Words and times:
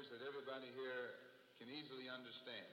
language 0.00 0.18
that 0.18 0.26
everybody 0.26 0.66
here 0.76 1.10
can 1.58 1.68
easily 1.68 2.08
understand. 2.08 2.66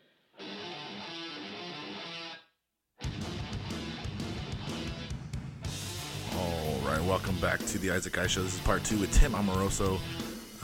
All 6.36 6.90
right, 6.90 7.04
welcome 7.04 7.36
back 7.40 7.60
to 7.68 7.78
the 7.80 7.92
Isaac 7.92 8.14
Guy 8.14 8.28
Show. 8.28 8.44
This 8.44 8.56
is 8.56 8.60
part 8.62 8.84
two 8.84 8.98
with 8.98 9.12
Tim 9.14 9.34
Amoroso, 9.34 10.00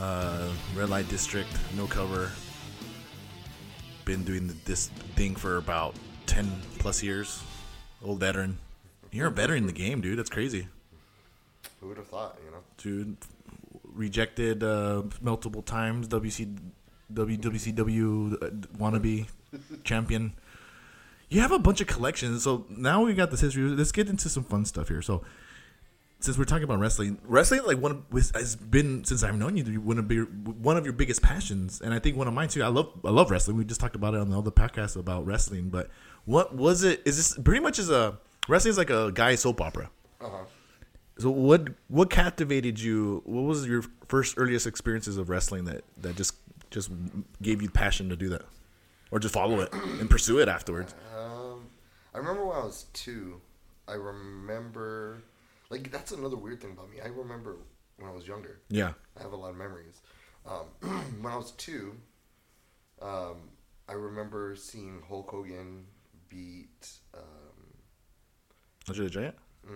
uh, 0.00 0.48
Red 0.76 0.90
Light 0.90 1.08
District, 1.08 1.50
no 1.76 1.86
cover. 1.86 2.30
Been 4.04 4.24
doing 4.24 4.54
this 4.64 4.88
thing 5.16 5.34
for 5.34 5.56
about 5.56 5.94
10 6.26 6.50
plus 6.78 7.02
years. 7.02 7.42
Old 8.02 8.20
veteran. 8.20 8.58
You're 9.10 9.28
a 9.28 9.30
veteran 9.30 9.58
in 9.58 9.66
the 9.66 9.72
game, 9.72 10.00
dude. 10.00 10.18
That's 10.18 10.30
crazy. 10.30 10.68
Who 11.80 11.88
would 11.88 11.96
have 11.96 12.06
thought, 12.06 12.38
you 12.44 12.50
know? 12.50 12.58
Dude, 12.78 13.16
rejected 13.94 14.62
uh, 14.62 15.02
multiple 15.20 15.62
times, 15.62 16.08
WC, 16.08 16.58
W, 17.12 17.38
WCW 17.38 18.34
uh, 18.34 18.50
wannabe 18.76 19.26
champion. 19.84 20.32
You 21.28 21.40
have 21.40 21.52
a 21.52 21.58
bunch 21.58 21.80
of 21.80 21.86
collections. 21.86 22.42
So 22.42 22.66
now 22.68 23.04
we 23.04 23.14
got 23.14 23.30
this 23.30 23.40
history. 23.40 23.62
Let's 23.62 23.92
get 23.92 24.08
into 24.08 24.28
some 24.28 24.44
fun 24.44 24.64
stuff 24.64 24.88
here. 24.88 25.02
So, 25.02 25.24
since 26.20 26.38
we're 26.38 26.44
talking 26.44 26.64
about 26.64 26.78
wrestling, 26.78 27.18
wrestling 27.24 27.62
like 27.66 27.78
one 27.78 28.02
of, 28.10 28.32
has 28.34 28.56
been 28.56 29.04
since 29.04 29.22
I've 29.22 29.36
known 29.36 29.58
you 29.58 29.80
one 29.80 29.98
of 29.98 30.10
your 30.10 30.24
one 30.24 30.78
of 30.78 30.84
your 30.84 30.94
biggest 30.94 31.20
passions, 31.20 31.82
and 31.82 31.92
I 31.92 31.98
think 31.98 32.16
one 32.16 32.26
of 32.26 32.32
mine 32.32 32.48
too. 32.48 32.62
I 32.62 32.68
love 32.68 32.92
I 33.04 33.10
love 33.10 33.30
wrestling. 33.30 33.58
We 33.58 33.64
just 33.64 33.80
talked 33.80 33.94
about 33.94 34.14
it 34.14 34.20
on 34.20 34.30
the 34.30 34.38
other 34.38 34.50
podcast 34.50 34.96
about 34.96 35.26
wrestling. 35.26 35.68
But 35.68 35.90
what 36.24 36.54
was 36.54 36.82
it? 36.82 37.02
Is 37.04 37.16
this 37.18 37.36
pretty 37.36 37.60
much 37.60 37.78
as 37.78 37.90
a 37.90 38.18
wrestling 38.48 38.70
is 38.70 38.78
like 38.78 38.90
a 38.90 39.12
guy 39.12 39.34
soap 39.34 39.60
opera? 39.60 39.90
Uh 40.20 40.28
huh. 40.30 40.44
So 41.18 41.30
what 41.30 41.68
what 41.88 42.10
captivated 42.10 42.80
you? 42.80 43.22
What 43.24 43.42
was 43.42 43.66
your 43.66 43.84
first 44.08 44.34
earliest 44.36 44.66
experiences 44.66 45.16
of 45.16 45.28
wrestling 45.28 45.64
that 45.64 45.84
that 45.98 46.16
just 46.16 46.34
just 46.70 46.90
gave 47.40 47.62
you 47.62 47.70
passion 47.70 48.08
to 48.08 48.16
do 48.16 48.28
that, 48.30 48.42
or 49.10 49.18
just 49.20 49.32
follow 49.34 49.60
it 49.60 49.72
and 49.72 50.10
pursue 50.10 50.40
it 50.40 50.48
afterwards? 50.48 50.94
Um, 51.16 51.66
I 52.14 52.18
remember 52.18 52.44
when 52.44 52.56
I 52.56 52.64
was 52.64 52.86
two. 52.92 53.40
I 53.86 53.92
remember, 53.94 55.22
like, 55.70 55.90
that's 55.92 56.10
another 56.10 56.36
weird 56.36 56.60
thing 56.60 56.72
about 56.72 56.90
me. 56.90 57.00
I 57.00 57.08
remember 57.08 57.58
when 57.98 58.10
I 58.10 58.12
was 58.12 58.26
younger. 58.26 58.60
Yeah, 58.68 58.92
I 59.18 59.22
have 59.22 59.32
a 59.32 59.36
lot 59.36 59.50
of 59.50 59.56
memories. 59.56 60.00
Um, 60.46 60.66
when 61.20 61.32
I 61.32 61.36
was 61.36 61.52
two, 61.52 61.94
um, 63.00 63.36
I 63.88 63.92
remember 63.92 64.56
seeing 64.56 65.02
Hulk 65.06 65.30
Hogan 65.30 65.84
beat 66.28 66.88
um, 67.14 67.22
Andre 68.88 69.04
the 69.04 69.10
Giant. 69.10 69.34
uh, 69.68 69.70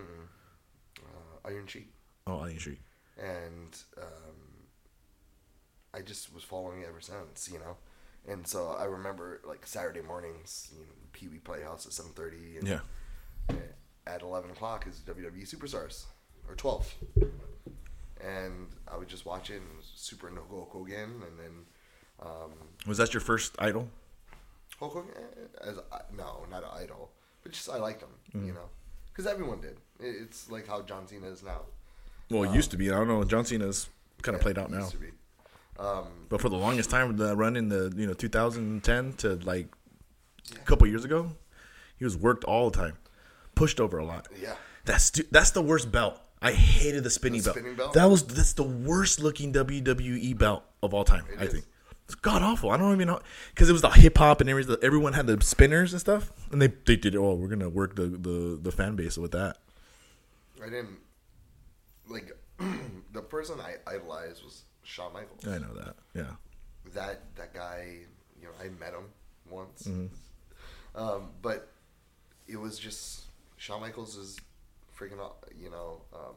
Iron 1.49 1.67
Sheik, 1.67 1.89
Oh, 2.27 2.39
I 2.39 2.53
Street. 2.55 2.79
and 3.17 3.77
um, 3.97 4.35
I 5.93 6.01
just 6.01 6.33
was 6.33 6.43
following 6.43 6.81
it 6.81 6.87
ever 6.87 7.01
since, 7.01 7.49
you 7.51 7.59
know. 7.59 7.77
And 8.27 8.45
so 8.45 8.75
I 8.79 8.83
remember 8.85 9.41
like 9.47 9.65
Saturday 9.65 10.01
mornings, 10.01 10.69
you 10.73 10.81
know, 10.85 10.91
Pee 11.13 11.27
Wee 11.27 11.39
Playhouse 11.39 11.85
at 11.85 11.93
seven 11.93 12.11
thirty, 12.13 12.57
and 12.57 12.67
Yeah, 12.67 12.79
at 14.05 14.21
11 14.21 14.51
o'clock 14.51 14.85
is 14.87 14.99
WWE 14.99 15.47
Superstars, 15.47 16.05
or 16.47 16.55
12. 16.55 16.93
And 18.21 18.67
I 18.91 18.97
would 18.97 19.07
just 19.07 19.25
watch 19.25 19.49
it 19.49 19.55
and 19.61 19.77
was 19.77 19.89
super 19.95 20.27
into 20.27 20.41
Hulk 20.49 20.71
Hogan, 20.71 21.23
and 21.25 21.39
then 21.39 21.65
um, 22.21 22.51
was 22.85 22.97
that 22.97 23.13
your 23.13 23.21
first 23.21 23.55
idol? 23.59 23.87
Hulk 24.77 24.93
Hogan, 24.93 25.11
eh, 25.15 25.69
as 25.69 25.77
no, 26.15 26.45
not 26.51 26.63
an 26.63 26.69
idol, 26.73 27.11
but 27.43 27.53
just 27.53 27.69
I 27.69 27.77
liked 27.77 28.01
him, 28.03 28.43
you 28.45 28.51
know, 28.53 28.69
because 29.19 29.31
everyone 29.31 29.59
did. 29.59 29.77
It's 29.99 30.49
like 30.49 30.65
how 30.65 30.81
John 30.81 31.05
Cena 31.07 31.27
is 31.27 31.43
now. 31.43 31.61
Well, 32.29 32.43
it 32.43 32.55
used 32.55 32.71
to 32.71 32.77
be. 32.77 32.89
I 32.89 32.93
don't 32.95 33.07
know. 33.09 33.21
John 33.25 33.43
Cena's 33.43 33.89
kind 34.21 34.33
of 34.35 34.41
played 34.41 34.57
out 34.57 34.71
now, 34.71 34.79
Used 34.79 34.91
to 34.91 34.97
be. 34.97 35.07
Um, 35.77 36.05
but 36.29 36.39
for 36.41 36.47
the 36.49 36.55
longest 36.57 36.89
time, 36.89 37.17
the 37.17 37.35
run 37.35 37.57
in 37.57 37.67
the 37.69 37.91
you 37.97 38.07
know 38.07 38.13
2010 38.13 39.13
to 39.17 39.35
like 39.43 39.67
a 40.55 40.59
couple 40.59 40.87
years 40.87 41.03
ago, 41.03 41.31
he 41.97 42.05
was 42.05 42.15
worked 42.15 42.45
all 42.45 42.69
the 42.69 42.77
time, 42.77 42.97
pushed 43.55 43.79
over 43.81 43.97
a 43.97 44.05
lot. 44.05 44.27
yeah, 44.41 44.53
That's 44.85 45.09
that's 45.31 45.51
the 45.51 45.61
worst 45.61 45.91
belt. 45.91 46.17
I 46.41 46.53
hated 46.53 47.03
the 47.03 47.09
spinning, 47.09 47.41
The 47.41 47.45
belt. 47.47 47.57
spinning 47.57 47.75
belt? 47.75 47.93
That 47.93 48.05
was 48.09 48.23
that's 48.23 48.53
the 48.53 48.63
worst 48.63 49.19
looking 49.19 49.51
WWE 49.51 50.37
belt 50.37 50.63
of 50.81 50.93
all 50.93 51.03
time. 51.03 51.25
I 51.37 51.43
is. 51.45 51.51
think 51.53 51.65
it's 52.09 52.15
god 52.15 52.41
awful. 52.41 52.71
I 52.71 52.77
don't 52.77 52.91
even 52.95 53.07
know 53.07 53.19
because 53.53 53.69
it 53.69 53.73
was 53.73 53.83
the 53.83 53.89
hip 53.89 54.17
hop 54.17 54.41
and 54.41 54.49
everything. 54.49 54.75
Everyone 54.81 55.13
had 55.13 55.27
the 55.27 55.39
spinners 55.41 55.93
and 55.93 55.99
stuff, 55.99 56.31
and 56.51 56.59
they 56.61 56.67
they 56.85 56.95
did. 56.95 57.15
Oh, 57.15 57.35
we're 57.35 57.47
gonna 57.47 57.69
work 57.69 57.95
the 57.95 58.07
the, 58.07 58.59
the 58.61 58.71
fan 58.71 58.95
base 58.95 59.17
with 59.17 59.31
that. 59.31 59.57
I 60.61 60.65
didn't 60.65 60.97
like 62.07 62.31
the 63.13 63.21
person 63.21 63.59
I 63.61 63.75
idolized 63.89 64.43
was 64.43 64.63
Shawn 64.83 65.13
Michaels. 65.13 65.47
I 65.47 65.59
know 65.59 65.73
that. 65.75 65.95
Yeah. 66.15 66.31
that 66.95 67.21
that 67.35 67.53
guy, 67.53 67.99
you 68.41 68.47
know, 68.47 68.53
I 68.59 68.69
met 68.79 68.93
him 68.93 69.05
once, 69.49 69.83
Mm-hmm. 69.83 70.07
um, 71.01 71.29
but 71.41 71.71
it 72.47 72.57
was 72.57 72.79
just 72.79 73.25
Shawn 73.57 73.81
Michaels 73.81 74.15
is 74.17 74.37
freaking, 74.97 75.19
you 75.57 75.69
know, 75.69 76.01
um, 76.13 76.35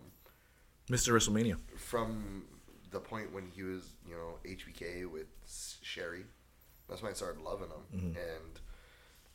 Mr. 0.90 1.12
WrestleMania. 1.14 1.56
from 1.76 2.44
the 2.92 3.00
point 3.00 3.32
when 3.32 3.50
he 3.54 3.62
was, 3.62 3.84
you 4.08 4.14
know, 4.14 4.38
HBK 4.44 5.10
with 5.10 5.26
Sherry. 5.82 6.24
That's 6.88 7.02
when 7.02 7.10
I 7.10 7.14
started 7.14 7.42
loving 7.42 7.68
him, 7.68 7.84
Mm-hmm. 7.94 8.06
and 8.18 8.60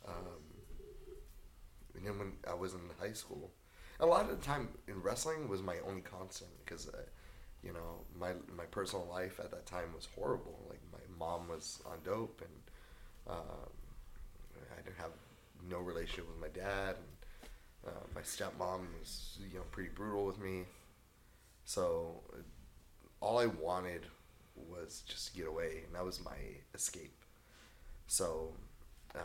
um, 0.06 0.42
and 1.96 2.06
then 2.06 2.18
when 2.18 2.32
I 2.48 2.54
was 2.54 2.74
in 2.74 2.80
high 3.00 3.12
school, 3.12 3.50
a 4.00 4.06
lot 4.06 4.30
of 4.30 4.38
the 4.38 4.44
time 4.46 4.68
in 4.86 5.02
wrestling 5.02 5.48
was 5.48 5.62
my 5.62 5.76
only 5.88 6.02
constant 6.02 6.50
because, 6.64 6.88
uh, 6.88 6.98
you 7.64 7.72
know, 7.72 8.04
my 8.18 8.32
my 8.56 8.64
personal 8.70 9.06
life 9.10 9.40
at 9.42 9.50
that 9.50 9.66
time 9.66 9.92
was 9.94 10.06
horrible. 10.14 10.60
Like 10.68 10.80
my 10.92 10.98
mom 11.18 11.48
was 11.48 11.80
on 11.86 11.98
dope, 12.04 12.40
and 12.42 13.34
um, 13.36 13.70
I 14.72 14.82
didn't 14.82 14.98
have 14.98 15.10
no 15.68 15.78
relationship 15.80 16.26
with 16.28 16.40
my 16.40 16.48
dad, 16.48 16.96
and 16.96 17.92
uh, 17.92 18.04
my 18.14 18.20
stepmom 18.20 18.82
was 19.00 19.38
you 19.50 19.58
know 19.58 19.64
pretty 19.72 19.90
brutal 19.90 20.26
with 20.26 20.38
me. 20.38 20.64
So 21.64 22.22
all 23.20 23.38
I 23.38 23.46
wanted 23.46 24.06
was 24.56 25.02
just 25.06 25.28
to 25.28 25.32
get 25.38 25.46
away, 25.46 25.82
and 25.86 25.94
that 25.94 26.04
was 26.04 26.22
my 26.24 26.36
escape. 26.74 27.24
So 28.06 28.54
um, 29.14 29.22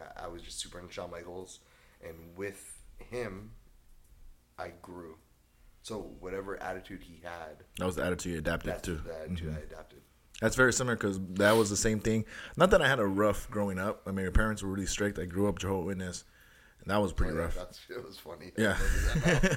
I- 0.00 0.24
I 0.24 0.26
was 0.28 0.42
just 0.42 0.58
super 0.60 0.78
into 0.80 0.92
Shawn 0.92 1.10
Michaels, 1.10 1.60
and 2.02 2.36
with 2.36 2.78
him, 2.98 3.52
I 4.58 4.72
grew. 4.82 5.16
So 5.82 5.98
whatever 6.20 6.62
attitude 6.62 7.02
he 7.02 7.20
had, 7.22 7.64
That 7.78 7.86
was 7.86 7.96
the 7.96 8.04
attitude 8.04 8.32
you 8.32 8.38
adapted 8.38 8.72
that's 8.72 8.82
to. 8.82 8.90
Mm-hmm. 8.96 9.54
I 9.56 9.60
adapted. 9.60 10.00
That's 10.40 10.56
very 10.56 10.72
similar 10.72 10.96
because 10.96 11.18
that 11.34 11.52
was 11.52 11.68
the 11.70 11.76
same 11.76 12.00
thing. 12.00 12.24
Not 12.56 12.70
that 12.70 12.80
I 12.82 12.88
had 12.88 12.98
a 12.98 13.06
rough 13.06 13.50
growing 13.50 13.78
up. 13.78 14.02
I 14.06 14.10
mean, 14.10 14.24
my 14.26 14.30
parents 14.32 14.62
were 14.62 14.70
really 14.70 14.86
strict. 14.86 15.18
I 15.18 15.24
grew 15.26 15.48
up 15.48 15.58
Jehovah's 15.58 15.86
Witness, 15.86 16.24
and 16.82 16.90
that 16.90 16.98
was 17.00 17.12
pretty 17.12 17.32
Oh, 17.32 17.36
yeah, 17.36 17.42
rough. 17.42 17.54
That's 17.56 17.80
it 17.90 18.04
was 18.04 18.18
funny. 18.18 18.52
Yeah. 18.56 18.76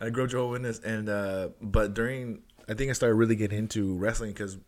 I 0.00 0.10
grew 0.10 0.24
up 0.24 0.30
Jehovah's 0.30 0.52
Witness, 0.52 0.78
and 0.80 1.08
uh, 1.08 1.50
but 1.60 1.94
during 1.94 2.42
I 2.68 2.74
think 2.74 2.90
I 2.90 2.92
started 2.94 3.14
really 3.16 3.36
getting 3.36 3.58
into 3.58 3.94
wrestling 3.94 4.30
because 4.30 4.58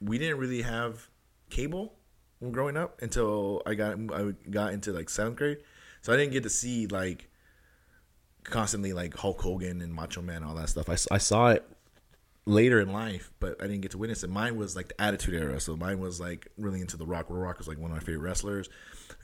we 0.00 0.18
didn't 0.18 0.38
really 0.38 0.62
have 0.62 1.08
cable 1.50 1.94
when 2.38 2.52
growing 2.52 2.76
up 2.76 3.00
until 3.02 3.62
I 3.66 3.74
got 3.74 3.98
I 4.12 4.32
got 4.50 4.72
into 4.72 4.92
like 4.92 5.10
seventh 5.10 5.36
grade, 5.36 5.58
so 6.00 6.12
I 6.12 6.16
didn't 6.16 6.32
get 6.32 6.44
to 6.44 6.50
see 6.50 6.86
like 6.86 7.28
constantly 8.44 8.92
like 8.92 9.14
Hulk 9.14 9.40
Hogan 9.40 9.82
and 9.82 9.92
Macho 9.92 10.22
Man 10.22 10.36
and 10.36 10.46
all 10.46 10.54
that 10.54 10.68
stuff. 10.68 10.88
I 10.88 11.18
saw 11.18 11.48
it 11.50 11.64
later 12.46 12.80
in 12.80 12.92
life, 12.92 13.32
but 13.40 13.62
I 13.62 13.66
didn't 13.66 13.82
get 13.82 13.92
to 13.92 13.98
witness 13.98 14.24
it. 14.24 14.30
Mine 14.30 14.56
was 14.56 14.74
like 14.76 14.88
the 14.88 15.00
Attitude 15.00 15.34
Era, 15.34 15.60
so 15.60 15.76
mine 15.76 16.00
was 16.00 16.20
like 16.20 16.48
really 16.56 16.80
into 16.80 16.96
The 16.96 17.06
Rock. 17.06 17.28
The 17.28 17.34
Rock 17.34 17.58
was 17.58 17.68
like 17.68 17.78
one 17.78 17.90
of 17.90 17.96
my 17.96 18.02
favorite 18.02 18.22
wrestlers. 18.22 18.68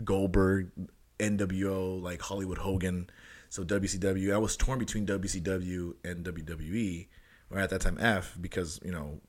Goldberg, 0.04 0.70
NWO, 1.18 2.02
like 2.02 2.20
Hollywood 2.20 2.58
Hogan. 2.58 3.08
So 3.56 3.64
WCW, 3.64 4.34
I 4.34 4.36
was 4.36 4.54
torn 4.54 4.78
between 4.78 5.06
WCW 5.06 5.94
and 6.04 6.22
WWE, 6.26 7.08
or 7.50 7.58
at 7.58 7.70
that 7.70 7.80
time 7.80 7.96
F, 7.98 8.36
because 8.38 8.78
you 8.84 8.92
know 8.92 9.22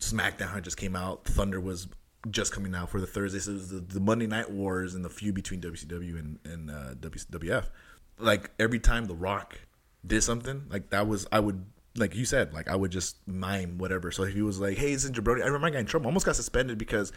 SmackDown 0.00 0.60
just 0.60 0.76
came 0.76 0.94
out, 0.94 1.24
Thunder 1.24 1.58
was 1.62 1.88
just 2.30 2.52
coming 2.52 2.74
out 2.74 2.90
for 2.90 3.00
the 3.00 3.06
Thursday, 3.06 3.38
so 3.38 3.52
it 3.52 3.54
was 3.54 3.70
the, 3.70 3.80
the 3.80 3.98
Monday 3.98 4.26
Night 4.26 4.50
Wars 4.50 4.94
and 4.94 5.02
the 5.02 5.08
feud 5.08 5.34
between 5.34 5.62
WCW 5.62 6.18
and, 6.18 6.38
and 6.44 6.70
uh, 6.70 6.94
WWF. 6.96 7.70
Like 8.18 8.50
every 8.58 8.80
time 8.80 9.06
The 9.06 9.14
Rock 9.14 9.58
did 10.06 10.22
something, 10.22 10.64
like 10.68 10.90
that 10.90 11.08
was 11.08 11.26
I 11.32 11.40
would 11.40 11.64
like 11.96 12.14
you 12.14 12.26
said, 12.26 12.52
like 12.52 12.68
I 12.68 12.76
would 12.76 12.90
just 12.90 13.26
mime 13.26 13.78
whatever. 13.78 14.10
So 14.10 14.24
if 14.24 14.34
he 14.34 14.42
was 14.42 14.60
like, 14.60 14.76
"Hey, 14.76 14.92
it's 14.92 15.06
in 15.06 15.14
Jabroni," 15.14 15.42
I 15.42 15.46
remember 15.46 15.68
I 15.68 15.70
got 15.70 15.78
in 15.78 15.86
trouble. 15.86 16.08
Almost 16.08 16.26
got 16.26 16.36
suspended 16.36 16.76
because 16.76 17.14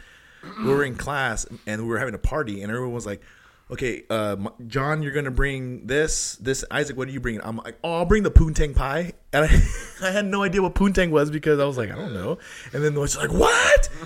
we 0.59 0.69
were 0.69 0.85
in 0.85 0.95
class 0.95 1.45
and 1.67 1.81
we 1.81 1.89
were 1.89 1.99
having 1.99 2.15
a 2.15 2.19
party, 2.19 2.61
and 2.61 2.71
everyone 2.71 2.93
was 2.93 3.05
like, 3.05 3.21
okay, 3.71 4.03
uh, 4.09 4.35
John, 4.67 5.01
you're 5.01 5.13
gonna 5.13 5.31
bring 5.31 5.87
this. 5.87 6.35
This 6.35 6.63
Isaac, 6.71 6.97
what 6.97 7.07
are 7.07 7.11
you 7.11 7.19
bringing? 7.19 7.41
I'm 7.43 7.57
like, 7.57 7.77
oh, 7.83 7.99
I'll 7.99 8.05
bring 8.05 8.23
the 8.23 8.31
poontang 8.31 8.75
pie, 8.75 9.13
and 9.33 9.45
I, 9.45 10.07
I 10.07 10.11
had 10.11 10.25
no 10.25 10.43
idea 10.43 10.61
what 10.61 10.75
poontang 10.75 11.09
was 11.09 11.31
because 11.31 11.59
I 11.59 11.65
was 11.65 11.77
like, 11.77 11.91
I 11.91 11.95
don't 11.95 12.13
know. 12.13 12.37
And 12.71 12.83
then 12.83 12.93
the 12.93 12.99
was 12.99 13.17
like, 13.17 13.31
what? 13.31 13.89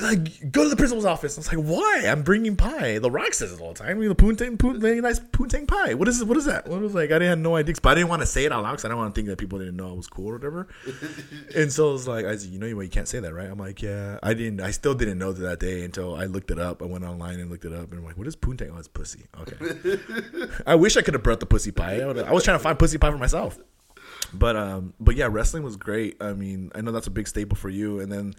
Like, 0.00 0.50
go 0.50 0.62
to 0.62 0.68
the 0.68 0.76
principal's 0.76 1.04
office. 1.04 1.36
I 1.36 1.40
was 1.40 1.52
like, 1.52 1.64
why? 1.64 2.04
I'm 2.06 2.22
bringing 2.22 2.56
pie. 2.56 2.98
The 2.98 3.10
Rock 3.10 3.34
says 3.34 3.52
it 3.52 3.60
all 3.60 3.72
the 3.72 3.78
time. 3.78 3.98
The 4.00 4.14
poontang, 4.14 4.56
poont, 4.56 4.80
very 4.80 5.00
nice 5.00 5.18
poontang 5.18 5.66
pie. 5.66 5.94
What 5.94 6.08
is 6.08 6.24
what 6.24 6.36
is 6.36 6.46
that? 6.46 6.68
What 6.68 6.80
was 6.80 6.94
like? 6.94 7.10
I 7.10 7.14
didn't 7.14 7.28
have 7.28 7.38
no 7.38 7.56
idea, 7.56 7.74
but 7.82 7.90
I 7.90 7.94
didn't 7.96 8.08
want 8.08 8.22
to 8.22 8.26
say 8.26 8.44
it 8.44 8.52
out 8.52 8.62
loud 8.62 8.72
because 8.72 8.84
I 8.84 8.88
don't 8.88 8.98
want 8.98 9.14
to 9.14 9.18
think 9.18 9.28
that 9.28 9.38
people 9.38 9.58
didn't 9.58 9.76
know 9.76 9.90
I 9.90 9.92
was 9.92 10.06
cool 10.06 10.30
or 10.30 10.34
whatever. 10.34 10.68
and 11.56 11.72
so 11.72 11.90
I 11.90 11.92
was 11.92 12.08
like, 12.08 12.24
Isaac, 12.24 12.50
you 12.52 12.58
know? 12.58 12.66
You 12.66 12.88
can't 12.88 13.08
say 13.08 13.20
that, 13.20 13.34
right? 13.34 13.48
I'm 13.48 13.58
like, 13.58 13.82
yeah. 13.82 14.18
I 14.22 14.34
didn't. 14.34 14.60
I 14.60 14.70
still 14.70 14.94
didn't 14.94 15.18
know 15.18 15.32
that, 15.32 15.42
that 15.42 15.60
day 15.60 15.84
until 15.84 16.14
I 16.14 16.24
looked 16.24 16.50
it 16.50 16.58
up. 16.58 16.82
I 16.82 16.86
went 16.86 17.04
online 17.04 17.40
and 17.40 17.50
looked 17.50 17.64
it 17.64 17.72
up, 17.72 17.90
and 17.90 18.00
I'm 18.00 18.04
like, 18.04 18.16
what 18.16 18.26
is 18.26 18.36
poontang? 18.36 18.74
It's 18.80 18.88
pussy. 18.88 19.26
Okay. 19.40 19.98
I 20.66 20.74
wish 20.74 20.96
I 20.96 21.02
could 21.02 21.14
have 21.14 21.22
brought 21.22 21.40
the 21.40 21.46
pussy 21.46 21.70
pie. 21.70 22.00
I, 22.00 22.08
I 22.08 22.32
was 22.32 22.42
trying 22.42 22.58
to 22.58 22.62
find 22.62 22.78
pussy 22.78 22.98
pie 22.98 23.10
for 23.10 23.18
myself. 23.18 23.58
But 24.32 24.56
um, 24.56 24.94
but 24.98 25.16
yeah, 25.16 25.28
wrestling 25.30 25.62
was 25.62 25.76
great. 25.76 26.16
I 26.20 26.32
mean, 26.32 26.72
I 26.74 26.80
know 26.80 26.92
that's 26.92 27.06
a 27.06 27.10
big 27.10 27.28
staple 27.28 27.56
for 27.56 27.68
you, 27.68 28.00
and 28.00 28.10
then 28.10 28.34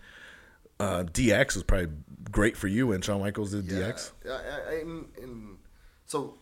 uh, 0.81 1.03
DX 1.03 1.55
was 1.55 1.63
probably 1.63 1.89
great 2.31 2.57
for 2.57 2.67
you 2.67 2.91
And 2.91 3.03
Shawn 3.03 3.19
Michaels 3.19 3.51
did 3.51 3.67
DX. 3.67 4.11
Yeah, 4.25 4.31
I, 4.31 4.71
I, 4.71 4.79
in, 4.79 5.05
in, 5.21 5.57
so 6.05 6.35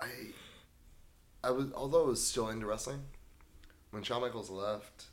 I, 0.00 0.08
I 1.44 1.50
was 1.50 1.72
although 1.74 2.04
I 2.04 2.06
was 2.08 2.26
still 2.26 2.48
into 2.48 2.66
wrestling, 2.66 3.02
when 3.90 4.02
Shawn 4.02 4.22
Michaels 4.22 4.50
left, 4.50 5.06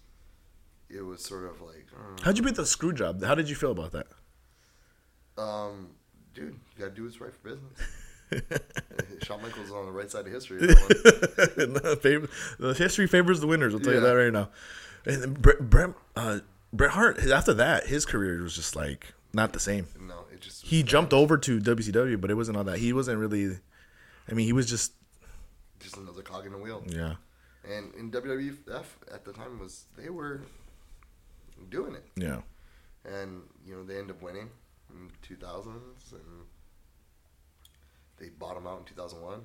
it 0.89 1.01
was 1.01 1.24
sort 1.24 1.45
of 1.45 1.62
like, 1.62 1.86
uh, 1.95 2.24
How'd 2.24 2.38
you 2.38 2.44
beat 2.44 2.56
the 2.56 2.65
screw 2.65 2.94
job? 2.94 3.24
How 3.24 3.36
did 3.36 3.47
you 3.47 3.56
feel 3.56 3.71
about 3.71 3.91
that? 3.91 4.07
um, 5.38 5.89
dude, 6.33 6.53
you 6.53 6.79
gotta 6.79 6.91
do 6.91 7.03
what's 7.03 7.21
right 7.21 7.33
for 7.33 7.50
business. 7.50 7.79
Shawn 9.24 9.41
Michaels 9.41 9.68
is 9.68 9.71
on 9.71 9.85
the 9.85 9.91
right 9.91 10.09
side 10.12 10.25
of 10.27 10.33
history. 10.33 10.59
the, 10.59 11.97
favor- 12.01 12.30
the 12.59 12.74
history 12.74 13.07
favors 13.07 13.39
the 13.39 13.47
winners. 13.47 13.74
I'll 13.74 13.80
tell 13.80 13.94
you 13.94 14.00
that 14.01 14.12
right 14.12 14.33
now. 14.33 14.50
And 15.06 15.21
then 15.21 15.33
Bret, 15.33 15.59
Bret, 15.69 15.89
uh, 16.15 16.39
Bret 16.71 16.91
Hart, 16.91 17.19
after 17.27 17.53
that, 17.56 17.88
his 17.88 18.06
career 18.06 18.41
was 18.41 18.56
just 18.56 18.75
like 18.75 19.13
not 19.33 19.53
the 19.53 19.59
same. 19.59 19.88
no, 20.00 20.25
it 20.31 20.41
just 20.41 20.65
He 20.65 20.83
jumped 20.83 21.13
over 21.13 21.38
to 21.38 21.59
WCW, 21.59 22.19
but 22.19 22.31
it 22.31 22.35
wasn't 22.35 22.57
all 22.57 22.63
that. 22.65 22.80
He 22.80 22.94
wasn't 22.94 23.19
really. 23.19 23.57
I 24.30 24.33
mean, 24.33 24.45
he 24.45 24.53
was 24.53 24.69
just 24.69 24.94
just 25.79 25.97
another 25.97 26.21
cog 26.21 26.45
in 26.45 26.51
the 26.53 26.57
wheel. 26.57 26.81
yeah, 26.88 27.15
And 27.69 27.94
in 27.95 28.09
WWF 28.12 28.86
at 29.13 29.25
the 29.25 29.33
time 29.33 29.59
was 29.59 29.86
they 29.97 30.09
were 30.09 30.41
doing 31.69 31.94
it, 31.95 32.06
yeah. 32.15 32.39
and 33.06 33.41
you 33.65 33.75
know 33.75 33.83
they 33.83 33.97
ended 33.97 34.15
up 34.15 34.21
winning 34.21 34.50
in 34.89 35.09
2000s, 35.27 35.68
and 36.13 36.21
they 38.23 38.29
bottomed 38.29 38.67
out 38.67 38.79
in 38.79 38.85
2001. 38.85 39.41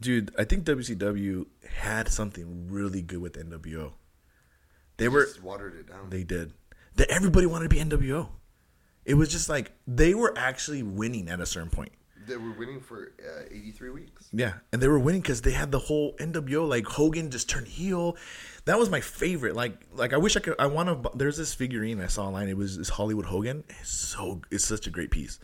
Dude, 0.00 0.32
I 0.38 0.44
think 0.44 0.64
WCW 0.64 1.46
had 1.68 2.08
something 2.08 2.68
really 2.70 3.02
good 3.02 3.20
with 3.20 3.34
NWO. 3.34 3.92
They 4.96 5.08
were 5.08 5.24
just 5.24 5.42
watered 5.42 5.74
it 5.74 5.88
down. 5.88 6.10
they 6.10 6.22
did. 6.22 6.52
That 6.96 7.10
everybody 7.10 7.46
wanted 7.46 7.70
to 7.70 7.74
be 7.74 7.80
NWO. 7.82 8.28
It 9.04 9.14
was 9.14 9.30
just 9.30 9.48
like 9.48 9.72
they 9.86 10.14
were 10.14 10.32
actually 10.36 10.82
winning 10.82 11.28
at 11.28 11.40
a 11.40 11.46
certain 11.46 11.70
point. 11.70 11.92
They 12.28 12.36
were 12.36 12.52
winning 12.52 12.80
for 12.80 13.12
uh, 13.18 13.46
83 13.50 13.90
weeks. 13.90 14.28
Yeah, 14.32 14.54
and 14.72 14.80
they 14.80 14.88
were 14.88 14.98
winning 14.98 15.22
because 15.22 15.40
they 15.40 15.52
had 15.52 15.72
the 15.72 15.78
whole 15.78 16.14
NWO. 16.18 16.68
Like 16.68 16.86
Hogan 16.86 17.30
just 17.30 17.48
turned 17.48 17.66
heel. 17.66 18.16
That 18.66 18.78
was 18.78 18.90
my 18.90 19.00
favorite. 19.00 19.56
Like, 19.56 19.86
like 19.92 20.12
I 20.12 20.18
wish 20.18 20.36
I 20.36 20.40
could. 20.40 20.54
I 20.58 20.66
want 20.66 21.02
to. 21.02 21.10
There's 21.16 21.38
this 21.38 21.54
figurine 21.54 22.00
I 22.00 22.06
saw 22.06 22.26
online. 22.26 22.48
It 22.48 22.56
was 22.56 22.78
this 22.78 22.90
Hollywood 22.90 23.24
Hogan. 23.24 23.64
It's 23.80 23.90
so. 23.90 24.42
It's 24.50 24.64
such 24.64 24.86
a 24.86 24.90
great 24.90 25.10
piece. 25.10 25.40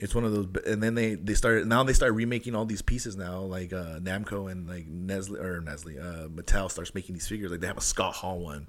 It's 0.00 0.14
one 0.14 0.24
of 0.24 0.32
those. 0.32 0.46
And 0.66 0.82
then 0.82 0.94
they 0.94 1.14
they 1.14 1.34
started. 1.34 1.66
Now 1.66 1.84
they 1.84 1.92
start 1.92 2.14
remaking 2.14 2.54
all 2.54 2.64
these 2.64 2.80
pieces 2.80 3.16
now. 3.16 3.40
Like 3.40 3.72
uh, 3.72 4.00
Namco 4.00 4.50
and 4.50 4.66
like 4.66 4.86
Nestle 4.86 5.36
or 5.36 5.60
Nestle, 5.60 5.98
uh, 5.98 6.28
Mattel 6.28 6.70
starts 6.70 6.94
making 6.94 7.14
these 7.14 7.28
figures. 7.28 7.50
Like 7.50 7.60
they 7.60 7.66
have 7.66 7.76
a 7.76 7.82
Scott 7.82 8.14
Hall 8.14 8.40
one, 8.40 8.66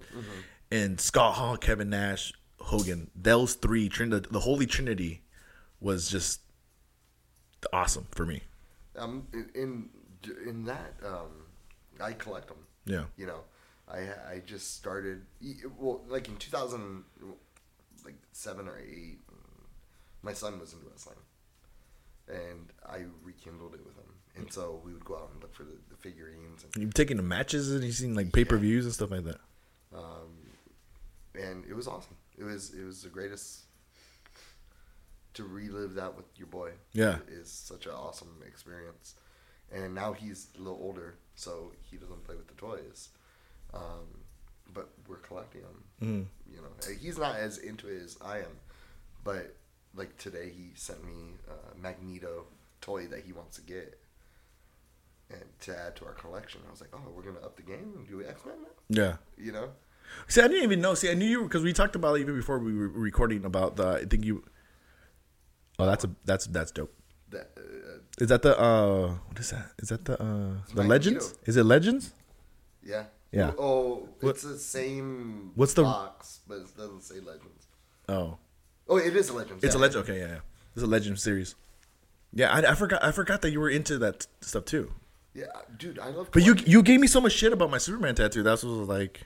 and 0.69 1.00
Scott 1.00 1.36
Hall, 1.36 1.56
Kevin 1.56 1.89
Nash, 1.89 2.33
Hogan. 2.60 3.10
Those 3.16 3.54
three, 3.54 3.88
Trin- 3.88 4.10
the 4.10 4.39
Holy 4.42 4.66
Trinity, 4.66 5.22
was 5.80 6.10
just 6.10 6.42
awesome 7.72 8.07
for 8.12 8.25
me. 8.25 8.42
Um, 8.98 9.25
in 9.33 9.50
in, 9.56 9.89
in 10.45 10.66
that, 10.66 10.95
um, 11.06 11.45
I 12.01 12.12
collect 12.12 12.48
them. 12.50 12.57
Yeah. 12.86 13.06
You 13.16 13.28
know, 13.28 13.39
I 13.88 14.00
I 14.30 14.42
just 14.45 14.75
started. 14.75 15.22
Well, 15.78 16.01
like 16.10 16.28
in 16.28 16.36
2000, 16.36 17.04
like 18.04 18.16
seven 18.33 18.68
or 18.68 18.78
eight, 18.78 19.19
my 20.23 20.33
son 20.33 20.59
was 20.59 20.73
into 20.73 20.85
wrestling, 20.89 21.18
and 22.27 22.71
I 22.88 23.06
rekindled 23.23 23.73
it 23.75 23.85
with 23.85 23.95
him. 23.95 24.06
And 24.35 24.51
so 24.51 24.81
we 24.85 24.94
would 24.94 25.03
go 25.03 25.15
out 25.15 25.29
and 25.33 25.41
look 25.41 25.53
for 25.53 25.63
the, 25.63 25.77
the 25.89 25.97
figurines, 25.97 26.63
and, 26.63 26.81
You've 26.81 26.94
taken 26.94 27.18
to 27.18 27.23
matches 27.23 27.71
and 27.71 27.83
you've 27.83 27.95
seen 27.95 28.15
like 28.15 28.31
pay 28.31 28.45
per 28.45 28.57
views 28.57 28.85
and 28.85 28.94
stuff 28.94 29.12
like 29.12 29.25
that. 29.25 29.39
Um, 29.94 30.38
and 31.35 31.65
it 31.65 31.73
was 31.75 31.88
awesome. 31.88 32.15
It 32.38 32.44
was 32.44 32.73
it 32.73 32.83
was 32.83 33.03
the 33.03 33.09
greatest 33.09 33.65
to 35.33 35.44
relive 35.44 35.95
that 35.95 36.15
with 36.15 36.25
your 36.38 36.47
boy. 36.47 36.71
Yeah. 36.94 37.18
is 37.27 37.51
such 37.51 37.85
an 37.85 37.94
awesome 37.94 38.41
experience. 38.45 39.15
And 39.73 39.95
now 39.95 40.13
he's 40.13 40.47
a 40.57 40.59
little 40.59 40.79
older, 40.81 41.15
so 41.35 41.71
he 41.79 41.97
doesn't 41.97 42.23
play 42.25 42.35
with 42.35 42.47
the 42.47 42.56
toys. 42.56 43.09
Um, 43.73 44.23
but 44.73 44.89
we're 45.07 45.18
collecting 45.18 45.62
them. 45.62 45.83
Mm-hmm. 46.01 46.53
You 46.53 46.62
know, 46.62 46.95
he's 47.00 47.18
not 47.18 47.38
as 47.38 47.57
into 47.57 47.88
it 47.88 48.01
as 48.03 48.18
I 48.21 48.39
am. 48.39 48.59
But 49.23 49.56
like 49.95 50.17
today, 50.17 50.51
he 50.55 50.71
sent 50.75 51.03
me 51.05 51.35
a 51.49 51.77
Magneto 51.77 52.45
toy 52.81 53.07
that 53.07 53.23
he 53.25 53.33
wants 53.33 53.57
to 53.57 53.61
get, 53.63 53.99
and 55.29 55.43
to 55.61 55.77
add 55.77 55.95
to 55.97 56.05
our 56.05 56.13
collection. 56.13 56.61
I 56.67 56.71
was 56.71 56.81
like, 56.81 56.89
oh, 56.93 57.01
we're 57.15 57.23
gonna 57.23 57.45
up 57.45 57.55
the 57.55 57.61
game 57.63 57.93
and 57.95 58.07
do 58.07 58.23
X 58.27 58.41
Men 58.45 58.55
now. 58.63 59.03
Yeah. 59.03 59.15
You 59.38 59.51
know, 59.51 59.69
See, 60.27 60.41
I 60.41 60.47
didn't 60.47 60.63
even 60.63 60.81
know. 60.81 60.93
See, 60.93 61.09
I 61.09 61.13
knew 61.13 61.25
you 61.25 61.43
because 61.43 61.63
we 61.63 61.71
talked 61.73 61.95
about 61.95 62.15
it 62.15 62.21
even 62.21 62.35
before 62.35 62.59
we 62.59 62.73
were 62.77 62.89
recording 62.89 63.45
about 63.45 63.75
the. 63.77 63.88
I 63.88 64.05
think 64.05 64.25
you. 64.25 64.43
Oh, 65.79 65.85
that's 65.85 66.03
a 66.03 66.09
that's 66.25 66.45
that's 66.47 66.71
dope. 66.71 66.94
that 67.29 67.49
uh, 67.57 67.99
Is 68.19 68.27
that 68.27 68.41
the 68.41 68.59
uh 68.59 69.13
what 69.27 69.39
is 69.39 69.49
that? 69.51 69.71
Is 69.79 69.89
that 69.89 70.03
the 70.05 70.21
uh 70.21 70.53
the 70.75 70.83
legends? 70.83 71.33
Is 71.45 71.55
it 71.57 71.63
legends? 71.63 72.13
yeah, 72.83 73.05
Yeah. 73.31 73.51
Oh, 73.57 74.09
What- 74.19 74.31
it's 74.31 74.44
the 74.44 74.57
same. 74.59 75.51
What's 75.55 75.73
the- 75.73 75.83
box? 75.83 76.41
But 76.47 76.57
it 76.59 76.75
doesn't 76.77 77.03
say 77.03 77.15
Legends. 77.21 77.67
Oh, 78.09 78.37
Oh, 78.88 78.98
it 78.98 79.16
is 79.16 79.30
a 79.30 79.33
Legends. 79.33 79.63
it's 79.63 79.75
a 79.75 79.78
legend. 79.80 80.04
Okay, 80.04 80.19
yeah, 80.19 80.28
yeah. 80.28 80.39
It's 80.75 80.83
a 80.83 80.88
legend 80.88 81.19
series. 81.19 81.56
Yeah, 82.33 82.51
I, 82.51 82.72
I 82.72 82.75
forgot. 82.75 83.04
I 83.04 83.12
forgot 83.12 83.42
that 83.42 83.51
you 83.51 83.60
were 83.60 83.69
into 83.69 83.98
that 84.00 84.28
stuff 84.42 84.66
too. 84.66 84.92
Yeah, 85.33 85.45
dude, 85.78 86.00
I 86.00 86.10
love. 86.10 86.30
But 86.31 86.44
you 86.44 86.56
you 86.66 86.81
gave 86.83 87.00
me 87.00 87.07
so 87.07 87.22
much 87.22 87.33
shit 87.33 87.54
about 87.54 87.69
my 87.72 87.78
Superman 87.78 88.16
tattoo. 88.16 88.44
That's 88.44 88.63
what 88.63 88.78
was 88.80 88.88
like. 88.89 89.22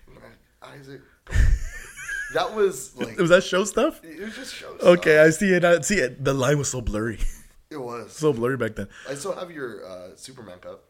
Isaac. 0.61 1.01
that 2.33 2.55
was 2.55 2.95
like 2.97 3.17
Was 3.19 3.29
that 3.29 3.43
show 3.43 3.63
stuff? 3.63 4.03
it 4.03 4.19
was 4.19 4.35
just 4.35 4.53
show 4.55 4.75
stuff. 4.77 4.87
Okay, 4.99 5.13
stuff. 5.15 5.27
I 5.27 5.29
see 5.31 5.53
it. 5.53 5.65
I 5.65 5.79
see 5.81 5.95
it. 5.97 6.23
The 6.23 6.33
line 6.33 6.57
was 6.57 6.69
so 6.69 6.81
blurry, 6.81 7.19
It 7.69 7.77
was. 7.77 8.11
so 8.13 8.33
blurry 8.33 8.57
back 8.57 8.75
then. 8.75 8.87
I 9.09 9.15
still 9.15 9.35
have 9.35 9.51
your 9.51 9.85
uh, 9.85 10.15
Superman 10.15 10.59
cup, 10.59 10.83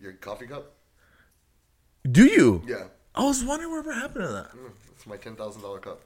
your 0.00 0.12
coffee 0.14 0.46
cup. 0.46 0.72
Do 2.10 2.24
you? 2.26 2.62
Yeah, 2.66 2.84
I 3.14 3.24
was 3.24 3.42
wondering 3.44 3.70
whatever 3.70 3.92
happened 3.92 4.24
to 4.26 4.32
that. 4.32 4.50
Mm, 4.52 4.70
it's 4.94 5.06
my 5.06 5.16
ten 5.16 5.36
thousand 5.36 5.62
dollar 5.62 5.78
cup. 5.78 6.02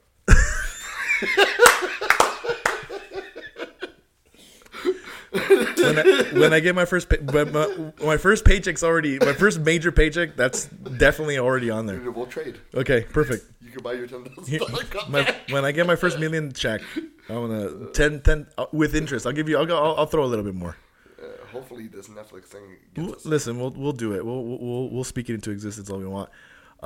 When 5.76 5.98
I, 5.98 6.22
when 6.32 6.52
I 6.52 6.60
get 6.60 6.74
my 6.74 6.84
first 6.84 7.08
pay, 7.08 7.18
but 7.18 7.52
my, 7.52 7.92
my 8.04 8.16
first 8.16 8.44
paycheck's 8.44 8.82
already 8.82 9.18
my 9.18 9.32
first 9.32 9.60
major 9.60 9.92
paycheck. 9.92 10.36
That's 10.36 10.66
definitely 10.66 11.38
already 11.38 11.70
on 11.70 11.86
there. 11.86 12.10
We'll 12.10 12.26
trade. 12.26 12.58
Okay, 12.74 13.02
perfect. 13.02 13.44
You 13.62 13.70
can 13.70 13.82
buy 13.82 13.94
your 13.94 14.06
ten 14.06 14.24
thousand 14.24 14.46
Here- 14.46 14.58
dollar 14.58 14.84
cup 14.84 15.08
my, 15.10 15.22
back. 15.22 15.36
when 15.50 15.64
I 15.64 15.72
get 15.72 15.86
my 15.86 15.96
first 15.96 16.18
million 16.18 16.52
check, 16.52 16.80
I'm 17.28 17.48
gonna 17.48 17.86
10, 17.92 18.20
10 18.22 18.46
uh, 18.58 18.66
with 18.72 18.94
interest. 18.94 19.26
I'll 19.26 19.32
give 19.32 19.48
you. 19.48 19.58
I'll, 19.58 19.66
go, 19.66 19.76
I'll, 19.76 19.96
I'll 19.96 20.06
throw 20.06 20.24
a 20.24 20.26
little 20.26 20.44
bit 20.44 20.54
more. 20.54 20.76
Uh, 21.20 21.46
hopefully, 21.50 21.86
this 21.86 22.08
Netflix 22.08 22.44
thing 22.44 23.16
listen, 23.24 23.58
we'll 23.58 23.70
we'll 23.70 23.92
do 23.92 24.14
it. 24.14 24.24
We'll 24.24 24.42
we'll 24.44 24.90
we'll 24.90 25.04
speak 25.04 25.28
it 25.28 25.34
into 25.34 25.50
existence 25.50 25.90
all 25.90 25.98
we 25.98 26.06
want. 26.06 26.30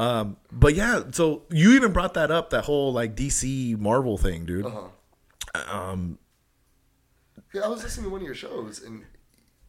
Um, 0.01 0.39
but 0.51 0.75
yeah, 0.75 1.03
so 1.11 1.43
you 1.51 1.75
even 1.75 1.93
brought 1.93 2.15
that 2.15 2.31
up, 2.31 2.51
that 2.51 2.65
whole 2.65 2.91
like 2.91 3.15
DC 3.15 3.79
Marvel 3.79 4.17
thing, 4.17 4.47
dude. 4.47 4.65
Uh-huh. 4.65 4.89
Um, 5.71 6.19
Yeah, 7.53 7.67
I 7.67 7.69
was 7.69 7.83
listening 7.83 8.05
to 8.05 8.11
one 8.11 8.23
of 8.23 8.27
your 8.27 8.35
shows, 8.35 8.83
and 8.83 9.05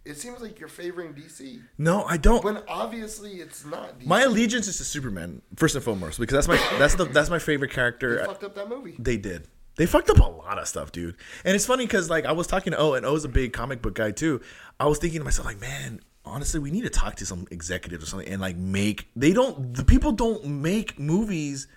it 0.06 0.18
seems 0.18 0.40
like 0.40 0.58
you're 0.58 0.70
favoring 0.70 1.14
DC 1.14 1.62
no, 1.78 2.04
I 2.04 2.16
don't. 2.16 2.46
when 2.46 2.60
obviously 2.70 3.42
it's 3.42 3.66
not. 3.66 4.00
DC. 4.00 4.06
my 4.06 4.22
allegiance 4.22 4.70
is 4.70 4.78
to 4.78 4.86
Superman 4.86 5.42
first 5.58 5.76
and 5.76 5.84
foremost 5.84 6.18
because 6.18 6.34
that's 6.34 6.48
my 6.48 6.78
that's 6.80 6.96
the 6.96 7.04
that's 7.04 7.30
my 7.30 7.40
favorite 7.40 7.72
character. 7.72 8.20
they 8.20 8.26
fucked 8.26 8.46
up 8.46 8.56
that 8.56 8.70
movie. 8.70 8.96
They 8.98 9.18
did. 9.18 9.50
They 9.76 9.86
fucked 9.86 10.10
up 10.10 10.20
a 10.20 10.24
lot 10.24 10.58
of 10.58 10.68
stuff, 10.68 10.94
dude. 10.94 11.18
And 11.44 11.56
it's 11.56 11.66
funny 11.66 11.86
because 11.86 12.10
like 12.10 12.26
I 12.26 12.32
was 12.32 12.48
talking 12.48 12.72
to 12.72 12.78
O, 12.78 12.94
and 12.94 13.06
O's 13.06 13.26
a 13.26 13.30
big 13.30 13.52
comic 13.52 13.82
book 13.82 13.96
guy 13.96 14.12
too. 14.12 14.40
I 14.80 14.86
was 14.86 14.98
thinking 14.98 15.20
to 15.20 15.26
myself, 15.26 15.46
like, 15.46 15.60
man, 15.60 16.00
honestly, 16.26 16.60
we 16.60 16.72
need 16.72 16.84
to 16.84 16.90
talk 16.90 17.16
to 17.18 17.26
some 17.26 17.48
executives 17.52 18.04
or 18.04 18.08
something 18.08 18.28
and 18.30 18.42
like 18.42 18.56
make. 18.58 19.08
They 19.16 19.34
don't. 19.34 19.74
The 19.74 19.84
people 19.86 20.12
don't 20.12 20.46
make 20.46 21.00
movies 21.00 21.68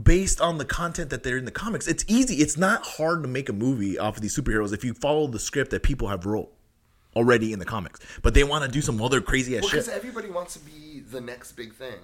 based 0.00 0.40
on 0.40 0.58
the 0.58 0.64
content 0.64 1.10
that 1.10 1.22
they're 1.22 1.36
in 1.36 1.44
the 1.44 1.50
comics. 1.50 1.86
It's 1.86 2.04
easy. 2.08 2.36
It's 2.36 2.56
not 2.56 2.84
hard 2.84 3.22
to 3.22 3.28
make 3.28 3.48
a 3.48 3.52
movie 3.52 3.98
off 3.98 4.16
of 4.16 4.22
these 4.22 4.36
superheroes 4.36 4.72
if 4.72 4.84
you 4.84 4.94
follow 4.94 5.26
the 5.26 5.38
script 5.38 5.70
that 5.72 5.82
people 5.82 6.08
have 6.08 6.24
wrote. 6.26 6.50
already 7.14 7.52
in 7.52 7.58
the 7.58 7.64
comics, 7.66 8.00
but 8.22 8.32
they 8.32 8.42
want 8.42 8.64
to 8.64 8.70
do 8.70 8.80
some 8.80 9.02
other 9.02 9.20
crazy 9.20 9.54
ass 9.54 9.60
Well, 9.60 9.68
shit. 9.68 9.80
because 9.84 9.94
everybody 9.94 10.30
wants 10.30 10.54
to 10.54 10.60
be 10.60 11.00
the 11.00 11.20
next 11.20 11.52
big 11.52 11.74
thing, 11.74 12.00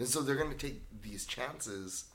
and 0.00 0.08
so 0.08 0.20
they're 0.20 0.34
going 0.34 0.50
to 0.50 0.56
take 0.56 0.82
these 1.00 1.24
chances 1.26 2.06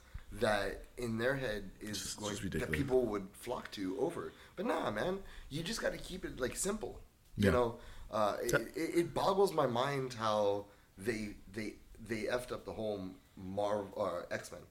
that 0.42 0.84
in 0.98 1.18
their 1.20 1.36
head 1.38 1.70
is 1.80 2.16
going 2.16 2.36
that 2.60 2.70
people 2.74 3.06
would 3.06 3.28
flock 3.32 3.72
to 3.72 3.96
over. 3.98 4.34
But 4.58 4.66
nah, 4.66 4.92
man, 4.92 5.20
you 5.50 5.64
just 5.64 5.82
got 5.82 5.94
to 5.94 5.98
keep 5.98 6.26
it 6.26 6.38
like 6.38 6.58
simple. 6.58 7.00
You 7.38 7.46
Yeah. 7.46 7.52
know, 7.52 7.76
uh, 8.14 8.36
it, 8.44 8.54
it, 8.76 9.14
boggles 9.14 9.54
my 9.54 9.66
mind 9.66 10.14
how 10.14 10.66
they 10.98 11.30
they 11.54 11.74
they 12.08 12.24
effed 12.24 12.52
up 12.52 12.64
the 12.64 12.72
whole 12.72 13.02
Marvel 13.36 13.92
or 13.96 14.28
X 14.32 14.52
Men. 14.52 14.62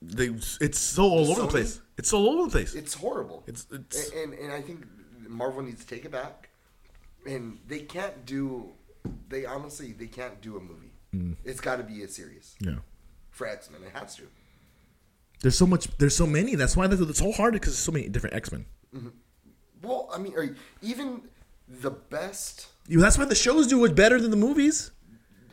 They, 0.00 0.28
it's 0.64 0.78
so 0.78 1.02
all 1.02 1.30
over 1.30 1.42
the 1.42 1.48
place. 1.48 1.80
It's 1.98 2.12
all 2.12 2.28
over 2.30 2.44
the 2.44 2.50
place. 2.50 2.74
It's 2.74 2.94
horrible. 2.94 3.42
It's- 3.46 3.66
it's- 3.70 4.10
and, 4.10 4.32
and 4.32 4.42
and 4.44 4.52
I 4.52 4.62
think 4.62 4.86
Marvel 5.28 5.62
needs 5.62 5.84
to 5.84 5.86
take 5.94 6.04
it 6.04 6.12
back, 6.12 6.48
and 7.26 7.58
they 7.68 7.80
can't 7.80 8.24
do. 8.24 8.70
They 9.28 9.44
honestly 9.44 9.92
they 9.92 10.06
can't 10.06 10.40
do 10.40 10.56
a 10.56 10.60
movie. 10.60 10.92
Mm. 11.14 11.36
It's 11.44 11.60
got 11.60 11.76
to 11.76 11.82
be 11.82 12.02
a 12.02 12.08
series 12.08 12.54
yeah. 12.60 12.76
for 13.30 13.46
X 13.46 13.70
Men. 13.70 13.82
It 13.82 13.92
has 13.92 14.16
to. 14.16 14.22
There's 15.42 15.58
so 15.58 15.66
much. 15.66 15.88
There's 15.98 16.16
so 16.16 16.26
many. 16.26 16.54
That's 16.54 16.76
why 16.76 16.86
that's- 16.86 17.08
it's 17.08 17.18
so 17.18 17.32
hard 17.32 17.52
because 17.52 17.74
there's 17.74 17.84
so 17.84 17.92
many 17.92 18.08
different 18.08 18.34
X 18.36 18.50
Men. 18.50 18.64
Well, 19.82 20.08
I 20.12 20.18
mean, 20.18 20.56
even 20.82 21.22
the 21.68 21.90
best 21.90 22.68
That's 22.88 23.18
why 23.18 23.24
the 23.26 23.34
shows 23.34 23.66
do 23.66 23.84
it 23.84 23.94
better 23.94 24.20
than 24.20 24.30
the 24.30 24.36
movies. 24.36 24.90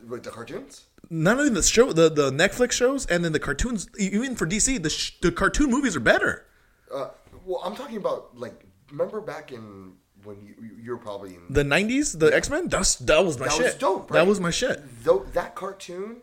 Like 0.08 0.24
the 0.24 0.30
cartoons. 0.30 0.86
Not 1.10 1.38
only 1.38 1.50
the 1.50 1.62
show, 1.64 1.94
the, 1.94 2.10
the 2.10 2.32
Netflix 2.32 2.72
shows, 2.74 3.06
and 3.06 3.24
then 3.24 3.32
the 3.32 3.40
cartoons. 3.40 3.88
Even 4.00 4.36
for 4.36 4.48
DC, 4.48 4.82
the 4.82 4.90
sh- 4.90 5.14
the 5.22 5.32
cartoon 5.32 5.70
movies 5.70 5.96
are 5.96 6.00
better. 6.00 6.46
Uh, 6.94 7.10
well, 7.46 7.62
I'm 7.64 7.76
talking 7.76 7.98
about 7.98 8.38
like 8.38 8.66
remember 8.92 9.22
back 9.22 9.52
in 9.52 9.94
when 10.24 10.42
you 10.42 10.56
you 10.82 10.92
were 10.92 10.98
probably 10.98 11.36
in 11.36 11.42
The 11.50 11.64
'90s, 11.64 12.18
the 12.18 12.36
X 12.36 12.50
Men. 12.50 12.70
That's 12.70 12.96
that 12.96 13.24
was 13.24 13.38
my 13.38 13.46
that 13.46 13.54
shit. 13.54 13.64
was 13.66 13.76
dope. 13.76 14.12
That 14.12 14.26
was 14.26 14.40
my 14.40 14.52
shit. 14.52 14.82
Though 15.04 15.26
that 15.34 15.54
cartoon 15.56 16.22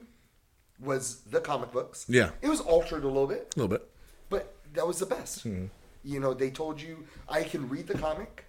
was 0.81 1.21
the 1.31 1.41
comic 1.41 1.71
books. 1.73 2.05
Yeah. 2.09 2.31
it 2.41 2.49
was 2.49 2.61
altered 2.61 3.05
a 3.05 3.09
little 3.09 3.29
bit. 3.29 3.53
A 3.57 3.61
little 3.61 3.69
bit. 3.77 3.89
But 4.29 4.55
that 4.75 4.87
was 4.87 4.99
the 4.99 5.07
best. 5.07 5.43
Hmm. 5.45 5.67
You 6.03 6.19
know, 6.19 6.35
they 6.35 6.51
told 6.51 6.81
you 6.81 7.05
I 7.29 7.45
can 7.45 7.69
read 7.69 7.87
the 7.87 7.97
comic 7.99 8.47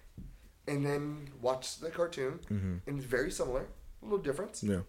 and 0.66 0.84
then 0.84 1.28
watch 1.40 1.78
the 1.78 1.90
cartoon, 1.90 2.40
and 2.48 2.82
it's 2.86 3.04
very 3.04 3.30
similar, 3.30 3.66
a 4.02 4.04
little 4.04 4.18
difference. 4.18 4.62
Mm-hmm. 4.62 4.72
Yeah. 4.72 4.80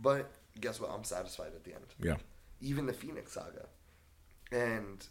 But 0.00 0.30
guess 0.60 0.80
what? 0.80 0.90
I'm 0.90 1.04
satisfied 1.04 1.52
at 1.54 1.64
the 1.64 1.74
end. 1.74 1.84
Yeah. 2.00 2.16
Even 2.60 2.86
the 2.86 2.92
Phoenix 2.92 3.32
Saga, 3.32 3.66
and 4.52 5.06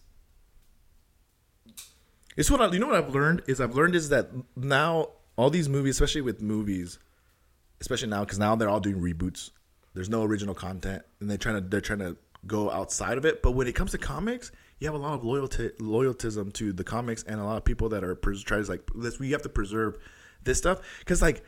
It's 2.38 2.52
what 2.52 2.62
I, 2.62 2.72
you 2.72 2.80
know. 2.80 2.88
What 2.88 2.96
I've 2.96 3.14
learned 3.14 3.44
is 3.48 3.60
I've 3.60 3.76
learned 3.76 3.96
is 3.96 4.10
that 4.10 4.30
now 4.56 5.10
all 5.36 5.50
these 5.50 5.68
movies, 5.68 5.96
especially 5.96 6.22
with 6.22 6.42
movies, 6.42 7.00
especially 7.82 8.10
now 8.10 8.24
because 8.24 8.40
now 8.40 8.56
they're 8.56 8.70
all 8.70 8.80
doing 8.80 9.02
reboots. 9.02 9.50
There's 9.94 10.10
no 10.10 10.24
original 10.24 10.54
content, 10.54 11.02
and 11.20 11.30
they're 11.30 11.38
trying 11.38 11.56
to 11.56 11.68
they're 11.68 11.82
trying 11.82 12.00
to 12.00 12.16
go 12.46 12.70
outside 12.70 13.18
of 13.18 13.26
it. 13.26 13.42
But 13.42 13.52
when 13.52 13.68
it 13.68 13.74
comes 13.74 13.92
to 13.92 13.98
comics, 13.98 14.52
you 14.80 14.88
have 14.88 14.96
a 14.96 15.04
lot 15.04 15.14
of 15.14 15.24
loyalty 15.24 15.70
loyaltism 15.80 16.54
to 16.54 16.72
the 16.72 16.84
comics, 16.84 17.24
and 17.24 17.40
a 17.40 17.44
lot 17.44 17.58
of 17.58 17.66
people 17.66 17.90
that 17.90 18.04
are 18.04 18.16
pres- 18.16 18.44
trying 18.44 18.64
to 18.64 18.70
like 18.70 18.90
this. 18.96 19.20
We 19.20 19.32
have 19.32 19.42
to 19.44 19.50
preserve 19.50 19.98
this 20.44 20.58
stuff 20.58 20.82
because 21.00 21.22
like 21.22 21.44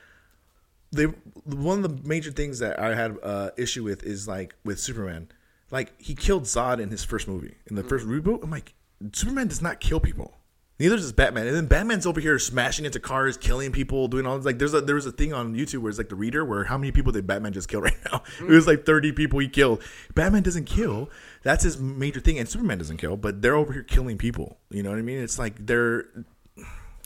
they 0.91 1.05
one 1.05 1.83
of 1.83 1.83
the 1.83 2.07
major 2.07 2.31
things 2.31 2.59
that 2.59 2.79
I 2.79 2.95
had 2.95 3.17
uh, 3.21 3.51
issue 3.57 3.83
with 3.83 4.03
is 4.03 4.27
like 4.27 4.55
with 4.63 4.79
Superman, 4.79 5.29
like 5.71 5.99
he 6.01 6.15
killed 6.15 6.43
Zod 6.43 6.79
in 6.79 6.89
his 6.89 7.03
first 7.03 7.27
movie 7.27 7.55
in 7.67 7.75
the 7.75 7.83
first 7.83 8.05
reboot. 8.05 8.43
I'm 8.43 8.49
like, 8.49 8.73
Superman 9.13 9.47
does 9.47 9.61
not 9.61 9.79
kill 9.79 9.99
people. 9.99 10.38
Neither 10.79 10.95
does 10.95 11.11
Batman. 11.11 11.45
And 11.45 11.55
then 11.55 11.65
Batman's 11.65 12.05
over 12.05 12.21
here 12.21 12.39
smashing 12.39 12.85
into 12.85 13.01
cars, 13.01 13.35
killing 13.35 13.73
people, 13.73 14.07
doing 14.07 14.25
all 14.25 14.37
this. 14.37 14.45
like. 14.45 14.59
There's 14.59 14.73
a 14.73 14.79
there 14.79 14.95
was 14.95 15.05
a 15.05 15.11
thing 15.11 15.33
on 15.33 15.53
YouTube 15.53 15.79
where 15.79 15.89
it's 15.89 15.97
like 15.97 16.07
the 16.07 16.15
reader 16.15 16.45
where 16.45 16.63
how 16.63 16.77
many 16.77 16.91
people 16.93 17.11
did 17.11 17.27
Batman 17.27 17.51
just 17.51 17.67
kill 17.67 17.81
right 17.89 17.97
now? 18.11 18.23
It 18.39 18.45
was 18.47 18.65
like 18.65 18.85
30 18.85 19.11
people 19.11 19.39
he 19.39 19.49
killed. 19.49 19.83
Batman 20.15 20.43
doesn't 20.43 20.65
kill. 20.65 21.09
That's 21.43 21.63
his 21.63 21.77
major 21.77 22.21
thing, 22.21 22.39
and 22.39 22.47
Superman 22.47 22.77
doesn't 22.77 22.97
kill. 22.97 23.17
But 23.17 23.41
they're 23.41 23.55
over 23.55 23.73
here 23.73 23.83
killing 23.83 24.17
people. 24.17 24.57
You 24.69 24.83
know 24.83 24.89
what 24.89 24.99
I 24.99 25.01
mean? 25.01 25.19
It's 25.19 25.37
like 25.37 25.65
they're. 25.65 26.05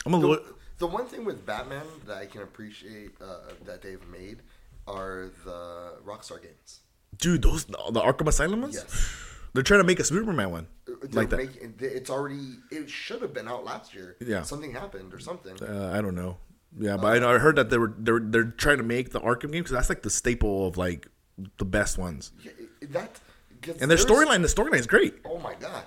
I'm 0.06 0.14
a 0.14 0.20
the, 0.20 0.28
little. 0.28 0.46
the 0.78 0.88
one 0.88 1.08
thing 1.08 1.26
with 1.26 1.44
Batman 1.46 1.86
that 2.06 2.18
I 2.18 2.28
can 2.28 2.44
appreciate 2.44 3.12
uh, 3.22 3.38
that 3.66 3.82
they've 3.82 4.06
made 4.08 4.42
are 4.88 5.32
the 5.46 5.94
Rockstar 6.06 6.42
games. 6.42 6.82
Dude, 7.18 7.42
those 7.42 7.66
the 7.66 7.74
Arkham 7.78 8.28
Asylum 8.28 8.62
ones. 8.62 8.76
Yes. 8.76 9.33
They're 9.54 9.64
trying 9.64 9.82
to 9.82 9.84
make 9.86 10.00
a 10.00 10.04
Superman 10.04 10.50
one 10.52 10.68
They're 10.86 10.96
like 11.12 11.30
that. 11.30 11.38
making- 11.38 11.76
it's 11.80 12.10
already. 12.10 12.56
It 12.72 12.90
should 12.90 13.22
have 13.22 13.34
been 13.34 13.48
out 13.48 13.64
last 13.66 13.94
year. 13.94 14.16
Yeah. 14.20 14.42
Something 14.44 14.74
happened 14.74 15.14
or 15.14 15.20
something. 15.20 15.62
Uh, 15.62 15.92
I 15.94 16.02
don't 16.02 16.16
know. 16.16 16.38
Yeah, 16.80 16.98
but 16.98 17.14
I 17.16 17.20
know 17.20 17.30
I 17.30 17.38
heard 17.38 17.56
that 17.58 17.70
they 17.70 17.78
were 17.78 17.94
they're 17.98 18.20
they're 18.20 18.46
trying 18.46 18.78
to 18.78 18.84
make 18.84 19.12
the 19.12 19.22
Arkham 19.22 19.52
game 19.52 19.62
because 19.64 19.72
that's 19.74 19.90
like 19.90 20.02
the 20.02 20.10
staple 20.10 20.68
of 20.68 20.76
like 20.76 21.08
the 21.60 21.66
best 21.66 22.00
ones. 22.00 22.32
Yeah, 22.44 22.52
that 22.90 23.20
And 23.80 23.92
their 23.92 23.98
storyline, 24.00 24.42
the 24.42 24.48
storyline 24.48 24.80
is 24.80 24.88
great. 24.88 25.14
Oh 25.24 25.38
my 25.38 25.54
god! 25.54 25.84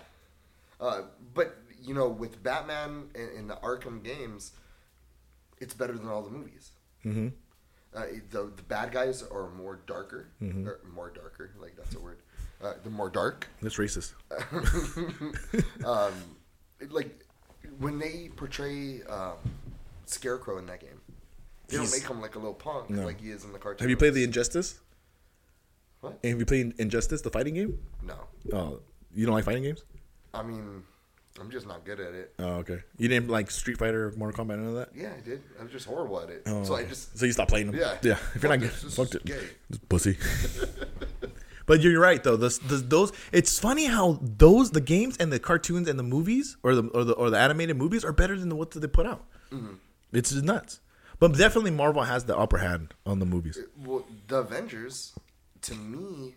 Uh, 0.80 1.02
but 1.34 1.56
you 1.82 1.92
know, 1.92 2.08
with 2.08 2.40
Batman 2.42 3.08
and, 3.16 3.30
and 3.36 3.50
the 3.50 3.56
Arkham 3.56 4.04
games, 4.04 4.52
it's 5.58 5.74
better 5.74 5.94
than 5.98 6.08
all 6.08 6.22
the 6.22 6.30
movies. 6.30 6.70
Mm-hmm. 7.04 7.28
Uh, 7.92 8.02
the 8.30 8.52
the 8.54 8.62
bad 8.62 8.92
guys 8.92 9.24
are 9.24 9.50
more 9.50 9.80
darker, 9.88 10.28
Mm-hmm. 10.40 10.68
or 10.68 10.78
more 10.94 11.10
darker. 11.10 11.50
Like 11.60 11.74
that's 11.76 11.96
a 11.96 12.00
word. 12.00 12.18
Uh, 12.62 12.72
they're 12.82 12.90
more 12.92 13.10
dark. 13.10 13.48
That's 13.62 13.76
racist. 13.76 14.14
um, 15.84 16.12
it- 16.80 16.90
like 16.92 17.22
when 17.78 17.98
they 17.98 18.30
portray 18.36 19.02
um, 19.08 19.34
Scarecrow 20.06 20.58
in 20.58 20.66
that 20.66 20.80
game, 20.80 21.00
they 21.68 21.76
He's- 21.76 21.90
don't 21.90 22.00
make 22.00 22.08
him 22.10 22.20
like 22.20 22.34
a 22.34 22.38
little 22.38 22.54
punk 22.54 22.90
No. 22.90 23.04
like 23.04 23.20
he 23.20 23.30
is 23.30 23.44
in 23.44 23.52
the 23.52 23.58
cartoon. 23.58 23.84
Have 23.84 23.90
you 23.90 23.96
played 23.96 24.14
the 24.14 24.24
Injustice? 24.24 24.80
What? 26.00 26.18
Have 26.24 26.38
you 26.38 26.46
played 26.46 26.74
Injustice, 26.78 27.22
the 27.22 27.30
fighting 27.30 27.54
game? 27.54 27.78
No, 28.02 28.14
Oh, 28.52 28.80
you 29.14 29.26
don't 29.26 29.34
like 29.34 29.44
fighting 29.44 29.62
games? 29.62 29.82
I 30.34 30.42
mean, 30.42 30.82
I'm 31.40 31.50
just 31.50 31.66
not 31.66 31.84
good 31.84 31.98
at 32.00 32.14
it. 32.14 32.34
Oh, 32.38 32.56
okay. 32.56 32.80
You 32.98 33.08
didn't 33.08 33.28
like 33.30 33.50
Street 33.50 33.78
Fighter, 33.78 34.12
Mortal 34.16 34.44
Kombat, 34.44 34.58
none 34.58 34.68
of 34.68 34.74
that. 34.74 34.90
Yeah, 34.94 35.12
I 35.16 35.20
did. 35.20 35.42
I 35.58 35.62
was 35.64 35.72
just 35.72 35.86
horrible 35.86 36.20
at 36.20 36.28
it. 36.30 36.42
Oh, 36.46 36.62
so 36.64 36.74
I 36.74 36.80
okay. 36.80 36.88
just 36.90 37.18
so 37.18 37.26
you 37.26 37.32
stopped 37.32 37.50
playing 37.50 37.66
them. 37.70 37.76
Yeah. 37.80 37.96
yeah. 38.02 38.12
If 38.34 38.42
you're 38.42 38.42
Fuck 38.42 38.50
not 38.50 38.60
good, 38.60 38.70
this, 38.70 38.82
this 38.82 38.96
fuck 38.96 39.08
is 39.08 39.14
it. 39.16 39.24
gay. 39.24 39.40
Just 39.70 39.88
pussy. 39.88 40.18
but 41.66 41.80
you're 41.80 42.00
right 42.00 42.22
though. 42.22 42.36
Those, 42.36 42.58
those, 42.60 42.86
those. 42.88 43.12
It's 43.32 43.58
funny 43.58 43.86
how 43.86 44.18
those 44.22 44.70
the 44.70 44.80
games 44.80 45.16
and 45.18 45.32
the 45.32 45.38
cartoons 45.38 45.88
and 45.88 45.98
the 45.98 46.02
movies 46.04 46.56
or 46.62 46.74
the 46.74 46.88
or 46.88 47.04
the 47.04 47.12
or 47.14 47.30
the 47.30 47.38
animated 47.38 47.76
movies 47.76 48.04
are 48.04 48.12
better 48.12 48.38
than 48.38 48.48
the 48.48 48.56
what 48.56 48.70
they 48.70 48.86
put 48.86 49.06
out. 49.06 49.24
Mm-hmm. 49.52 49.74
It's 50.12 50.30
just 50.30 50.44
nuts. 50.44 50.80
But 51.18 51.36
definitely 51.36 51.70
Marvel 51.70 52.02
has 52.02 52.24
the 52.24 52.36
upper 52.36 52.58
hand 52.58 52.94
on 53.04 53.18
the 53.18 53.26
movies. 53.26 53.58
Well, 53.84 54.04
the 54.28 54.38
Avengers, 54.38 55.14
to 55.62 55.74
me, 55.74 56.34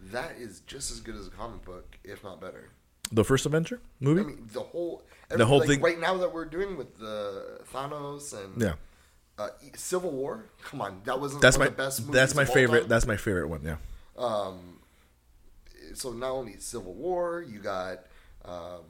that 0.00 0.32
is 0.38 0.60
just 0.66 0.90
as 0.90 1.00
good 1.00 1.16
as 1.16 1.26
a 1.26 1.30
comic 1.30 1.64
book, 1.64 1.98
if 2.04 2.22
not 2.22 2.40
better. 2.40 2.70
The 3.10 3.24
first 3.24 3.46
Avenger 3.46 3.80
movie. 3.98 4.20
I 4.20 4.24
mean, 4.24 4.48
the 4.52 4.60
whole 4.60 5.02
The 5.28 5.46
whole 5.46 5.58
like, 5.60 5.68
thing- 5.68 5.80
right 5.80 5.98
now 5.98 6.16
that 6.18 6.32
we're 6.32 6.44
doing 6.44 6.76
with 6.76 6.98
the 6.98 7.60
Thanos 7.72 8.32
and 8.32 8.60
yeah, 8.62 8.74
uh, 9.38 9.48
Civil 9.74 10.10
War. 10.12 10.44
Come 10.62 10.82
on, 10.82 11.00
that 11.04 11.18
wasn't 11.18 11.40
that's 11.42 11.58
my 11.58 11.66
the 11.66 11.72
best. 11.72 12.12
That's 12.12 12.34
my 12.34 12.44
favorite. 12.44 12.88
That's 12.88 13.06
my 13.06 13.16
favorite 13.16 13.48
one. 13.48 13.62
Yeah. 13.64 13.76
Um, 14.16 14.80
so 15.94 16.12
not 16.12 16.30
only 16.30 16.56
Civil 16.58 16.94
War, 16.94 17.42
you 17.42 17.58
got 17.60 18.00
um, 18.44 18.82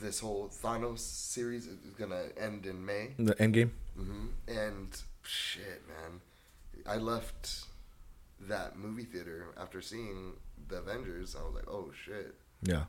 this 0.00 0.20
whole 0.20 0.48
Thanos 0.62 0.98
series 1.00 1.66
is 1.66 1.94
gonna 1.98 2.24
end 2.36 2.66
in 2.66 2.84
May. 2.84 3.10
The 3.18 3.34
Endgame. 3.36 3.70
hmm 3.96 4.26
And 4.48 4.88
shit, 5.22 5.82
man, 5.88 6.20
I 6.86 6.96
left 6.96 7.64
that 8.48 8.76
movie 8.76 9.04
theater 9.04 9.46
after 9.60 9.80
seeing 9.80 10.32
the 10.68 10.76
Avengers. 10.78 11.36
I 11.38 11.44
was 11.44 11.54
like, 11.54 11.68
oh 11.68 11.90
shit. 12.04 12.34
Yeah. 12.62 12.84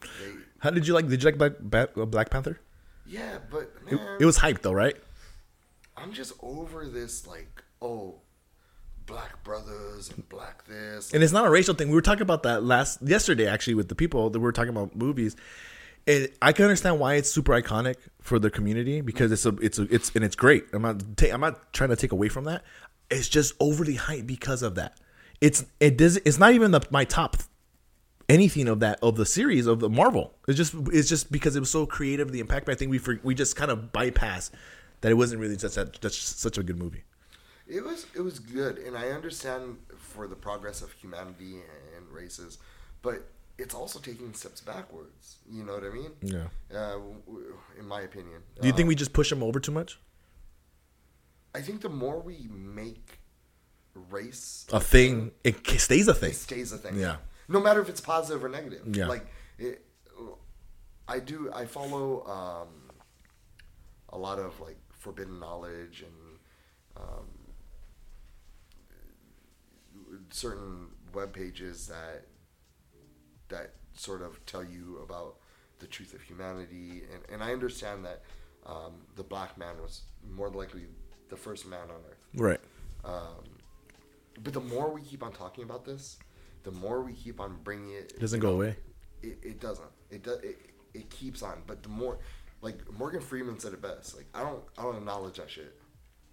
They, 0.00 0.32
How 0.58 0.70
did 0.70 0.86
you 0.86 0.94
like? 0.94 1.06
Did 1.08 1.22
you 1.22 1.30
like 1.30 1.58
Black, 1.60 1.96
uh, 1.96 2.04
Black 2.06 2.28
Panther? 2.30 2.58
yeah, 3.06 3.38
but 3.50 3.72
It, 3.88 3.94
man, 3.94 4.16
it 4.20 4.24
was 4.24 4.38
hyped 4.38 4.62
though, 4.62 4.72
right? 4.72 4.96
I'm 5.96 6.12
just 6.12 6.32
over 6.40 6.86
this 6.86 7.26
like, 7.26 7.62
oh, 7.80 8.16
black 9.06 9.42
brothers 9.44 10.10
and 10.10 10.28
black 10.28 10.64
this. 10.66 11.12
And 11.12 11.22
it's 11.22 11.32
not 11.32 11.46
a 11.46 11.50
racial 11.50 11.74
thing. 11.74 11.88
We 11.88 11.94
were 11.94 12.02
talking 12.02 12.22
about 12.22 12.42
that 12.44 12.64
last 12.64 13.00
yesterday 13.02 13.46
actually 13.46 13.74
with 13.74 13.88
the 13.88 13.94
people 13.94 14.30
that 14.30 14.38
we 14.38 14.42
were 14.42 14.52
talking 14.52 14.70
about 14.70 14.96
movies. 14.96 15.36
And 16.06 16.28
I 16.40 16.52
can 16.52 16.64
understand 16.64 16.98
why 16.98 17.14
it's 17.14 17.30
super 17.30 17.52
iconic 17.52 17.96
for 18.20 18.38
the 18.38 18.50
community 18.50 19.00
because 19.00 19.30
it's 19.30 19.46
a 19.46 19.50
it's 19.56 19.78
a, 19.78 19.82
it's 19.82 20.10
and 20.14 20.24
it's 20.24 20.34
great. 20.34 20.64
I'm 20.72 20.82
not 20.82 21.16
ta- 21.16 21.28
I'm 21.32 21.40
not 21.40 21.72
trying 21.72 21.90
to 21.90 21.96
take 21.96 22.12
away 22.12 22.28
from 22.28 22.44
that. 22.44 22.62
It's 23.10 23.28
just 23.28 23.54
overly 23.60 23.96
hyped 23.96 24.26
because 24.26 24.62
of 24.62 24.74
that. 24.76 24.98
It's 25.40 25.64
it 25.78 25.96
does 25.96 26.16
it's 26.18 26.38
not 26.38 26.54
even 26.54 26.72
the 26.72 26.80
my 26.90 27.04
top 27.04 27.36
anything 28.28 28.66
of 28.68 28.80
that 28.80 28.98
of 29.02 29.16
the 29.16 29.26
series 29.26 29.66
of 29.66 29.78
the 29.78 29.88
Marvel. 29.88 30.34
It's 30.48 30.56
just 30.56 30.74
it's 30.92 31.08
just 31.08 31.30
because 31.30 31.54
it 31.54 31.60
was 31.60 31.70
so 31.70 31.86
creative 31.86 32.32
the 32.32 32.40
impact. 32.40 32.66
But 32.66 32.72
I 32.72 32.74
think 32.76 32.90
we 32.90 33.00
we 33.22 33.34
just 33.34 33.54
kind 33.54 33.70
of 33.70 33.92
bypass 33.92 34.50
that 35.02 35.10
it 35.10 35.14
wasn't 35.14 35.40
really 35.40 35.58
such 35.58 35.76
a, 35.76 36.10
such 36.10 36.58
a 36.58 36.62
good 36.62 36.78
movie. 36.78 37.04
It 37.66 37.82
was 37.84 38.06
it 38.14 38.20
was 38.20 38.38
good, 38.38 38.78
and 38.78 38.96
I 38.96 39.08
understand 39.10 39.78
for 39.96 40.26
the 40.26 40.36
progress 40.36 40.82
of 40.82 40.92
humanity 40.92 41.60
and 41.96 42.08
races, 42.10 42.58
but 43.02 43.28
it's 43.58 43.74
also 43.74 43.98
taking 44.00 44.34
steps 44.34 44.60
backwards. 44.60 45.36
You 45.50 45.62
know 45.64 45.74
what 45.74 45.84
I 45.84 45.90
mean? 45.90 46.10
Yeah. 46.22 46.48
Uh, 46.74 46.98
in 47.78 47.86
my 47.86 48.00
opinion. 48.00 48.42
Do 48.60 48.66
you 48.66 48.72
think 48.74 48.86
Uh, 48.86 48.88
we 48.88 48.94
just 48.96 49.12
push 49.12 49.30
them 49.30 49.42
over 49.42 49.60
too 49.60 49.72
much? 49.72 50.00
I 51.54 51.60
think 51.60 51.82
the 51.82 51.88
more 51.88 52.18
we 52.18 52.48
make 52.50 53.18
race 53.94 54.66
A 54.72 54.80
thing, 54.80 55.32
it 55.44 55.66
stays 55.78 56.08
a 56.08 56.14
thing. 56.14 56.30
it 56.30 56.36
stays 56.36 56.72
a 56.72 56.78
thing. 56.78 56.96
Yeah. 56.98 57.16
No 57.48 57.60
matter 57.60 57.80
if 57.80 57.88
it's 57.88 58.00
positive 58.00 58.42
or 58.42 58.48
negative. 58.48 58.82
Yeah. 58.96 59.06
Like 59.06 59.26
it, 59.58 59.84
I 61.06 61.18
do. 61.20 61.50
I 61.52 61.66
follow 61.66 62.24
um, 62.26 62.68
a 64.08 64.18
lot 64.18 64.38
of 64.38 64.58
like 64.60 64.78
forbidden 64.98 65.38
knowledge 65.38 66.02
and 66.08 66.38
um, 66.96 67.26
certain 70.32 70.88
web 71.14 71.32
pages 71.32 71.88
that 71.88 72.26
that 73.48 73.74
sort 73.94 74.22
of 74.22 74.44
tell 74.46 74.64
you 74.64 74.98
about 75.02 75.36
the 75.78 75.86
truth 75.86 76.14
of 76.14 76.22
humanity, 76.22 77.02
and, 77.12 77.22
and 77.30 77.42
I 77.42 77.52
understand 77.52 78.04
that 78.04 78.22
um, 78.66 78.92
the 79.16 79.22
black 79.22 79.58
man 79.58 79.76
was 79.80 80.02
more 80.30 80.48
likely 80.48 80.86
the 81.28 81.36
first 81.36 81.66
man 81.66 81.82
on 81.90 82.00
earth. 82.08 82.18
Right. 82.34 82.60
But 84.42 84.52
the 84.54 84.60
more 84.60 84.90
we 84.90 85.02
keep 85.02 85.22
on 85.22 85.32
talking 85.32 85.64
about 85.64 85.84
this, 85.84 86.18
the 86.62 86.70
more 86.70 87.02
we 87.02 87.12
keep 87.12 87.40
on 87.40 87.58
bringing 87.64 87.90
it. 87.90 88.12
It 88.14 88.20
doesn't 88.20 88.40
go 88.40 88.50
know, 88.50 88.56
away. 88.56 88.76
It, 89.22 89.38
it 89.42 89.60
doesn't. 89.60 89.88
It 90.10 90.22
does. 90.22 90.38
It, 90.40 90.58
it 90.94 91.10
keeps 91.10 91.42
on. 91.42 91.62
But 91.66 91.82
the 91.82 91.88
more, 91.88 92.18
like 92.60 92.90
Morgan 92.92 93.20
Freeman 93.20 93.58
said 93.58 93.72
it 93.72 93.82
best. 93.82 94.16
Like 94.16 94.26
I 94.34 94.42
don't. 94.42 94.62
I 94.78 94.82
don't 94.82 94.96
acknowledge 94.96 95.36
that 95.36 95.50
shit. 95.50 95.76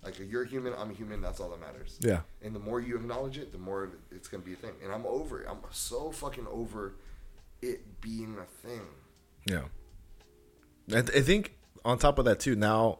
Like 0.03 0.17
you're 0.19 0.45
human. 0.45 0.73
I'm 0.77 0.91
a 0.91 0.93
human. 0.93 1.21
That's 1.21 1.39
all 1.39 1.49
that 1.49 1.59
matters. 1.59 1.97
Yeah. 2.01 2.21
And 2.41 2.55
the 2.55 2.59
more 2.59 2.79
you 2.79 2.95
acknowledge 2.95 3.37
it, 3.37 3.51
the 3.51 3.57
more 3.57 3.91
it's 4.11 4.27
gonna 4.27 4.43
be 4.43 4.53
a 4.53 4.57
thing. 4.57 4.71
And 4.83 4.93
I'm 4.93 5.05
over 5.05 5.41
it. 5.41 5.47
I'm 5.49 5.57
so 5.71 6.11
fucking 6.11 6.47
over 6.49 6.95
it 7.61 8.01
being 8.01 8.37
a 8.39 8.45
thing. 8.67 8.81
Yeah. 9.45 9.63
I, 10.89 11.01
th- 11.01 11.17
I 11.17 11.21
think 11.21 11.55
on 11.83 11.97
top 11.97 12.17
of 12.17 12.25
that 12.25 12.39
too, 12.39 12.55
now 12.55 12.99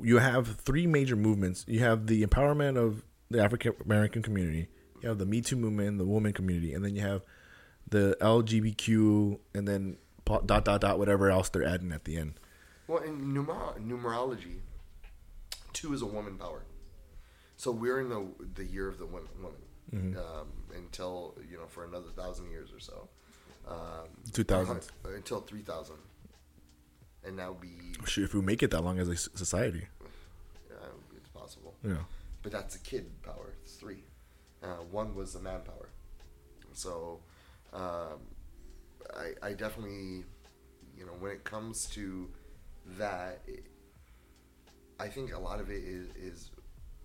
you 0.00 0.18
have 0.18 0.56
three 0.60 0.86
major 0.86 1.16
movements. 1.16 1.64
You 1.66 1.80
have 1.80 2.06
the 2.06 2.24
empowerment 2.24 2.76
of 2.76 3.02
the 3.30 3.42
African 3.42 3.72
American 3.84 4.22
community. 4.22 4.68
You 5.02 5.08
have 5.08 5.18
the 5.18 5.26
Me 5.26 5.40
Too 5.40 5.56
movement, 5.56 5.98
the 5.98 6.06
woman 6.06 6.32
community, 6.32 6.72
and 6.74 6.84
then 6.84 6.94
you 6.94 7.02
have 7.02 7.22
the 7.88 8.16
LGBTQ, 8.20 9.38
and 9.54 9.66
then 9.68 9.98
dot 10.24 10.46
dot 10.46 10.80
dot 10.80 10.98
whatever 10.98 11.30
else 11.30 11.48
they're 11.48 11.64
adding 11.64 11.92
at 11.92 12.04
the 12.04 12.16
end. 12.16 12.34
Well, 12.88 13.02
in 13.02 13.34
numer- 13.34 13.78
numerology, 13.84 14.58
two 15.76 15.92
is 15.92 16.02
a 16.02 16.06
woman 16.06 16.36
power. 16.38 16.62
So 17.56 17.70
we're 17.70 18.00
in 18.00 18.08
the 18.08 18.26
the 18.54 18.64
year 18.64 18.88
of 18.88 18.98
the 18.98 19.06
women, 19.06 19.28
woman 19.40 20.16
um, 20.16 20.48
until 20.74 21.34
you 21.50 21.56
know 21.58 21.66
for 21.66 21.84
another 21.84 22.10
thousand 22.16 22.50
years 22.50 22.72
or 22.72 22.80
so. 22.80 23.08
Um, 23.68 24.08
2000. 24.32 24.76
uh, 24.76 25.08
until 25.10 25.40
three 25.40 25.62
thousand, 25.62 25.96
and 27.24 27.38
that 27.38 27.48
would 27.48 27.60
be 27.60 27.78
Shoot, 28.06 28.24
if 28.24 28.34
we 28.34 28.40
make 28.40 28.62
it 28.62 28.70
that 28.70 28.82
long 28.82 28.98
as 28.98 29.08
a 29.08 29.16
society, 29.16 29.86
uh, 30.70 30.76
it's 31.16 31.28
possible. 31.28 31.74
yeah, 31.82 31.96
But 32.42 32.52
that's 32.52 32.76
a 32.76 32.78
kid 32.78 33.06
power. 33.22 33.54
It's 33.62 33.74
three. 33.74 34.04
Uh, 34.62 34.82
one 34.90 35.14
was 35.14 35.32
the 35.32 35.40
man 35.40 35.60
power. 35.62 35.88
So, 36.72 37.20
um, 37.72 38.20
I, 39.16 39.48
I 39.48 39.52
definitely, 39.54 40.24
you 40.96 41.06
know, 41.06 41.12
when 41.18 41.32
it 41.32 41.42
comes 41.44 41.86
to 41.96 42.30
that, 42.98 43.40
it, 43.46 43.64
I 44.98 45.08
think 45.08 45.34
a 45.34 45.38
lot 45.38 45.60
of 45.60 45.70
it 45.70 45.82
is, 45.84 46.08
is 46.16 46.50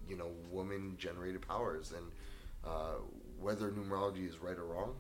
you 0.08 0.16
know, 0.18 0.30
woman 0.50 0.96
generated 0.98 1.46
powers. 1.48 1.92
And 1.96 2.06
uh, 2.66 2.96
whether 3.40 3.70
numerology 3.72 4.28
is 4.28 4.40
right 4.40 4.58
or 4.58 4.66
wrong, 4.66 4.96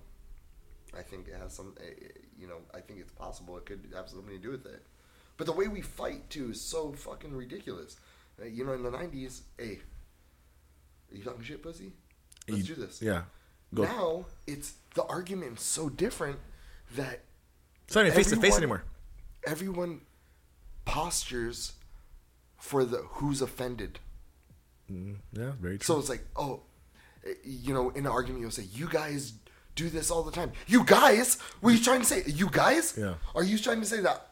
I 0.97 1.01
think 1.01 1.27
it 1.27 1.35
has 1.41 1.53
some, 1.53 1.75
eh, 1.79 1.83
eh, 1.89 2.07
you 2.39 2.47
know, 2.47 2.57
I 2.73 2.79
think 2.81 2.99
it's 2.99 3.11
possible 3.11 3.57
it 3.57 3.65
could 3.65 3.81
have 3.95 4.09
something 4.09 4.29
to 4.35 4.37
do 4.41 4.51
with 4.51 4.65
it. 4.65 4.83
But 5.37 5.45
the 5.47 5.53
way 5.53 5.67
we 5.67 5.81
fight, 5.81 6.29
too, 6.29 6.51
is 6.51 6.61
so 6.61 6.91
fucking 6.91 7.33
ridiculous. 7.33 7.95
Uh, 8.41 8.45
you 8.45 8.65
know, 8.65 8.73
in 8.73 8.83
the 8.83 8.91
90s, 8.91 9.41
hey, 9.57 9.79
are 11.11 11.15
you 11.17 11.23
talking 11.23 11.43
shit, 11.43 11.63
pussy? 11.63 11.93
Let's 12.47 12.67
You- 12.67 12.75
do 12.75 12.81
this. 12.81 13.01
yeah. 13.01 13.23
Go. 13.73 13.83
Now, 13.83 14.25
it's 14.47 14.73
the 14.95 15.03
argument 15.05 15.57
is 15.59 15.63
so 15.63 15.87
different 15.87 16.39
that 16.95 17.21
it's 17.85 17.95
not 17.95 18.05
even 18.05 18.15
face 18.17 18.29
to 18.31 18.35
face 18.35 18.57
anymore. 18.57 18.83
everyone 19.47 20.01
postures 20.83 21.73
for 22.61 22.85
the 22.85 22.97
who's 23.15 23.41
offended. 23.41 23.99
Yeah, 24.89 25.51
very 25.59 25.77
true. 25.77 25.85
So 25.85 25.99
it's 25.99 26.09
like, 26.09 26.23
oh, 26.35 26.61
eh, 27.25 27.33
you 27.43 27.73
know, 27.73 27.89
in 27.91 28.05
an 28.05 28.11
argument, 28.11 28.41
you'll 28.41 28.51
say, 28.51 28.67
you 28.73 28.89
guys 28.89 29.33
do 29.75 29.89
this 29.89 30.11
all 30.11 30.21
the 30.23 30.31
time. 30.33 30.51
You 30.67 30.83
guys? 30.83 31.37
Were 31.61 31.71
you 31.71 31.81
trying 31.81 32.01
to 32.01 32.05
say? 32.05 32.23
You 32.25 32.49
guys? 32.49 32.95
Yeah. 32.97 33.13
Are 33.33 33.43
you 33.43 33.57
trying 33.57 33.79
to 33.79 33.87
say 33.87 34.01
that 34.01 34.27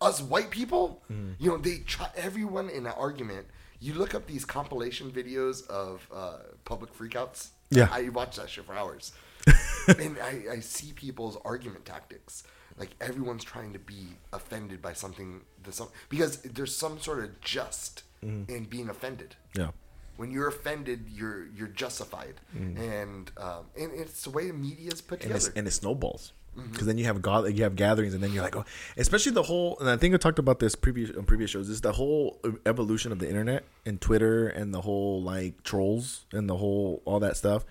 us 0.00 0.20
white 0.22 0.50
people, 0.50 1.02
Mm-hmm. 1.12 1.32
you 1.38 1.50
know, 1.50 1.58
they 1.58 1.78
try, 1.86 2.08
everyone 2.16 2.70
in 2.70 2.86
an 2.86 2.92
argument, 2.96 3.46
you 3.78 3.92
look 3.94 4.14
up 4.14 4.26
these 4.26 4.44
compilation 4.46 5.10
videos 5.10 5.66
of 5.68 6.06
uh, 6.12 6.38
public 6.64 6.96
freakouts. 6.96 7.48
Yeah. 7.70 7.88
I 7.92 8.08
watch 8.08 8.36
that 8.36 8.48
shit 8.48 8.64
for 8.64 8.74
hours. 8.74 9.12
and 9.98 10.16
I, 10.22 10.44
I 10.52 10.60
see 10.60 10.92
people's 10.94 11.36
argument 11.44 11.84
tactics. 11.84 12.44
Like 12.78 12.90
everyone's 13.00 13.44
trying 13.44 13.72
to 13.74 13.78
be 13.78 14.08
offended 14.32 14.82
by 14.82 14.94
something, 14.94 15.42
the 15.62 15.72
some, 15.72 15.88
because 16.08 16.38
there's 16.42 16.74
some 16.76 16.98
sort 17.00 17.22
of 17.24 17.40
just 17.40 18.02
Mm-hmm. 18.24 18.50
in 18.54 18.64
being 18.64 18.88
offended 18.88 19.36
yeah, 19.54 19.68
when 20.16 20.30
you're 20.30 20.48
offended, 20.48 21.00
you're 21.14 21.44
you're 21.54 21.68
justified, 21.68 22.40
and 22.54 23.30
um, 23.36 23.66
and 23.78 23.92
it's 23.92 24.24
the 24.24 24.30
way 24.30 24.46
the 24.46 24.54
media 24.54 24.90
is 24.90 25.02
put 25.02 25.20
Mm. 25.20 25.24
and 25.26 25.32
it's, 25.34 25.44
together. 25.44 25.58
and 25.58 25.68
it 25.68 25.70
snowballs 25.72 26.32
Mm-hmm. 26.56 26.70
because 26.70 26.86
then 26.86 26.96
you 26.98 27.04
have 27.04 27.20
god 27.20 27.52
you 27.54 27.64
have 27.64 27.74
gatherings 27.76 28.14
and 28.14 28.22
then 28.22 28.32
you're 28.32 28.42
like 28.44 28.54
oh 28.56 28.64
especially 28.96 29.32
the 29.32 29.42
whole 29.42 29.76
and 29.80 29.90
I 29.90 29.96
think 29.98 30.14
I 30.14 30.18
talked 30.18 30.38
about 30.38 30.58
this 30.60 30.74
previous 30.76 31.10
on 31.16 31.24
previous 31.24 31.50
shows 31.50 31.68
is 31.68 31.80
the 31.82 31.90
whole 31.92 32.40
evolution 32.64 33.10
of 33.12 33.18
the 33.18 33.28
internet 33.28 33.64
and 33.84 34.00
Twitter 34.00 34.46
and 34.48 34.72
the 34.72 34.80
whole 34.80 35.20
like 35.20 35.62
trolls 35.64 36.24
and 36.32 36.48
the 36.48 36.56
whole 36.56 37.02
all 37.04 37.18
that 37.20 37.36
stuff 37.36 37.64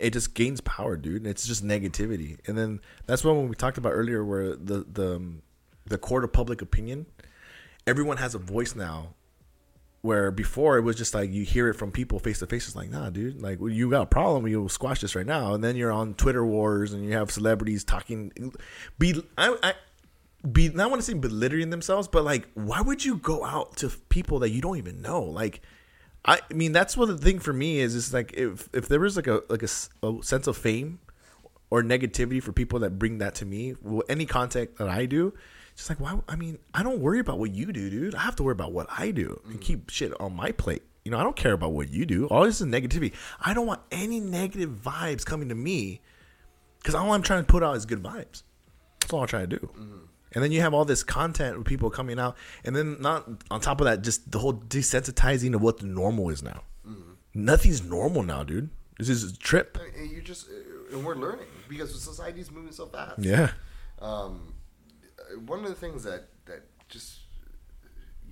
it 0.00 0.12
just 0.12 0.34
gains 0.34 0.60
power 0.62 0.96
dude 0.96 1.22
and 1.22 1.26
it's 1.26 1.46
just 1.46 1.64
negativity 1.64 2.38
and 2.46 2.56
then 2.56 2.80
that's 3.06 3.24
when 3.24 3.48
we 3.48 3.54
talked 3.54 3.78
about 3.78 3.90
earlier 3.90 4.24
where 4.24 4.56
the 4.56 4.84
the 4.90 5.16
um, 5.16 5.42
the 5.86 5.98
court 5.98 6.24
of 6.24 6.32
public 6.32 6.62
opinion 6.62 7.06
everyone 7.86 8.16
has 8.16 8.34
a 8.34 8.38
voice 8.38 8.74
now 8.74 9.14
where 10.02 10.30
before 10.30 10.78
it 10.78 10.82
was 10.82 10.96
just 10.96 11.14
like 11.14 11.30
you 11.30 11.44
hear 11.44 11.68
it 11.68 11.74
from 11.74 11.90
people 11.92 12.18
face 12.18 12.38
to 12.38 12.46
face. 12.46 12.66
It's 12.66 12.76
like, 12.76 12.90
nah, 12.90 13.10
dude, 13.10 13.42
like 13.42 13.60
well, 13.60 13.68
you 13.68 13.90
got 13.90 14.02
a 14.02 14.06
problem, 14.06 14.46
you'll 14.46 14.68
squash 14.68 15.00
this 15.00 15.14
right 15.14 15.26
now. 15.26 15.54
And 15.54 15.62
then 15.62 15.76
you're 15.76 15.92
on 15.92 16.14
Twitter 16.14 16.44
wars 16.44 16.92
and 16.92 17.04
you 17.04 17.12
have 17.12 17.30
celebrities 17.30 17.84
talking, 17.84 18.32
be 18.98 19.22
I, 19.36 19.56
I 19.62 19.74
be 20.50 20.70
not 20.70 20.90
want 20.90 21.02
to 21.02 21.06
say 21.06 21.14
belittling 21.14 21.70
themselves, 21.70 22.08
but 22.08 22.24
like, 22.24 22.48
why 22.54 22.80
would 22.80 23.04
you 23.04 23.16
go 23.16 23.44
out 23.44 23.76
to 23.78 23.90
people 24.08 24.38
that 24.38 24.50
you 24.50 24.62
don't 24.62 24.78
even 24.78 25.02
know? 25.02 25.22
Like, 25.22 25.60
I, 26.24 26.40
mean, 26.52 26.72
that's 26.72 26.96
what 26.96 27.06
the 27.06 27.18
thing 27.18 27.38
for 27.38 27.52
me 27.52 27.78
is. 27.78 27.94
Is 27.94 28.12
like 28.12 28.32
if 28.34 28.68
if 28.72 28.88
there 28.88 29.00
was 29.00 29.16
like 29.16 29.26
a 29.26 29.42
like 29.48 29.62
a, 29.62 30.06
a 30.06 30.22
sense 30.22 30.46
of 30.46 30.56
fame 30.56 31.00
or 31.70 31.82
negativity 31.82 32.42
for 32.42 32.52
people 32.52 32.80
that 32.80 32.98
bring 32.98 33.18
that 33.18 33.34
to 33.36 33.46
me, 33.46 33.74
well, 33.82 34.02
any 34.08 34.26
contact 34.26 34.78
that 34.78 34.88
I 34.88 35.06
do, 35.06 35.32
it's 35.72 35.88
just 35.88 35.90
like, 35.90 36.00
why? 36.00 36.20
I 36.28 36.36
mean, 36.36 36.58
I 36.74 36.82
don't 36.82 37.00
worry 37.00 37.20
about 37.20 37.38
what 37.38 37.52
you 37.52 37.66
do, 37.72 37.90
dude. 37.90 38.14
I 38.14 38.20
have 38.20 38.36
to 38.36 38.42
worry 38.42 38.52
about 38.52 38.72
what 38.72 38.86
I 38.90 39.10
do 39.10 39.40
and 39.44 39.54
mm-hmm. 39.54 39.62
keep 39.62 39.90
shit 39.90 40.12
on 40.20 40.34
my 40.34 40.52
plate. 40.52 40.82
You 41.04 41.10
know, 41.10 41.18
I 41.18 41.22
don't 41.22 41.36
care 41.36 41.52
about 41.52 41.72
what 41.72 41.88
you 41.88 42.04
do. 42.04 42.26
All 42.26 42.44
this 42.44 42.60
is 42.60 42.66
negativity. 42.66 43.14
I 43.40 43.54
don't 43.54 43.66
want 43.66 43.80
any 43.90 44.20
negative 44.20 44.70
vibes 44.70 45.24
coming 45.24 45.48
to 45.48 45.54
me 45.54 46.02
because 46.78 46.94
all 46.94 47.12
I'm 47.12 47.22
trying 47.22 47.44
to 47.44 47.50
put 47.50 47.62
out 47.62 47.76
is 47.76 47.86
good 47.86 48.02
vibes. 48.02 48.42
That's 49.00 49.12
all 49.12 49.22
I'm 49.22 49.26
trying 49.26 49.48
to 49.48 49.58
do. 49.58 49.66
Mm-hmm. 49.66 49.98
And 50.32 50.44
then 50.44 50.52
you 50.52 50.60
have 50.60 50.72
all 50.74 50.84
this 50.84 51.02
content 51.02 51.58
with 51.58 51.66
people 51.66 51.90
coming 51.90 52.18
out, 52.18 52.36
and 52.64 52.74
then 52.76 53.00
not 53.00 53.28
on 53.50 53.60
top 53.60 53.80
of 53.80 53.86
that, 53.86 54.02
just 54.02 54.30
the 54.30 54.38
whole 54.38 54.54
desensitizing 54.54 55.54
of 55.54 55.60
what 55.60 55.78
the 55.78 55.86
normal 55.86 56.30
is 56.30 56.42
now. 56.42 56.62
Nothing's 57.32 57.82
normal 57.84 58.22
now, 58.22 58.42
dude. 58.42 58.70
This 58.98 59.08
is 59.08 59.32
a 59.32 59.36
trip. 59.36 59.78
and 59.96 60.10
you 60.10 60.20
just 60.20 60.48
uh, 60.48 60.96
and 60.96 61.04
we're 61.04 61.14
learning 61.14 61.46
because 61.68 61.90
society's 62.02 62.50
moving 62.50 62.72
so 62.72 62.86
fast. 62.86 63.18
Yeah. 63.18 63.52
Um, 64.00 64.54
one 65.46 65.60
of 65.60 65.68
the 65.68 65.74
things 65.74 66.02
that 66.04 66.28
that 66.46 66.62
just 66.88 67.20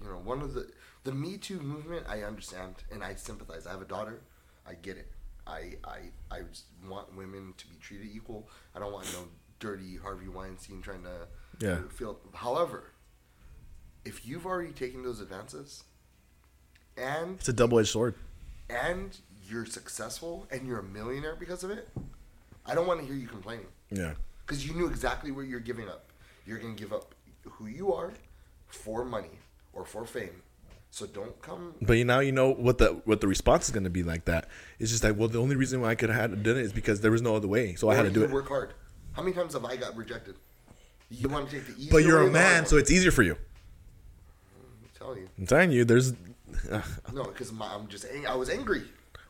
you 0.02 0.08
know 0.08 0.16
one 0.16 0.42
of 0.42 0.54
the 0.54 0.68
the 1.04 1.12
Me 1.12 1.36
Too 1.38 1.60
movement 1.60 2.06
I 2.08 2.22
understand 2.22 2.74
and 2.90 3.02
I 3.04 3.14
sympathize. 3.14 3.66
I 3.66 3.70
have 3.70 3.82
a 3.82 3.86
daughter. 3.86 4.20
I 4.66 4.74
get 4.74 4.96
it. 4.96 5.10
I 5.46 5.74
I 5.84 5.98
I 6.30 6.40
want 6.88 7.16
women 7.16 7.54
to 7.56 7.66
be 7.66 7.76
treated 7.76 8.08
equal. 8.12 8.48
I 8.74 8.80
don't 8.80 8.92
want 8.92 9.06
no 9.14 9.28
dirty 9.60 9.96
Harvey 9.96 10.28
Weinstein 10.28 10.82
trying 10.82 11.04
to 11.04 11.28
Yeah. 11.60 11.78
feel. 11.90 12.18
However, 12.34 12.84
if 14.04 14.26
you've 14.26 14.46
already 14.46 14.72
taken 14.72 15.02
those 15.02 15.20
advances, 15.20 15.84
and 16.96 17.36
It's 17.38 17.48
a 17.48 17.52
double 17.52 17.78
edged 17.78 17.88
sword. 17.90 18.14
and 18.68 19.16
you're 19.48 19.66
successful 19.66 20.46
and 20.50 20.66
you're 20.66 20.78
a 20.80 20.82
millionaire 20.84 21.36
because 21.36 21.64
of 21.64 21.70
it, 21.70 21.88
I 22.66 22.74
don't 22.74 22.86
want 22.86 23.00
to 23.00 23.06
hear 23.06 23.14
you 23.14 23.26
complaining 23.28 23.66
Yeah. 23.90 24.14
because 24.46 24.66
you 24.66 24.74
knew 24.74 24.86
exactly 24.86 25.30
what 25.30 25.46
you're 25.46 25.60
giving 25.60 25.88
up. 25.88 26.10
You're 26.46 26.58
going 26.58 26.74
to 26.76 26.80
give 26.82 26.92
up 26.92 27.14
who 27.44 27.66
you 27.66 27.92
are 27.92 28.12
for 28.66 29.04
money 29.04 29.38
or 29.72 29.84
for 29.84 30.04
fame. 30.04 30.42
So 30.90 31.06
don't 31.06 31.40
come. 31.42 31.74
But 31.82 31.94
you 31.94 32.04
now 32.04 32.20
you 32.20 32.32
know 32.32 32.50
what 32.50 32.78
the 32.78 33.02
what 33.04 33.20
the 33.20 33.28
response 33.28 33.66
is 33.66 33.72
going 33.72 33.84
to 33.84 33.90
be 33.90 34.02
like 34.02 34.24
that. 34.24 34.48
It's 34.78 34.90
just 34.90 35.04
like, 35.04 35.16
well, 35.18 35.28
the 35.28 35.38
only 35.38 35.54
reason 35.54 35.82
why 35.82 35.90
I 35.90 35.94
could 35.94 36.08
have 36.08 36.42
done 36.42 36.56
it 36.56 36.62
is 36.62 36.72
because 36.72 37.02
there 37.02 37.10
was 37.10 37.20
no 37.20 37.36
other 37.36 37.46
way, 37.48 37.74
so 37.74 37.90
I 37.90 37.94
had 37.94 38.04
to 38.04 38.10
do 38.10 38.24
it. 38.24 38.30
Work 38.30 38.48
hard. 38.48 38.72
How 39.12 39.20
many 39.22 39.34
times 39.34 39.52
have 39.52 39.66
I 39.66 39.76
got 39.76 39.94
rejected? 39.96 40.36
You 41.10 41.28
want 41.28 41.48
to 41.48 41.56
take 41.56 41.66
the 41.66 41.80
easy 41.80 41.90
But 41.90 41.98
you're 41.98 42.18
a 42.18 42.26
or 42.26 42.30
the 42.30 42.38
hard 42.38 42.52
man, 42.54 42.66
so 42.66 42.76
it's 42.76 42.90
easier 42.90 43.10
for 43.10 43.22
you. 43.22 43.32
I'm 43.32 44.88
telling 44.98 45.18
you. 45.18 45.28
I'm 45.38 45.46
telling 45.46 45.72
you, 45.72 45.84
there's 45.84 46.12
No, 47.12 47.24
because 47.24 47.52
I'm 47.60 47.88
just 47.88 48.04
ang- 48.06 48.26
I 48.26 48.34
was 48.34 48.50
angry. 48.50 48.82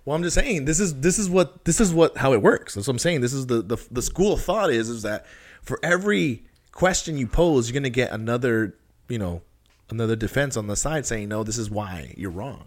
Well, 0.05 0.17
I'm 0.17 0.23
just 0.23 0.35
saying 0.35 0.64
this 0.64 0.81
is 0.81 1.01
this 1.01 1.19
is 1.19 1.29
what 1.29 1.64
this 1.64 1.81
is 1.81 1.93
what 1.93 2.17
how 2.17 2.33
it 2.33 2.43
works. 2.43 2.75
That's 2.75 2.87
what 2.87 2.95
I'm 2.95 2.99
saying. 2.99 3.21
This 3.21 3.33
is 3.33 3.47
the 3.47 3.62
the, 3.62 3.77
the 3.91 4.03
school 4.03 4.33
of 4.33 4.43
thought 4.43 4.71
is 4.71 4.88
is 4.88 5.03
that 5.03 5.27
for 5.62 5.79
every 5.83 6.45
question 6.73 7.19
you 7.19 7.27
pose, 7.27 7.69
you're 7.69 7.75
gonna 7.75 7.91
get 7.91 8.11
another 8.11 8.75
you 9.09 9.19
know 9.19 9.43
another 9.91 10.17
defense 10.17 10.57
on 10.57 10.67
the 10.67 10.77
side 10.77 11.07
saying 11.07 11.29
no, 11.29 11.45
this 11.45 11.59
is 11.59 11.71
why 11.71 12.14
you're 12.17 12.31
wrong. 12.31 12.64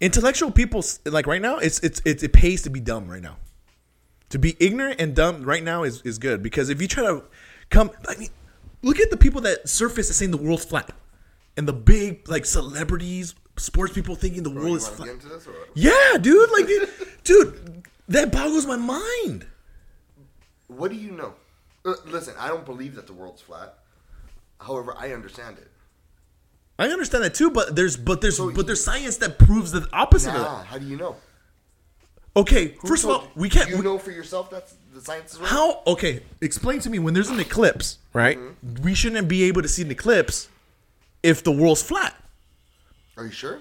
Intellectual 0.00 0.50
people 0.50 0.84
like 1.04 1.26
right 1.26 1.42
now, 1.42 1.58
it's 1.58 1.78
it's, 1.80 2.02
it's 2.04 2.22
it 2.22 2.32
pays 2.32 2.62
to 2.62 2.70
be 2.70 2.80
dumb 2.80 3.08
right 3.08 3.22
now. 3.22 3.36
To 4.30 4.38
be 4.38 4.56
ignorant 4.60 5.00
and 5.00 5.14
dumb 5.14 5.44
right 5.44 5.62
now 5.62 5.84
is 5.84 6.02
is 6.02 6.18
good 6.18 6.42
because 6.42 6.68
if 6.68 6.82
you 6.82 6.88
try 6.88 7.04
to 7.04 7.24
come, 7.70 7.90
I 8.08 8.16
mean, 8.16 8.30
look 8.84 9.00
at 9.00 9.10
the 9.10 9.16
people 9.16 9.40
that 9.42 9.68
surface 9.68 10.10
as 10.10 10.16
saying 10.16 10.30
the 10.30 10.36
world's 10.36 10.64
flat, 10.64 10.90
and 11.56 11.66
the 11.66 11.72
big 11.72 12.28
like 12.28 12.44
celebrities, 12.46 13.34
sports 13.56 13.92
people 13.92 14.14
thinking 14.14 14.42
the 14.42 14.50
world 14.50 14.68
You 14.68 14.76
is 14.76 14.88
flat. 14.88 15.06
get 15.06 15.14
into 15.14 15.28
this? 15.28 15.46
Or? 15.46 15.54
Yeah, 15.74 16.16
dude. 16.20 16.50
Like, 16.52 16.66
dude, 16.66 16.88
dude, 17.24 17.82
that 18.08 18.30
boggles 18.32 18.66
my 18.66 18.76
mind. 18.76 19.46
What 20.68 20.90
do 20.90 20.96
you 20.96 21.10
know? 21.10 21.34
Uh, 21.84 21.94
listen, 22.06 22.34
I 22.38 22.48
don't 22.48 22.64
believe 22.64 22.94
that 22.94 23.06
the 23.06 23.12
world's 23.12 23.42
flat. 23.42 23.78
However, 24.60 24.94
I 24.96 25.12
understand 25.12 25.58
it. 25.58 25.70
I 26.78 26.86
understand 26.88 27.22
that 27.24 27.34
too, 27.34 27.50
but 27.50 27.76
there's 27.76 27.96
but 27.96 28.20
there's 28.20 28.36
So 28.38 28.50
but 28.50 28.66
there's 28.66 28.82
science 28.82 29.18
that 29.18 29.38
proves 29.38 29.70
the 29.72 29.86
opposite 29.92 30.34
of 30.34 30.40
that. 30.42 30.66
how 30.66 30.78
do 30.78 30.86
you 30.86 30.96
know? 30.96 31.16
Okay, 32.36 32.74
Who 32.80 32.88
first 32.88 33.04
of 33.04 33.10
all, 33.10 33.22
you? 33.22 33.28
we 33.42 33.48
can't. 33.48 33.68
You 33.70 33.76
we- 33.76 33.82
know 33.84 33.96
for 33.98 34.10
yourself 34.10 34.50
that's 34.50 34.74
the 34.94 35.00
science 35.00 35.34
is 35.34 35.40
right. 35.40 35.48
how? 35.50 35.82
Okay, 35.86 36.22
explain 36.40 36.78
to 36.80 36.88
me 36.88 36.98
when 36.98 37.14
there's 37.14 37.28
an 37.28 37.40
eclipse, 37.40 37.98
right? 38.12 38.38
Mm-hmm. 38.38 38.82
We 38.82 38.94
shouldn't 38.94 39.28
be 39.28 39.42
able 39.44 39.62
to 39.62 39.68
see 39.68 39.82
an 39.82 39.90
eclipse 39.90 40.48
if 41.22 41.42
the 41.42 41.50
world's 41.50 41.82
flat. 41.82 42.14
Are 43.16 43.26
you 43.26 43.32
sure? 43.32 43.58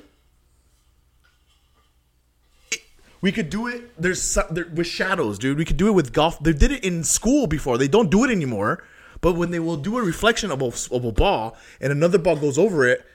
We 3.21 3.31
could 3.31 3.49
do 3.49 3.67
it. 3.67 3.99
There's 3.99 4.37
there, 4.51 4.67
with 4.73 4.85
shadows, 4.85 5.39
dude. 5.39 5.57
We 5.57 5.65
could 5.65 5.77
do 5.77 5.87
it 5.87 5.93
with 5.93 6.13
golf. 6.13 6.39
They 6.39 6.53
did 6.53 6.71
it 6.71 6.83
in 6.83 7.03
school 7.03 7.47
before. 7.47 7.77
They 7.77 7.87
don't 7.87 8.11
do 8.11 8.23
it 8.23 8.29
anymore. 8.29 8.83
But 9.21 9.33
when 9.35 9.51
they 9.51 9.59
will 9.59 9.77
do 9.77 9.97
a 9.97 10.03
reflection 10.03 10.51
of 10.51 10.61
a, 10.61 10.65
of 10.65 11.05
a 11.05 11.11
ball 11.13 11.55
and 11.79 11.93
another 11.93 12.17
ball 12.17 12.35
goes 12.35 12.57
over 12.57 12.85
it, 12.85 13.05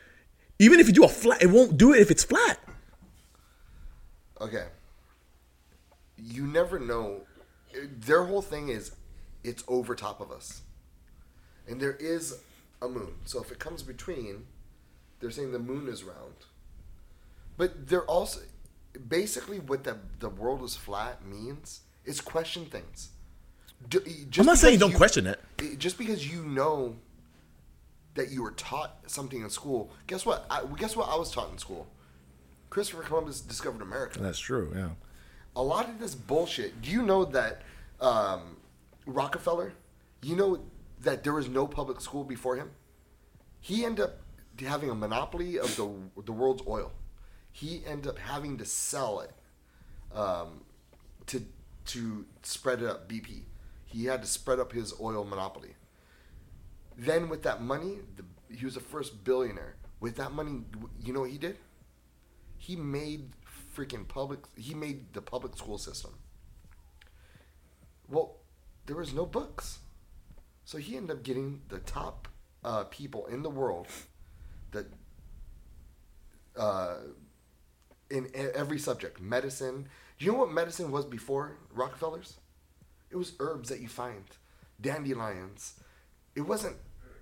even 0.59 0.81
if 0.81 0.87
you 0.87 0.95
do 0.95 1.05
a 1.05 1.09
flat, 1.09 1.43
it 1.43 1.51
won't 1.51 1.77
do 1.77 1.93
it 1.93 2.01
if 2.01 2.11
it's 2.11 2.25
flat. 2.25 2.59
Okay. 4.41 4.65
You 6.17 6.47
never 6.47 6.79
know. 6.79 7.21
Their 7.87 8.25
whole 8.25 8.43
thing 8.43 8.69
is 8.69 8.93
it's 9.45 9.65
over 9.69 9.95
top 9.95 10.21
of 10.21 10.31
us. 10.31 10.63
And 11.69 11.81
there 11.81 11.97
is 11.97 12.39
a 12.81 12.89
moon. 12.89 13.15
So 13.25 13.43
if 13.43 13.53
it 13.53 13.59
comes 13.59 13.83
between, 13.83 14.47
they're 15.21 15.31
saying 15.31 15.53
the 15.53 15.59
moon 15.59 15.89
is 15.89 16.03
round. 16.05 16.35
But 17.57 17.89
they're 17.89 18.05
also 18.05 18.41
basically 19.09 19.59
what 19.59 19.85
the 19.85 19.99
the 20.21 20.29
world 20.29 20.63
is 20.63 20.77
flat 20.77 21.25
means 21.25 21.81
is 22.05 22.21
question 22.21 22.65
things. 22.67 23.11
D- 23.89 23.99
just 24.31 24.41
I'm 24.41 24.47
not 24.47 24.59
saying 24.59 24.79
don't 24.79 24.93
you- 24.93 24.97
question 24.97 25.27
it. 25.27 25.41
Just 25.79 25.99
because 25.99 26.31
you 26.33 26.45
know 26.45 26.97
that 28.15 28.31
you 28.31 28.43
were 28.43 28.53
taught 28.53 28.99
something 29.07 29.43
in 29.43 29.51
school, 29.51 29.91
guess 30.07 30.27
what? 30.27 30.47
I, 30.51 30.63
guess 30.77 30.97
what 30.97 31.09
I 31.09 31.17
was 31.17 31.31
taught 31.31 31.53
in 31.53 31.59
school. 31.59 31.87
Christopher 32.71 33.03
Columbus 33.03 33.41
discovered 33.41 33.81
America 33.81 34.19
That's 34.19 34.39
true. 34.39 34.73
Yeah. 34.75 34.89
A 35.59 35.63
lot 35.63 35.89
of 35.89 35.99
this 35.99 36.15
bullshit. 36.15 36.81
Do 36.81 36.91
you 36.91 37.03
know 37.03 37.25
that 37.27 37.63
um, 38.01 38.57
Rockefeller? 39.05 39.75
You 40.23 40.37
know 40.37 40.61
that 41.03 41.25
there 41.25 41.35
was 41.35 41.49
no 41.49 41.67
public 41.67 42.01
school 42.01 42.25
before 42.25 42.57
him. 42.57 42.71
He 43.61 43.85
ended 43.85 44.05
up 44.05 44.21
having 44.65 44.89
a 44.89 44.95
monopoly 44.95 45.59
of 45.59 45.77
the 45.77 45.91
the 46.23 46.33
world's 46.33 46.63
oil. 46.67 46.93
He 47.53 47.83
ended 47.85 48.07
up 48.07 48.19
having 48.19 48.57
to 48.59 48.65
sell 48.65 49.21
it 49.21 49.33
um, 50.17 50.63
to 51.27 51.45
to 51.87 52.25
spread 52.43 52.81
it 52.81 52.89
up. 52.89 53.09
BP. 53.09 53.43
He 53.85 54.05
had 54.05 54.23
to 54.23 54.29
spread 54.29 54.61
up 54.61 54.73
his 54.73 54.95
oil 55.01 55.25
monopoly. 55.25 55.75
Then 56.97 57.29
with 57.29 57.43
that 57.43 57.63
money, 57.63 57.99
the, 58.17 58.25
he 58.55 58.65
was 58.65 58.75
the 58.75 58.81
first 58.81 59.25
billionaire. 59.25 59.75
With 59.99 60.17
that 60.17 60.33
money, 60.33 60.61
you 61.03 61.13
know 61.13 61.21
what 61.21 61.31
he 61.31 61.39
did? 61.39 61.57
he 62.59 62.77
made 62.77 63.31
freaking 63.79 64.07
public 64.09 64.41
he 64.57 64.75
made 64.75 65.13
the 65.13 65.23
public 65.23 65.57
school 65.57 65.79
system. 65.79 66.15
Well 68.09 68.37
there 68.87 68.97
was 68.97 69.13
no 69.13 69.25
books. 69.27 69.79
So 70.65 70.79
he 70.79 70.97
ended 70.97 71.17
up 71.17 71.23
getting 71.23 71.63
the 71.69 71.79
top 71.79 72.29
uh, 72.65 72.85
people 72.85 73.27
in 73.27 73.43
the 73.43 73.51
world 73.51 73.87
that 74.73 74.87
uh, 76.57 76.97
in 78.11 78.29
every 78.35 78.79
subject 78.79 79.21
medicine. 79.21 79.89
Do 80.19 80.25
you 80.25 80.33
know 80.33 80.39
what 80.39 80.51
medicine 80.51 80.91
was 80.91 81.05
before 81.05 81.59
rockefellers? 81.73 82.39
It 83.11 83.17
was 83.17 83.35
herbs 83.39 83.69
that 83.69 83.81
you 83.81 83.89
find 83.89 84.25
dandelions. 84.81 85.75
It 86.35 86.41
wasn't 86.41 86.77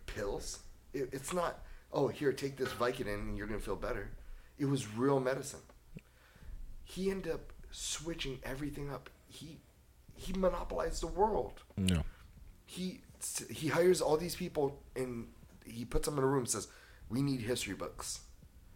pills. 0.06 0.60
It, 0.94 1.10
it's 1.12 1.32
not 1.32 1.60
oh 1.92 2.08
here 2.08 2.32
take 2.32 2.56
this 2.56 2.70
vicodin 2.70 3.14
and 3.14 3.36
you're 3.36 3.46
gonna 3.46 3.60
feel 3.60 3.76
better. 3.76 4.10
It 4.58 4.64
was 4.64 4.88
real 4.96 5.20
medicine 5.20 5.60
he 6.86 7.10
ended 7.10 7.32
up 7.32 7.52
switching 7.70 8.38
everything 8.44 8.90
up. 8.90 9.10
He 9.28 9.58
he 10.14 10.32
monopolized 10.32 11.02
the 11.02 11.08
world. 11.08 11.62
He 12.64 13.00
he 13.50 13.68
hires 13.68 14.00
all 14.00 14.16
these 14.16 14.36
people 14.36 14.80
and 14.94 15.28
he 15.64 15.84
puts 15.84 16.06
them 16.06 16.16
in 16.16 16.24
a 16.24 16.26
room 16.26 16.40
and 16.40 16.48
says 16.48 16.68
we 17.10 17.20
need 17.22 17.40
history 17.40 17.74
books. 17.74 18.20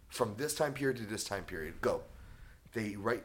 From 0.09 0.35
this 0.37 0.53
time 0.53 0.73
period 0.73 0.97
to 0.97 1.05
this 1.05 1.23
time 1.23 1.45
period 1.45 1.81
go. 1.81 2.01
They 2.73 2.95
write 2.95 3.23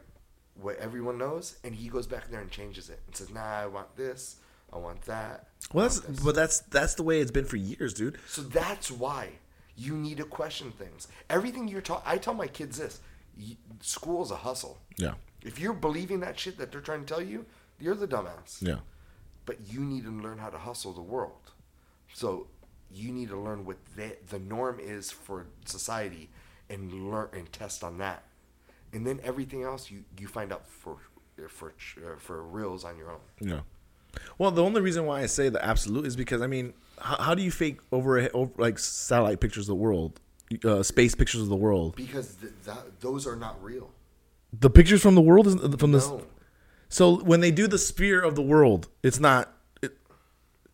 what 0.61 0.77
everyone 0.79 1.18
knows 1.18 1.59
and 1.64 1.75
he 1.75 1.88
goes 1.88 2.07
back 2.07 2.31
there 2.31 2.40
and 2.40 2.51
changes 2.51 2.88
it 2.88 3.01
and 3.07 3.14
says 3.14 3.29
nah 3.29 3.42
i 3.42 3.66
want 3.66 3.94
this. 3.96 4.37
I 4.72 4.79
want 4.79 5.03
that. 5.03 5.49
Well, 5.72 5.85
want 5.85 5.94
that's 5.94 6.07
this." 6.07 6.25
but 6.25 6.35
that's 6.35 6.61
that's 6.61 6.94
the 6.94 7.03
way 7.03 7.20
it's 7.20 7.31
been 7.31 7.44
for 7.44 7.57
years, 7.57 7.92
dude. 7.92 8.18
So 8.29 8.42
that's 8.42 8.90
why 8.90 9.31
you 9.77 9.94
need 9.94 10.16
to 10.18 10.25
question 10.25 10.70
things. 10.72 11.09
Everything 11.29 11.68
you're 11.68 11.83
taught, 11.83 12.03
I 12.07 12.18
tell 12.18 12.35
my 12.35 12.46
kids 12.46 12.79
this: 12.79 13.01
school 13.81 14.22
is 14.22 14.31
a 14.31 14.37
hustle. 14.37 14.79
Yeah. 14.96 15.14
If 15.42 15.59
you're 15.59 15.75
believing 15.75 16.20
that 16.20 16.38
shit 16.38 16.59
that 16.59 16.72
they're 16.72 16.81
trying 16.81 17.05
to 17.05 17.07
tell 17.07 17.22
you, 17.22 17.46
you're 17.79 17.94
the 17.94 18.09
dumbass. 18.09 18.61
Yeah. 18.61 18.79
But 19.44 19.59
you 19.70 19.81
need 19.81 20.05
to 20.05 20.11
learn 20.11 20.38
how 20.38 20.51
to 20.51 20.59
hustle 20.59 20.92
the 20.92 21.03
world. 21.03 21.53
So 22.12 22.49
you 22.90 23.12
need 23.12 23.29
to 23.29 23.37
learn 23.37 23.64
what 23.64 23.77
the, 23.96 24.16
the 24.29 24.38
norm 24.38 24.81
is 24.81 25.11
for 25.11 25.46
society 25.64 26.31
and 26.68 27.11
learn 27.11 27.29
and 27.33 27.53
test 27.53 27.85
on 27.85 27.99
that. 27.99 28.25
And 28.92 29.07
then 29.07 29.20
everything 29.22 29.62
else 29.62 29.90
you, 29.90 30.05
you 30.18 30.27
find 30.27 30.53
out 30.53 30.66
for 30.66 30.96
for 31.49 31.75
uh, 31.99 32.16
for 32.18 32.42
reals 32.42 32.85
on 32.85 32.96
your 32.96 33.11
own. 33.11 33.20
Yeah. 33.40 33.61
Well, 34.38 34.51
the 34.51 34.62
only 34.62 34.81
reason 34.81 35.05
why 35.05 35.20
I 35.20 35.27
say 35.27 35.51
the 35.51 35.62
absolute 35.62 36.07
is 36.07 36.16
because 36.16 36.40
I 36.40 36.46
mean, 36.46 36.72
how, 36.99 37.16
how 37.16 37.35
do 37.35 37.42
you 37.42 37.51
fake 37.51 37.81
over, 37.92 38.31
over 38.33 38.51
like 38.57 38.79
satellite 38.79 39.40
pictures 39.40 39.64
of 39.64 39.77
the 39.77 39.83
world, 39.83 40.18
uh, 40.65 40.83
space 40.83 41.15
pictures 41.15 41.43
of 41.43 41.49
the 41.49 41.57
world? 41.57 41.97
Because 41.97 42.35
th- 42.37 42.53
that, 42.65 43.01
those 43.01 43.27
are 43.27 43.37
not 43.37 43.63
real. 43.63 43.91
The 44.53 44.71
pictures 44.71 45.03
from 45.03 45.15
the 45.15 45.21
world 45.21 45.47
is 45.47 45.55
from 45.77 45.93
this. 45.93 46.09
No. 46.09 46.23
So 46.89 47.17
when 47.17 47.41
they 47.41 47.51
do 47.51 47.67
the 47.67 47.79
sphere 47.79 48.23
of 48.23 48.35
the 48.37 48.43
world, 48.43 48.89
it's 49.03 49.19
not. 49.21 49.53
It, 49.83 49.97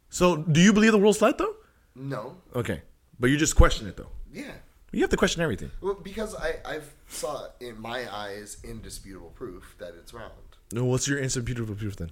so 0.09 0.37
do 0.37 0.61
you 0.61 0.73
believe 0.73 0.93
the 0.93 0.99
world's 0.99 1.19
flat 1.19 1.39
though? 1.39 1.55
No. 1.95 2.37
Okay, 2.55 2.83
but 3.19 3.31
you 3.31 3.37
just 3.37 3.57
question 3.57 3.87
it 3.89 3.97
though. 3.97 4.11
Yeah. 4.33 4.53
You 4.95 5.01
have 5.01 5.11
to 5.11 5.17
question 5.17 5.43
everything. 5.43 5.71
Well, 5.81 5.95
because 5.95 6.35
I, 6.35 6.57
I've 6.67 6.93
saw 7.09 7.47
in 7.61 7.81
my 7.81 8.15
eyes 8.15 8.59
indisputable 8.63 9.31
proof 9.31 9.75
that 9.79 9.95
it's 9.99 10.13
round. 10.13 10.33
No, 10.71 10.85
what's 10.85 11.09
your 11.09 11.19
indisputable 11.19 11.75
proof 11.75 11.97
then? 11.97 12.11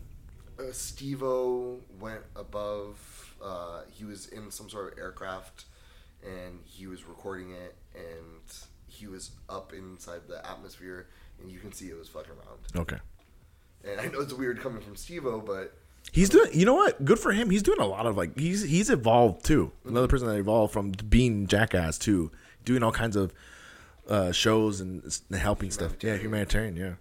Uh, 0.59 0.73
Steve-O 0.73 1.81
went 1.99 2.23
above. 2.35 3.35
Uh, 3.43 3.83
he 3.91 4.05
was 4.07 4.29
in 4.29 4.51
some 4.51 4.71
sort 4.71 4.93
of 4.93 4.99
aircraft, 4.99 5.67
and 6.25 6.61
he 6.65 6.87
was 6.87 7.05
recording 7.07 7.51
it, 7.53 7.77
and 7.95 8.41
he 8.87 9.07
was 9.07 9.31
up 9.49 9.73
inside 9.73 10.23
the 10.29 10.45
atmosphere, 10.49 11.09
and 11.41 11.51
you 11.51 11.59
can 11.59 11.73
see 11.73 11.87
it 11.87 11.99
was 11.99 12.09
fucking 12.09 12.33
round. 12.33 12.61
Okay. 12.77 12.99
And 13.85 14.01
I 14.01 14.07
know 14.07 14.21
it's 14.21 14.35
weird 14.35 14.61
coming 14.61 14.83
from 14.83 14.97
Steve-O, 14.97 15.41
but 15.41 15.75
He's 16.13 16.29
doing. 16.29 16.51
You 16.53 16.67
know 16.67 16.75
what? 16.75 17.05
Good 17.05 17.19
for 17.19 17.31
him. 17.33 17.51
He's 17.51 17.63
doing 17.63 17.79
a 17.79 17.87
lot 17.87 18.07
of 18.07 18.17
like. 18.17 18.37
He's 18.39 18.63
he's 18.63 18.91
evolved 18.91 19.45
too. 19.45 19.71
Another 19.85 20.09
person 20.09 20.27
that 20.29 20.37
evolved 20.39 20.73
from 20.73 20.93
being 20.93 21.47
jackass 21.47 21.99
to 21.99 22.33
doing 22.65 22.83
all 22.83 22.91
kinds 22.91 23.17
of 23.17 23.33
uh, 24.09 24.33
shows 24.33 24.81
and 24.81 25.03
helping 25.33 25.71
stuff. 25.71 25.93
Yeah, 26.03 26.17
humanitarian. 26.17 26.77
Yeah. 26.77 26.95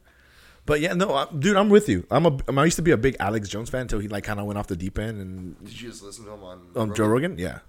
But 0.65 0.82
yeah, 0.82 0.93
no, 0.93 1.15
I, 1.15 1.25
dude, 1.39 1.58
I'm 1.58 1.69
with 1.69 1.89
you. 1.89 2.05
I'm 2.12 2.25
a. 2.27 2.38
I 2.55 2.65
used 2.65 2.75
to 2.75 2.84
be 2.84 2.91
a 2.91 2.97
big 2.97 3.15
Alex 3.19 3.49
Jones 3.49 3.69
fan 3.69 3.82
until 3.82 3.99
he 3.99 4.08
like 4.08 4.23
kind 4.23 4.39
of 4.39 4.45
went 4.45 4.60
off 4.60 4.67
the 4.67 4.75
deep 4.75 4.99
end 4.99 5.19
and 5.19 5.65
did 5.65 5.82
you 5.82 5.89
just 5.89 6.03
listen 6.03 6.25
to 6.25 6.32
him 6.32 6.43
on? 6.43 6.62
um, 6.75 6.93
Joe 6.93 7.08
Rogan. 7.08 7.39
Yeah, 7.39 7.60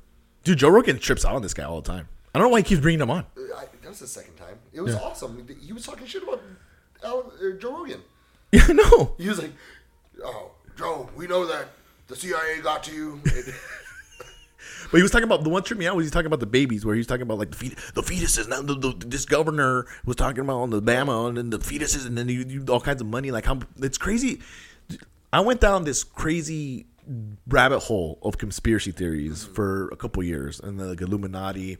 dude, 0.44 0.58
Joe 0.58 0.68
Rogan 0.70 0.98
trips 0.98 1.24
out 1.24 1.34
on 1.34 1.42
this 1.42 1.54
guy 1.54 1.64
all 1.64 1.80
the 1.80 1.88
time. 1.92 2.08
I 2.34 2.38
don't 2.38 2.46
know 2.48 2.52
why 2.52 2.58
he 2.60 2.64
keeps 2.64 2.80
bringing 2.80 3.00
him 3.00 3.10
on. 3.10 3.26
I, 3.56 3.64
that 3.82 3.88
was 3.88 3.98
the 4.00 4.06
second 4.06 4.36
time. 4.36 4.58
It 4.72 4.80
was 4.80 4.94
Yeah. 4.94 5.00
awesome. 5.00 5.46
He 5.60 5.72
was 5.72 5.84
talking 5.84 6.06
shit 6.06 6.22
about 6.22 6.40
Al, 7.04 7.32
uh, 7.42 7.58
Joe 7.58 7.76
Rogan. 7.78 8.02
Yeah, 8.52 8.66
no. 8.68 9.14
He 9.16 9.28
was 9.28 9.38
like, 9.38 9.52
"Oh, 10.24 10.50
Joe, 10.76 11.08
we 11.16 11.28
know 11.28 11.46
that 11.46 11.66
the 12.08 12.16
CIA 12.16 12.60
got 12.62 12.82
to 12.84 12.92
you." 12.92 13.20
But 14.90 14.96
he 14.98 15.02
was 15.02 15.10
talking 15.12 15.24
about 15.24 15.42
the 15.44 15.48
one 15.50 15.62
trip 15.62 15.78
me 15.78 15.86
out 15.86 15.94
was 15.96 16.04
he 16.06 16.10
talking 16.10 16.26
about 16.26 16.40
the 16.40 16.46
babies, 16.46 16.84
where 16.84 16.94
he 16.94 16.98
was 16.98 17.06
talking 17.06 17.22
about 17.22 17.38
like 17.38 17.50
the 17.50 17.56
fet- 17.56 17.94
the 17.94 18.02
fetuses. 18.02 18.48
Now 18.48 18.60
the, 18.60 18.74
the, 18.74 19.06
this 19.06 19.24
governor 19.24 19.86
was 20.04 20.16
talking 20.16 20.40
about 20.40 20.58
on 20.60 20.70
the 20.70 20.82
Bama 20.82 21.28
and 21.28 21.36
then 21.38 21.50
the 21.50 21.58
fetuses, 21.58 22.06
and 22.06 22.18
then 22.18 22.28
you, 22.28 22.44
you 22.46 22.64
all 22.68 22.80
kinds 22.80 23.00
of 23.00 23.06
money. 23.06 23.30
Like 23.30 23.46
how 23.46 23.60
it's 23.80 23.96
crazy. 23.98 24.40
I 25.32 25.40
went 25.40 25.60
down 25.60 25.84
this 25.84 26.02
crazy 26.02 26.86
rabbit 27.46 27.80
hole 27.80 28.18
of 28.22 28.38
conspiracy 28.38 28.92
theories 28.92 29.44
for 29.44 29.88
a 29.90 29.96
couple 29.96 30.22
years, 30.22 30.60
and 30.60 30.78
the 30.78 30.86
like, 30.86 31.00
Illuminati, 31.00 31.78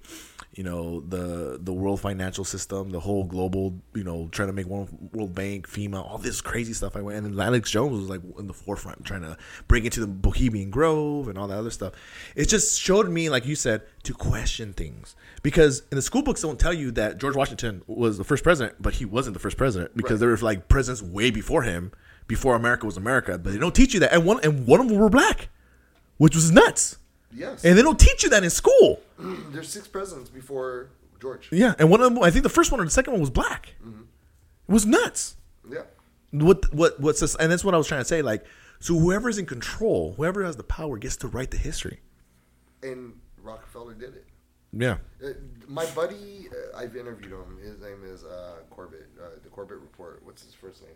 you 0.55 0.65
know, 0.65 1.01
the 1.01 1.59
the 1.63 1.73
world 1.73 2.01
financial 2.01 2.45
system, 2.45 2.91
the 2.91 3.01
whole 3.01 3.25
global, 3.25 3.81
you 3.95 4.03
know, 4.03 4.29
trying 4.33 4.49
to 4.49 4.53
make 4.53 4.67
one 4.67 4.89
World 5.13 5.35
Bank, 5.35 5.69
FEMA, 5.69 6.05
all 6.05 6.19
this 6.19 6.41
crazy 6.41 6.73
stuff. 6.73 6.97
I 6.97 7.03
went, 7.03 7.19
and 7.19 7.27
then 7.39 7.47
Alex 7.47 7.71
Jones 7.71 7.93
was 7.93 8.09
like 8.09 8.21
in 8.39 8.47
the 8.49 8.55
forefront, 8.55 9.05
trying 9.05 9.23
to 9.23 9.37
bring 9.69 9.85
it 9.85 9.93
to 9.93 10.01
the 10.01 10.07
Bohemian 10.09 10.71
Grove 10.71 11.29
and 11.29 11.39
all 11.39 11.47
that 11.49 11.59
other 11.59 11.71
stuff. 11.71 11.93
It 12.35 12.49
just 12.49 12.81
showed 12.81 13.09
me, 13.09 13.31
like 13.31 13.47
you 13.47 13.55
said, 13.55 13.83
to 14.05 14.13
question 14.15 14.73
things 14.73 15.15
because 15.43 15.83
in 15.93 15.97
the 15.97 16.03
school 16.03 16.23
books 16.23 16.43
don't 16.43 16.59
tell 16.59 16.75
you 16.75 16.91
that 16.93 17.19
George 17.19 17.37
Washington 17.37 17.83
was 17.87 18.19
the 18.19 18.25
first 18.25 18.43
president, 18.43 18.77
but 18.81 18.95
he 18.95 19.05
wasn't 19.05 19.35
the 19.35 19.41
first 19.41 19.57
president 19.57 19.97
because 19.97 20.13
Right. 20.13 20.21
there 20.21 20.29
were 20.31 20.37
like 20.39 20.69
presidents 20.69 21.01
way 21.03 21.31
before 21.31 21.63
him, 21.63 21.93
before 22.31 22.55
America 22.55 22.87
was 22.87 22.97
America. 22.97 23.37
But 23.37 23.53
they 23.53 23.59
don't 23.59 23.75
teach 23.75 23.93
you 23.93 24.01
that, 24.01 24.13
and 24.15 24.25
one 24.25 24.39
and 24.43 24.67
one 24.67 24.81
of 24.81 24.89
them 24.89 24.97
were 24.97 25.11
black, 25.11 25.49
which 26.17 26.35
was 26.37 26.51
nuts. 26.51 26.97
Yes. 27.35 27.65
And 27.65 27.77
they 27.77 27.83
don't 27.83 27.99
teach 27.99 28.23
you 28.23 28.31
that 28.31 28.43
in 28.45 28.51
school. 28.51 29.01
There's 29.19 29.69
six 29.69 29.87
presidents 29.89 30.31
before 30.31 30.91
George. 31.21 31.49
Yeah, 31.53 31.75
and 31.79 31.91
one 31.91 32.01
of 32.01 32.15
them, 32.15 32.23
I 32.23 32.31
think 32.31 32.45
the 32.45 32.49
first 32.49 32.71
one 32.71 32.81
or 32.81 32.85
the 32.85 32.91
second 32.91 33.13
one 33.13 33.21
was 33.21 33.31
black. 33.31 33.75
It 33.85 34.73
was 34.73 34.87
nuts. 34.87 35.37
Yeah. 35.69 35.83
What 36.31 36.73
what 36.73 37.01
what's 37.01 37.21
this? 37.21 37.35
And 37.35 37.51
that's 37.51 37.65
what 37.65 37.75
I 37.75 37.79
was 37.79 37.89
trying 37.89 38.01
to 38.01 38.05
say. 38.05 38.23
Like, 38.23 38.45
so 38.79 38.97
whoever's 38.97 39.37
in 39.37 39.47
control, 39.47 40.15
whoever 40.17 40.45
has 40.45 40.57
the 40.57 40.63
power, 40.63 40.97
gets 40.97 41.17
to 41.19 41.29
write 41.29 41.51
the 41.51 41.59
history. 41.59 42.01
And 42.83 43.15
Rockefeller 43.43 43.95
did 43.95 44.15
it. 44.15 44.27
Yeah. 44.73 44.99
Uh, 45.23 45.31
my 45.67 45.85
buddy, 45.87 46.49
uh, 46.49 46.79
I've 46.79 46.95
interviewed 46.97 47.33
him. 47.33 47.59
His 47.61 47.81
name 47.81 48.05
is 48.05 48.23
uh, 48.23 48.59
Corbett. 48.71 49.09
Uh, 49.21 49.31
the 49.43 49.49
Corbett 49.49 49.79
Report. 49.79 50.21
What's 50.25 50.45
his 50.45 50.55
first 50.55 50.83
name? 50.83 50.95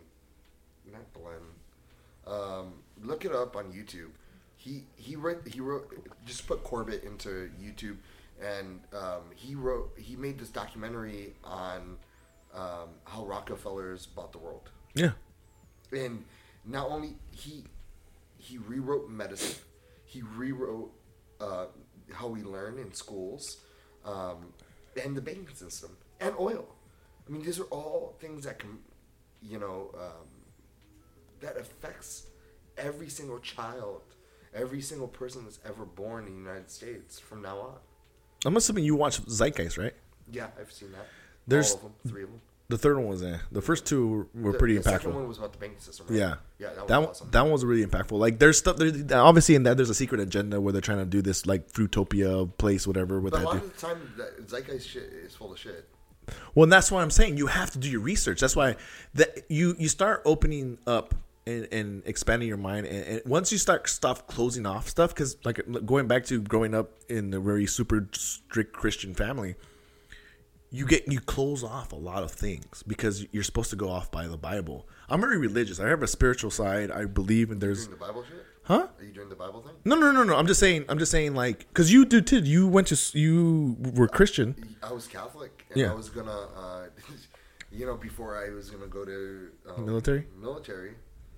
Not 0.91 1.13
Glenn. 1.13 1.41
Um, 2.27 2.73
look 3.03 3.25
it 3.25 3.33
up 3.33 3.55
on 3.55 3.65
YouTube. 3.71 4.09
He 4.57 4.85
he 4.95 5.15
wrote 5.15 5.47
he 5.47 5.59
wrote 5.59 5.91
just 6.25 6.47
put 6.47 6.63
Corbett 6.63 7.03
into 7.03 7.49
YouTube, 7.61 7.97
and 8.41 8.79
um, 8.93 9.21
he 9.35 9.55
wrote 9.55 9.91
he 9.97 10.15
made 10.15 10.39
this 10.39 10.49
documentary 10.49 11.33
on 11.43 11.97
um, 12.53 12.89
how 13.05 13.25
Rockefellers 13.25 14.05
bought 14.05 14.31
the 14.31 14.37
world 14.37 14.69
Yeah. 14.95 15.11
and 15.91 16.23
not 16.65 16.89
only 16.89 17.15
he 17.31 17.65
he 18.37 18.57
rewrote 18.57 19.09
medicine 19.09 19.57
he 20.05 20.21
rewrote 20.21 20.91
uh, 21.41 21.65
how 22.13 22.27
we 22.27 22.43
learn 22.43 22.79
in 22.79 22.93
schools 22.93 23.57
um, 24.05 24.53
and 25.03 25.17
the 25.17 25.21
banking 25.21 25.53
system 25.53 25.97
and 26.21 26.33
oil 26.39 26.65
i 27.27 27.31
mean 27.31 27.43
these 27.43 27.59
are 27.59 27.65
all 27.65 28.15
things 28.21 28.45
that 28.45 28.57
can 28.57 28.77
you 29.41 29.59
know 29.59 29.89
um, 29.95 30.27
that 31.45 31.57
affects 31.57 32.27
every 32.77 33.09
single 33.09 33.39
child 33.39 34.01
every 34.53 34.81
single 34.81 35.07
person 35.07 35.43
that's 35.43 35.59
ever 35.65 35.85
born 35.85 36.25
in 36.27 36.31
the 36.33 36.39
united 36.49 36.69
states 36.69 37.19
from 37.19 37.41
now 37.41 37.57
on 37.59 37.75
I'm 38.45 38.57
assuming 38.57 38.83
you 38.83 38.95
watch 38.95 39.19
Zeitgeist, 39.25 39.77
right? 39.77 39.93
yeah 40.31 40.47
i've 40.59 40.71
seen 40.71 40.91
that 40.91 41.07
There's- 41.47 41.71
all 41.71 41.77
of 41.77 41.81
them 41.83 41.93
three 42.11 42.23
of 42.23 42.29
them 42.29 42.41
The 42.67 42.77
third 42.79 42.97
one 42.97 43.07
was 43.07 43.21
eh. 43.21 43.37
The 43.51 43.61
first 43.61 43.85
two 43.85 44.01
were, 44.07 44.27
were 44.45 44.51
the, 44.53 44.57
pretty 44.57 44.77
the 44.77 44.83
second 44.83 45.13
one 45.13 45.23
impactful. 45.23 45.27
was 45.27 45.37
about 45.37 45.53
the 45.53 45.59
banking 45.59 45.79
system 45.79 46.07
right? 46.09 46.17
Yeah. 46.17 46.35
yeah 46.57 46.69
that 46.73 46.81
was 46.81 46.87
that 46.89 46.99
one, 46.99 47.09
awesome 47.09 47.29
that 47.31 47.41
one 47.43 47.51
was 47.51 47.63
really 47.63 47.85
impactful. 47.85 48.17
Like 48.25 48.39
there's 48.39 48.57
stuff 48.57 48.77
there's, 48.77 49.11
obviously 49.11 49.53
in 49.55 49.63
that 49.63 49.77
there's 49.77 49.91
a 49.91 49.99
secret 50.03 50.19
agenda 50.19 50.59
where 50.59 50.73
they're 50.73 50.81
trying 50.89 50.97
to 50.97 51.05
do 51.17 51.21
this 51.21 51.45
like 51.45 51.71
Fruitopia 51.71 52.49
place, 52.57 52.87
whatever. 52.87 53.19
With 53.19 53.33
but 53.33 53.41
a 53.43 53.45
lot 53.45 53.55
of 53.57 53.71
the 53.73 53.79
time 53.87 53.99
that 54.17 54.47
zeitgeist 54.49 54.87
shit 54.89 55.03
is 55.25 55.35
full 55.35 55.53
of 55.53 55.59
shit 55.59 55.87
Well, 56.55 56.63
and 56.63 56.73
that's 56.73 56.91
why 56.91 57.03
I'm 57.03 57.11
saying 57.11 57.37
you 57.37 57.47
have 57.47 57.69
to 57.71 57.77
do 57.77 57.87
your 57.89 58.01
research. 58.01 58.39
That's 58.41 58.55
why 58.55 58.77
that 59.13 59.45
you 59.47 59.75
you 59.77 59.87
start 59.87 60.23
opening 60.25 60.79
up 60.87 61.13
and, 61.47 61.67
and 61.71 62.03
expanding 62.05 62.47
your 62.47 62.57
mind, 62.57 62.87
and, 62.87 63.05
and 63.05 63.21
once 63.25 63.51
you 63.51 63.57
start 63.57 63.87
stop 63.89 64.27
closing 64.27 64.65
off 64.65 64.89
stuff, 64.89 65.13
because 65.13 65.37
like 65.45 65.59
going 65.85 66.07
back 66.07 66.25
to 66.25 66.41
growing 66.41 66.73
up 66.73 66.91
in 67.09 67.33
a 67.33 67.39
very 67.39 67.65
super 67.65 68.07
strict 68.13 68.73
Christian 68.73 69.13
family, 69.13 69.55
you 70.71 70.85
get 70.85 71.11
you 71.11 71.19
close 71.19 71.63
off 71.63 71.91
a 71.91 71.95
lot 71.95 72.23
of 72.23 72.31
things 72.31 72.83
because 72.83 73.25
you're 73.31 73.43
supposed 73.43 73.69
to 73.69 73.75
go 73.75 73.89
off 73.89 74.11
by 74.11 74.27
the 74.27 74.37
Bible. 74.37 74.87
I'm 75.09 75.21
very 75.21 75.37
religious. 75.37 75.79
I 75.79 75.87
have 75.87 76.03
a 76.03 76.07
spiritual 76.07 76.51
side. 76.51 76.91
I 76.91 77.05
believe 77.05 77.51
in 77.51 77.59
there's 77.59 77.87
doing 77.87 77.99
the 77.99 78.05
bible 78.05 78.23
shit 78.23 78.45
huh. 78.65 78.87
Are 78.97 79.03
you 79.03 79.11
doing 79.13 79.29
the 79.29 79.35
Bible 79.35 79.61
thing? 79.61 79.73
No, 79.85 79.95
no, 79.95 80.11
no, 80.11 80.23
no. 80.23 80.35
I'm 80.35 80.47
just 80.47 80.59
saying. 80.59 80.85
I'm 80.89 80.99
just 80.99 81.11
saying, 81.11 81.33
like, 81.33 81.59
because 81.59 81.91
you 81.91 82.05
do 82.05 82.21
too. 82.21 82.39
You 82.39 82.67
went 82.67 82.87
to. 82.87 83.17
You 83.17 83.77
were 83.79 84.07
Christian. 84.07 84.55
I 84.83 84.91
was 84.91 85.07
Catholic, 85.07 85.65
and 85.69 85.77
Yeah. 85.77 85.91
I 85.91 85.95
was 85.95 86.09
gonna, 86.09 86.47
uh, 86.55 86.83
you 87.71 87.85
know, 87.85 87.95
before 87.95 88.37
I 88.37 88.53
was 88.53 88.69
gonna 88.69 88.87
go 88.87 89.05
to 89.05 89.49
um, 89.69 89.85
Military? 89.85 90.27
Military, 90.39 90.95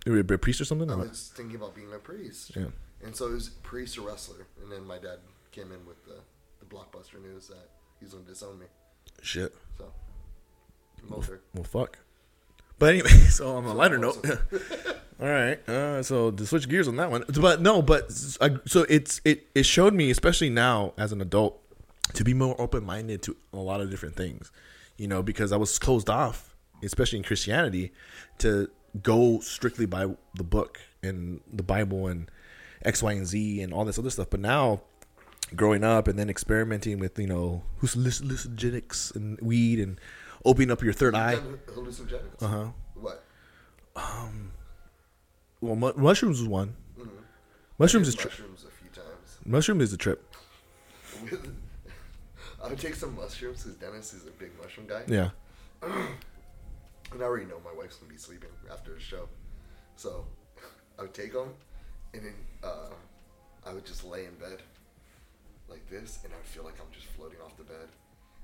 You 0.07 0.13
were 0.13 0.33
a 0.33 0.37
priest 0.37 0.61
or 0.61 0.65
something. 0.65 0.89
I 0.89 0.93
or 0.93 0.99
was 0.99 1.31
thinking 1.35 1.57
about 1.57 1.75
being 1.75 1.93
a 1.93 1.97
priest. 1.99 2.55
Yeah. 2.55 2.67
And 3.03 3.15
so 3.15 3.27
it 3.27 3.33
was 3.33 3.49
priest 3.49 3.97
or 3.97 4.01
wrestler, 4.01 4.47
and 4.61 4.71
then 4.71 4.85
my 4.85 4.97
dad 4.97 5.19
came 5.51 5.71
in 5.71 5.85
with 5.85 6.03
the, 6.05 6.15
the 6.59 6.65
blockbuster 6.65 7.21
news 7.21 7.47
that 7.49 7.69
he's 7.99 8.13
gonna 8.13 8.23
disown 8.23 8.59
me. 8.59 8.67
Shit. 9.21 9.53
So, 9.77 9.91
military. 11.09 11.39
Well, 11.53 11.65
fuck. 11.65 11.99
But 12.79 12.93
anyway, 12.93 13.09
so 13.29 13.55
on 13.57 13.65
a 13.65 13.73
lighter 13.73 13.97
note, 13.97 14.25
all 15.19 15.27
right. 15.27 15.67
Uh, 15.67 16.01
so 16.03 16.31
to 16.31 16.45
switch 16.45 16.69
gears 16.69 16.87
on 16.87 16.95
that 16.95 17.11
one, 17.11 17.25
but 17.39 17.61
no, 17.61 17.81
but 17.81 18.09
I, 18.39 18.51
so 18.65 18.85
it's 18.87 19.19
it 19.25 19.47
it 19.53 19.63
showed 19.63 19.93
me, 19.93 20.09
especially 20.09 20.49
now 20.49 20.93
as 20.97 21.11
an 21.11 21.21
adult, 21.21 21.61
to 22.13 22.23
be 22.23 22.33
more 22.33 22.59
open 22.59 22.85
minded 22.85 23.21
to 23.23 23.35
a 23.51 23.57
lot 23.57 23.81
of 23.81 23.89
different 23.89 24.15
things. 24.15 24.51
You 24.97 25.07
know, 25.07 25.21
because 25.21 25.51
I 25.51 25.57
was 25.57 25.77
closed 25.77 26.09
off, 26.09 26.55
especially 26.81 27.17
in 27.17 27.23
Christianity, 27.23 27.91
to 28.39 28.69
go 29.01 29.39
strictly 29.39 29.85
by 29.85 30.07
the 30.35 30.43
book 30.43 30.79
and 31.03 31.41
the 31.51 31.63
Bible 31.63 32.07
and 32.07 32.29
X, 32.83 33.01
Y, 33.03 33.13
and 33.13 33.25
Z 33.27 33.61
and 33.61 33.73
all 33.73 33.85
this 33.85 33.97
other 33.99 34.09
stuff. 34.09 34.29
But 34.29 34.39
now 34.39 34.81
growing 35.55 35.83
up 35.83 36.07
and 36.07 36.19
then 36.19 36.29
experimenting 36.29 36.99
with 36.99 37.17
you 37.17 37.27
know 37.27 37.63
who's 37.77 37.95
hallucinogenics 37.95 39.15
and 39.15 39.39
weed 39.41 39.79
and 39.79 39.99
opening 40.45 40.71
up 40.71 40.81
your 40.81 40.93
third 40.93 41.15
eye. 41.15 41.39
Hallucinogenics. 41.67 42.41
Uh 42.41 42.47
huh. 42.47 42.65
What? 42.95 43.23
Um. 43.95 44.51
Well, 45.61 45.75
mu- 45.75 45.93
mushrooms 45.95 46.39
is 46.39 46.47
one. 46.47 46.75
Mushrooms 47.79 48.07
is 48.07 48.15
tri- 48.15 48.31
mushrooms 48.31 48.63
a 48.63 48.71
few 48.71 48.89
times. 48.89 49.39
mushroom 49.45 49.81
is 49.81 49.93
a 49.93 49.97
trip. 49.97 50.23
I 52.63 52.69
would 52.69 52.79
take 52.79 52.95
some 52.95 53.15
mushrooms 53.15 53.63
because 53.63 53.77
Dennis 53.77 54.13
is 54.13 54.25
a 54.25 54.31
big 54.31 54.51
mushroom 54.59 54.87
guy. 54.87 55.03
Yeah. 55.07 55.29
And 57.13 57.21
I 57.21 57.25
already 57.25 57.45
know 57.45 57.59
my 57.63 57.71
wife's 57.77 57.95
gonna 57.97 58.11
be 58.11 58.17
sleeping 58.17 58.49
after 58.71 58.93
the 58.93 58.99
show, 58.99 59.27
so 59.95 60.25
I 60.99 61.03
would 61.03 61.13
take 61.13 61.31
them, 61.33 61.49
and 62.13 62.23
then 62.25 62.33
uh, 62.63 62.89
I 63.65 63.73
would 63.73 63.85
just 63.85 64.03
lay 64.03 64.25
in 64.25 64.35
bed 64.35 64.61
like 65.69 65.87
this, 65.89 66.19
and 66.23 66.33
I'd 66.33 66.45
feel 66.45 66.63
like 66.63 66.75
I'm 66.79 66.91
just 66.93 67.07
floating 67.07 67.39
off 67.43 67.55
the 67.57 67.63
bed, 67.63 67.87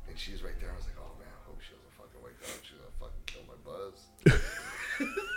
and 0.07 0.17
she's 0.17 0.43
right 0.43 0.57
there. 0.61 0.71
I 0.71 0.75
was 0.75 0.85
like, 0.85 0.95
oh 0.97 1.11
man, 1.19 1.27
I 1.27 1.47
hope 1.47 1.59
she 1.61 1.73
doesn't 1.75 1.93
fucking 1.97 2.23
wake 2.23 2.39
up. 2.41 2.63
She's 2.63 2.77
gonna 2.77 2.99
fucking 2.99 3.23
kill 3.25 3.41
my 3.47 3.59
buzz. 3.65 5.09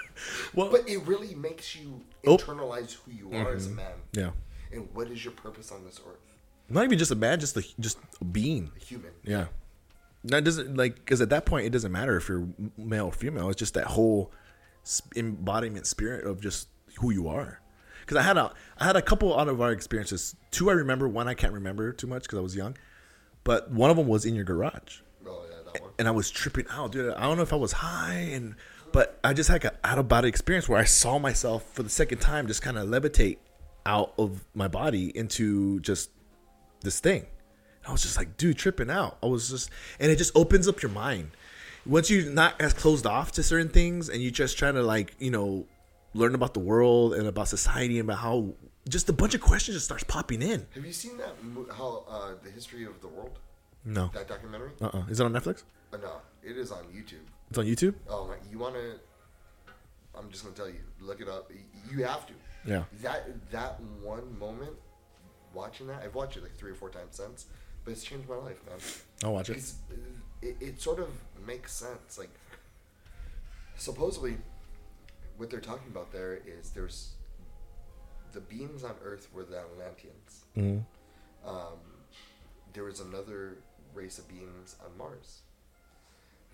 Well, 0.54 0.70
but 0.70 0.88
it 0.88 0.98
really 1.06 1.34
makes 1.34 1.76
you 1.76 2.00
Oh. 2.26 2.38
internalize 2.38 2.94
who 2.94 3.12
you 3.12 3.30
are 3.32 3.52
as 3.52 3.66
a 3.66 3.70
man, 3.70 3.92
yeah. 4.12 4.30
and 4.72 4.88
what 4.94 5.10
is 5.10 5.22
your 5.22 5.34
purpose 5.34 5.70
on 5.70 5.84
this 5.84 6.00
earth, 6.08 6.34
Not 6.70 6.84
even 6.84 6.96
just 6.98 7.10
a 7.10 7.14
man, 7.14 7.38
just 7.38 7.54
a 7.58 7.64
just 7.78 7.98
a 8.20 8.24
being. 8.24 8.72
a 8.74 8.78
human. 8.82 9.10
Yeah. 9.24 9.46
That 10.26 10.44
doesn't 10.44 10.76
like 10.76 10.96
because 10.96 11.20
at 11.20 11.30
that 11.30 11.46
point 11.46 11.66
it 11.66 11.70
doesn't 11.70 11.92
matter 11.92 12.16
if 12.16 12.28
you're 12.28 12.48
male 12.76 13.06
or 13.06 13.12
female. 13.12 13.48
It's 13.50 13.58
just 13.58 13.74
that 13.74 13.86
whole 13.86 14.32
embodiment 15.14 15.86
spirit 15.86 16.26
of 16.26 16.40
just 16.40 16.68
who 16.98 17.10
you 17.10 17.28
are. 17.28 17.60
Because 18.00 18.16
I 18.18 18.22
had 18.22 18.36
a 18.36 18.52
I 18.78 18.84
had 18.84 18.96
a 18.96 19.02
couple 19.02 19.38
out 19.38 19.48
of 19.48 19.60
our 19.60 19.72
experiences. 19.72 20.36
Two 20.50 20.70
I 20.70 20.74
remember. 20.74 21.08
One 21.08 21.28
I 21.28 21.34
can't 21.34 21.52
remember 21.52 21.92
too 21.92 22.06
much 22.06 22.22
because 22.22 22.38
I 22.38 22.42
was 22.42 22.56
young. 22.56 22.76
But 23.44 23.70
one 23.70 23.90
of 23.90 23.96
them 23.96 24.08
was 24.08 24.24
in 24.24 24.34
your 24.34 24.44
garage. 24.44 25.00
Oh 25.26 25.44
yeah, 25.48 25.56
that 25.72 25.82
one. 25.82 25.90
and 25.98 26.08
I 26.08 26.10
was 26.10 26.30
tripping 26.30 26.66
out, 26.70 26.92
dude. 26.92 27.12
I 27.14 27.22
don't 27.22 27.36
know 27.36 27.42
if 27.42 27.52
I 27.52 27.56
was 27.56 27.72
high, 27.72 28.30
and 28.32 28.56
but 28.92 29.18
I 29.22 29.32
just 29.32 29.50
had 29.50 29.64
an 29.64 29.72
out 29.84 29.98
of 29.98 30.08
body 30.08 30.28
experience 30.28 30.68
where 30.68 30.80
I 30.80 30.84
saw 30.84 31.18
myself 31.18 31.72
for 31.72 31.82
the 31.82 31.90
second 31.90 32.18
time 32.18 32.46
just 32.46 32.62
kind 32.62 32.78
of 32.78 32.88
levitate 32.88 33.38
out 33.84 34.14
of 34.18 34.44
my 34.54 34.68
body 34.68 35.16
into 35.16 35.80
just 35.80 36.10
this 36.82 37.00
thing. 37.00 37.26
I 37.86 37.92
was 37.92 38.02
just 38.02 38.16
like, 38.16 38.36
dude, 38.36 38.58
tripping 38.58 38.90
out. 38.90 39.18
I 39.22 39.26
was 39.26 39.50
just, 39.50 39.70
and 40.00 40.10
it 40.10 40.16
just 40.16 40.36
opens 40.36 40.66
up 40.68 40.82
your 40.82 40.90
mind. 40.90 41.30
Once 41.84 42.10
you're 42.10 42.30
not 42.30 42.60
as 42.60 42.72
closed 42.72 43.06
off 43.06 43.32
to 43.32 43.42
certain 43.42 43.68
things, 43.68 44.08
and 44.08 44.20
you're 44.20 44.32
just 44.32 44.58
trying 44.58 44.74
to 44.74 44.82
like, 44.82 45.14
you 45.18 45.30
know, 45.30 45.66
learn 46.14 46.34
about 46.34 46.54
the 46.54 46.60
world 46.60 47.14
and 47.14 47.28
about 47.28 47.48
society 47.48 47.98
and 47.98 48.08
about 48.08 48.18
how 48.18 48.52
just 48.88 49.08
a 49.08 49.12
bunch 49.12 49.34
of 49.34 49.40
questions 49.40 49.76
just 49.76 49.86
starts 49.86 50.04
popping 50.04 50.42
in. 50.42 50.66
Have 50.74 50.84
you 50.84 50.92
seen 50.92 51.16
that? 51.18 51.34
How 51.76 52.04
uh, 52.08 52.32
the 52.42 52.50
history 52.50 52.84
of 52.84 53.00
the 53.00 53.08
world? 53.08 53.38
No, 53.84 54.10
That 54.14 54.26
documentary? 54.26 54.70
uh, 54.80 54.86
uh 54.86 55.02
is 55.08 55.20
it 55.20 55.24
on 55.24 55.32
Netflix? 55.32 55.62
Uh, 55.92 55.98
no, 55.98 56.20
it 56.42 56.56
is 56.56 56.72
on 56.72 56.84
YouTube. 56.86 57.22
It's 57.50 57.58
on 57.58 57.66
YouTube. 57.66 57.94
Oh 58.08 58.26
my! 58.26 58.34
You 58.50 58.58
want 58.58 58.74
to? 58.74 58.94
I'm 60.18 60.28
just 60.30 60.42
gonna 60.42 60.56
tell 60.56 60.68
you. 60.68 60.80
Look 61.00 61.20
it 61.20 61.28
up. 61.28 61.52
You 61.88 62.04
have 62.04 62.26
to. 62.26 62.32
Yeah. 62.64 62.84
That 63.02 63.50
that 63.52 63.80
one 64.02 64.36
moment 64.38 64.72
watching 65.54 65.86
that. 65.86 66.02
I've 66.02 66.14
watched 66.14 66.36
it 66.36 66.42
like 66.42 66.56
three 66.56 66.72
or 66.72 66.74
four 66.74 66.90
times 66.90 67.16
since, 67.16 67.46
but 67.86 67.92
it's 67.92 68.02
changed 68.04 68.28
my 68.28 68.34
life, 68.36 68.58
man. 68.66 68.76
I'll 69.24 69.32
watch 69.32 69.48
it. 69.48 69.56
It's, 69.58 69.76
it, 70.42 70.56
it 70.60 70.80
sort 70.80 70.98
of 70.98 71.08
makes 71.46 71.72
sense. 71.72 72.18
Like, 72.18 72.30
supposedly, 73.76 74.36
what 75.36 75.50
they're 75.50 75.60
talking 75.60 75.88
about 75.90 76.12
there 76.12 76.34
is 76.46 76.70
there's 76.70 77.12
the 78.32 78.40
beings 78.40 78.82
on 78.84 78.94
Earth 79.04 79.28
were 79.32 79.44
the 79.44 79.58
Atlanteans. 79.60 80.44
Mhm. 80.56 80.84
Um, 81.46 81.78
there 82.72 82.84
was 82.84 83.00
another 83.00 83.58
race 83.94 84.18
of 84.18 84.28
beings 84.28 84.76
on 84.84 84.98
Mars. 84.98 85.40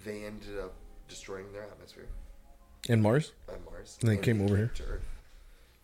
They 0.04 0.24
ended 0.24 0.58
up 0.58 0.74
destroying 1.08 1.50
their 1.52 1.62
atmosphere 1.62 2.08
And 2.88 3.02
Mars. 3.02 3.32
on 3.48 3.64
Mars. 3.64 3.96
And 4.02 4.10
they 4.10 4.16
came 4.18 4.42
over 4.42 4.56
here. 4.56 4.70
to 4.74 4.82
Earth, 4.84 5.08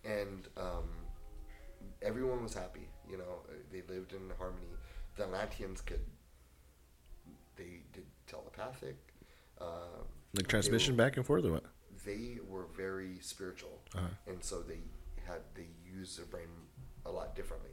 and 0.05 0.47
um, 0.59 0.89
everyone 2.03 2.43
was 2.43 2.53
happy. 2.55 2.89
You 3.11 3.17
know, 3.19 3.41
they 3.73 3.83
lived 3.93 4.13
in 4.13 4.21
harmony. 4.39 4.67
The 5.19 5.25
Atlanteans 5.25 5.81
could. 5.81 6.01
They 7.57 7.81
did 7.93 8.05
telepathic. 8.29 8.97
Um, 9.61 10.07
Like 10.35 10.47
transmission 10.47 10.95
were- 10.97 11.05
back 11.05 11.17
and 11.17 11.27
forth 11.27 11.45
or 11.45 11.53
what? 11.53 11.65
They 12.05 12.39
were 12.49 12.67
very 12.77 13.19
spiritual, 13.21 13.81
Uh-huh. 13.95 14.07
and 14.29 14.43
so 14.45 14.63
they 14.63 14.79
had 15.27 15.41
they 15.55 15.67
used 15.85 16.17
their 16.19 16.27
brain 16.27 16.49
a 17.05 17.11
lot 17.11 17.35
differently. 17.35 17.73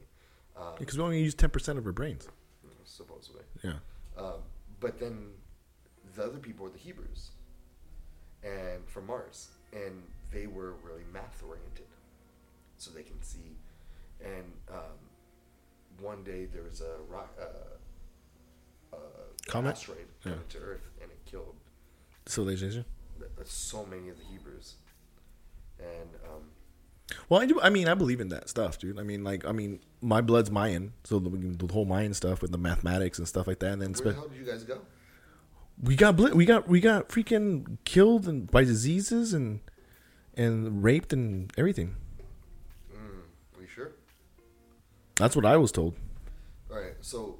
Um, 0.56 0.74
Because 0.78 0.98
we 0.98 1.04
only 1.04 1.22
use 1.22 1.34
ten 1.36 1.50
percent 1.50 1.78
of 1.78 1.86
our 1.86 1.92
brains. 1.92 2.28
supposedly. 2.84 3.42
Yeah. 3.62 3.78
Um, 4.16 4.42
but 4.80 4.98
then 5.00 5.34
the 6.14 6.24
other 6.24 6.38
people 6.38 6.64
were 6.64 6.70
the 6.70 6.78
Hebrews, 6.78 7.30
and 8.42 8.88
from 8.88 9.06
Mars, 9.06 9.50
and 9.72 10.02
they 10.32 10.46
were 10.46 10.72
really 10.82 11.04
math 11.12 11.42
oriented, 11.42 11.86
so 12.78 12.90
they 12.92 13.02
can 13.02 13.20
see. 13.22 13.56
And 14.20 14.52
um, 14.68 14.98
one 16.00 16.22
day 16.24 16.46
there 16.46 16.62
was 16.62 16.80
a 16.80 16.96
rock, 17.08 17.36
uh, 17.40 18.96
uh, 18.96 18.98
Comet? 19.48 19.70
asteroid 19.70 20.06
Yeah. 20.24 20.32
coming 20.32 20.48
to 20.48 20.58
Earth, 20.58 20.88
and 21.00 21.10
it 21.10 21.18
killed 21.24 21.56
Civilization. 22.26 22.84
th- 23.18 23.30
so 23.46 23.84
many 23.86 24.08
of 24.08 24.16
the 24.18 24.24
Hebrews. 24.24 24.74
And 25.78 26.08
um, 26.24 26.50
Well, 27.28 27.40
I 27.40 27.46
do. 27.46 27.60
I 27.60 27.70
mean, 27.70 27.86
I 27.88 27.94
believe 27.94 28.20
in 28.20 28.28
that 28.30 28.48
stuff, 28.48 28.78
dude. 28.78 28.98
I 28.98 29.02
mean, 29.02 29.22
like, 29.22 29.44
I 29.46 29.52
mean, 29.52 29.80
my 30.00 30.20
blood's 30.20 30.50
Mayan, 30.50 30.92
so 31.04 31.18
the, 31.18 31.28
the 31.30 31.72
whole 31.72 31.84
Mayan 31.84 32.14
stuff 32.14 32.42
with 32.42 32.50
the 32.50 32.58
mathematics 32.58 33.18
and 33.18 33.28
stuff 33.28 33.46
like 33.46 33.58
that. 33.60 33.72
And 33.72 33.82
then 33.82 33.92
where 33.94 34.12
the 34.12 34.18
hell 34.18 34.28
did 34.28 34.38
you 34.38 34.44
guys 34.44 34.64
go? 34.64 34.80
we 35.82 35.94
got 35.94 36.16
bl- 36.16 36.34
we 36.34 36.46
got 36.46 36.66
we 36.66 36.80
got 36.80 37.10
freaking 37.10 37.76
killed 37.84 38.26
and 38.26 38.50
by 38.50 38.64
diseases 38.64 39.34
and 39.34 39.60
and 40.34 40.82
raped 40.82 41.12
and 41.12 41.52
everything. 41.58 41.96
That's 45.16 45.34
what 45.34 45.44
I 45.46 45.56
was 45.56 45.72
told. 45.72 45.94
All 46.70 46.78
right, 46.78 46.94
so 47.00 47.38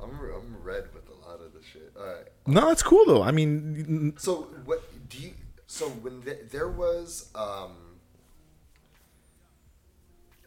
I'm 0.00 0.10
I'm 0.10 0.62
red 0.62 0.84
with 0.94 1.08
a 1.08 1.28
lot 1.28 1.40
of 1.40 1.52
the 1.52 1.60
shit. 1.62 1.92
All 1.98 2.06
right, 2.06 2.26
No, 2.46 2.68
that's 2.68 2.82
cool 2.82 3.04
though. 3.06 3.22
I 3.22 3.30
mean, 3.30 4.14
so 4.16 4.48
what 4.64 4.82
do 5.08 5.18
you? 5.18 5.32
So 5.66 5.88
when 5.88 6.22
th- 6.22 6.50
there 6.50 6.68
was 6.70 7.30
um, 7.34 7.72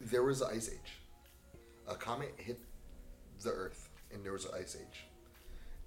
there 0.00 0.22
was 0.22 0.40
an 0.42 0.48
ice 0.52 0.68
age, 0.72 0.98
a 1.88 1.94
comet 1.94 2.34
hit 2.36 2.60
the 3.42 3.50
Earth, 3.50 3.88
and 4.12 4.24
there 4.24 4.32
was 4.32 4.44
an 4.44 4.52
ice 4.58 4.76
age, 4.80 5.04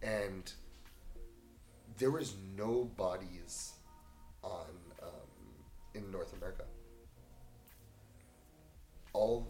and 0.01 0.51
there 1.97 2.11
was 2.11 2.35
no 2.55 2.85
bodies 2.95 3.73
on 4.43 4.65
um, 5.03 5.29
in 5.93 6.09
North 6.11 6.33
America. 6.37 6.63
All 9.13 9.47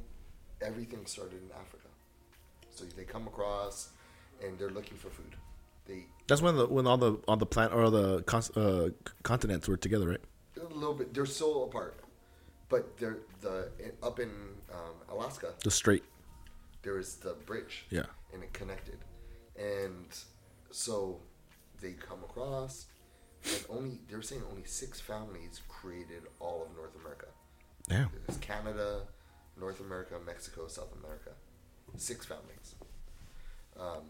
everything 0.61 1.05
started 1.05 1.41
in 1.43 1.51
Africa. 1.51 1.87
So 2.71 2.85
they 2.95 3.03
come 3.03 3.27
across, 3.27 3.89
and 4.43 4.57
they're 4.57 4.69
looking 4.69 4.97
for 4.97 5.09
food. 5.09 5.35
They 5.85 6.05
that's 6.27 6.41
when 6.41 6.55
the 6.55 6.67
when 6.67 6.87
all 6.87 6.97
the 6.97 7.13
all 7.27 7.37
the 7.37 7.45
plant 7.45 7.73
or 7.73 7.89
the 7.89 8.23
uh, 8.55 8.89
continents 9.23 9.67
were 9.67 9.77
together, 9.77 10.07
right? 10.09 10.21
a 10.57 10.73
little 10.73 10.93
bit. 10.93 11.13
They're 11.13 11.25
still 11.25 11.63
apart, 11.63 11.99
but 12.67 12.97
they're 12.97 13.19
the 13.41 13.69
up 14.03 14.19
in 14.19 14.29
um, 14.71 14.95
Alaska. 15.09 15.53
The 15.63 15.71
strait. 15.71 16.03
There 16.83 16.93
was 16.93 17.15
the 17.15 17.33
bridge. 17.45 17.85
Yeah. 17.89 18.03
and 18.33 18.43
it 18.43 18.53
connected, 18.53 18.99
and 19.57 20.05
so 20.71 21.19
they 21.81 21.93
come 21.93 22.19
across, 22.23 22.85
and 23.43 23.65
only 23.69 23.99
they're 24.09 24.21
saying 24.21 24.43
only 24.49 24.63
six 24.65 24.99
families 25.01 25.61
created 25.67 26.23
all 26.39 26.67
of 26.69 26.75
North 26.77 26.95
America. 27.01 27.27
Yeah. 27.89 28.05
There's 28.27 28.37
Canada, 28.39 29.01
North 29.59 29.79
America, 29.79 30.15
Mexico, 30.25 30.67
South 30.67 30.93
America. 31.03 31.31
Six 31.97 32.25
families. 32.25 32.75
Um, 33.79 34.03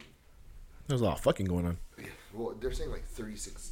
There's 0.88 1.02
a 1.02 1.06
lot 1.06 1.18
of 1.18 1.24
fucking 1.24 1.46
going 1.46 1.66
on. 1.66 1.78
yeah, 1.98 2.06
well, 2.34 2.56
they're 2.60 2.72
saying 2.74 2.92
like 2.92 3.06
36 3.06 3.72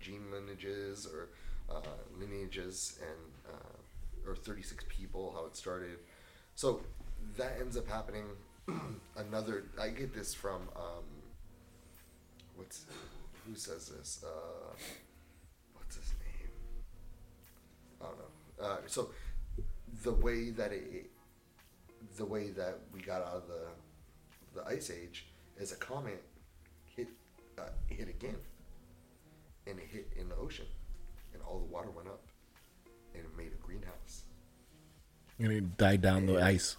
gene 0.00 0.30
lineages 0.30 1.06
or 1.06 1.28
uh, 1.74 1.80
lineages 2.18 2.98
and 3.00 3.54
uh, 3.54 4.28
or 4.30 4.36
36 4.36 4.84
people 4.88 5.32
how 5.36 5.46
it 5.46 5.56
started. 5.56 5.98
So 6.54 6.80
that 7.36 7.56
ends 7.60 7.76
up 7.76 7.88
happening. 7.88 8.24
Another, 9.16 9.64
I 9.80 9.88
get 9.88 10.12
this 10.14 10.34
from 10.34 10.62
um, 10.76 11.04
what's 12.56 12.84
who 13.46 13.54
says 13.54 13.88
this? 13.88 14.24
Uh, 14.24 14.74
what's 15.74 15.96
his 15.96 16.12
name? 16.20 16.50
I 18.00 18.04
don't 18.04 18.18
know. 18.18 18.66
Uh, 18.66 18.76
so 18.86 19.10
the 20.02 20.12
way 20.12 20.50
that 20.50 20.72
it, 20.72 21.10
the 22.16 22.24
way 22.24 22.50
that 22.50 22.80
we 22.92 23.00
got 23.00 23.22
out 23.22 23.34
of 23.34 23.48
the 23.48 24.60
the 24.60 24.66
ice 24.66 24.90
age 24.90 25.26
is 25.58 25.72
a 25.72 25.76
comet 25.76 26.22
hit 26.84 27.08
uh, 27.58 27.62
hit 27.88 28.08
again, 28.08 28.36
and 29.66 29.78
it 29.78 29.86
hit 29.86 30.12
in 30.16 30.28
the 30.28 30.36
ocean, 30.36 30.66
and 31.32 31.42
all 31.42 31.58
the 31.58 31.66
water 31.66 31.90
went 31.90 32.08
up, 32.08 32.22
and 33.14 33.22
it 33.24 33.36
made 33.36 33.52
a 33.52 33.66
greenhouse. 33.66 34.22
And 35.38 35.52
it 35.52 35.76
died 35.76 36.00
down 36.00 36.26
the 36.26 36.42
ice. 36.42 36.76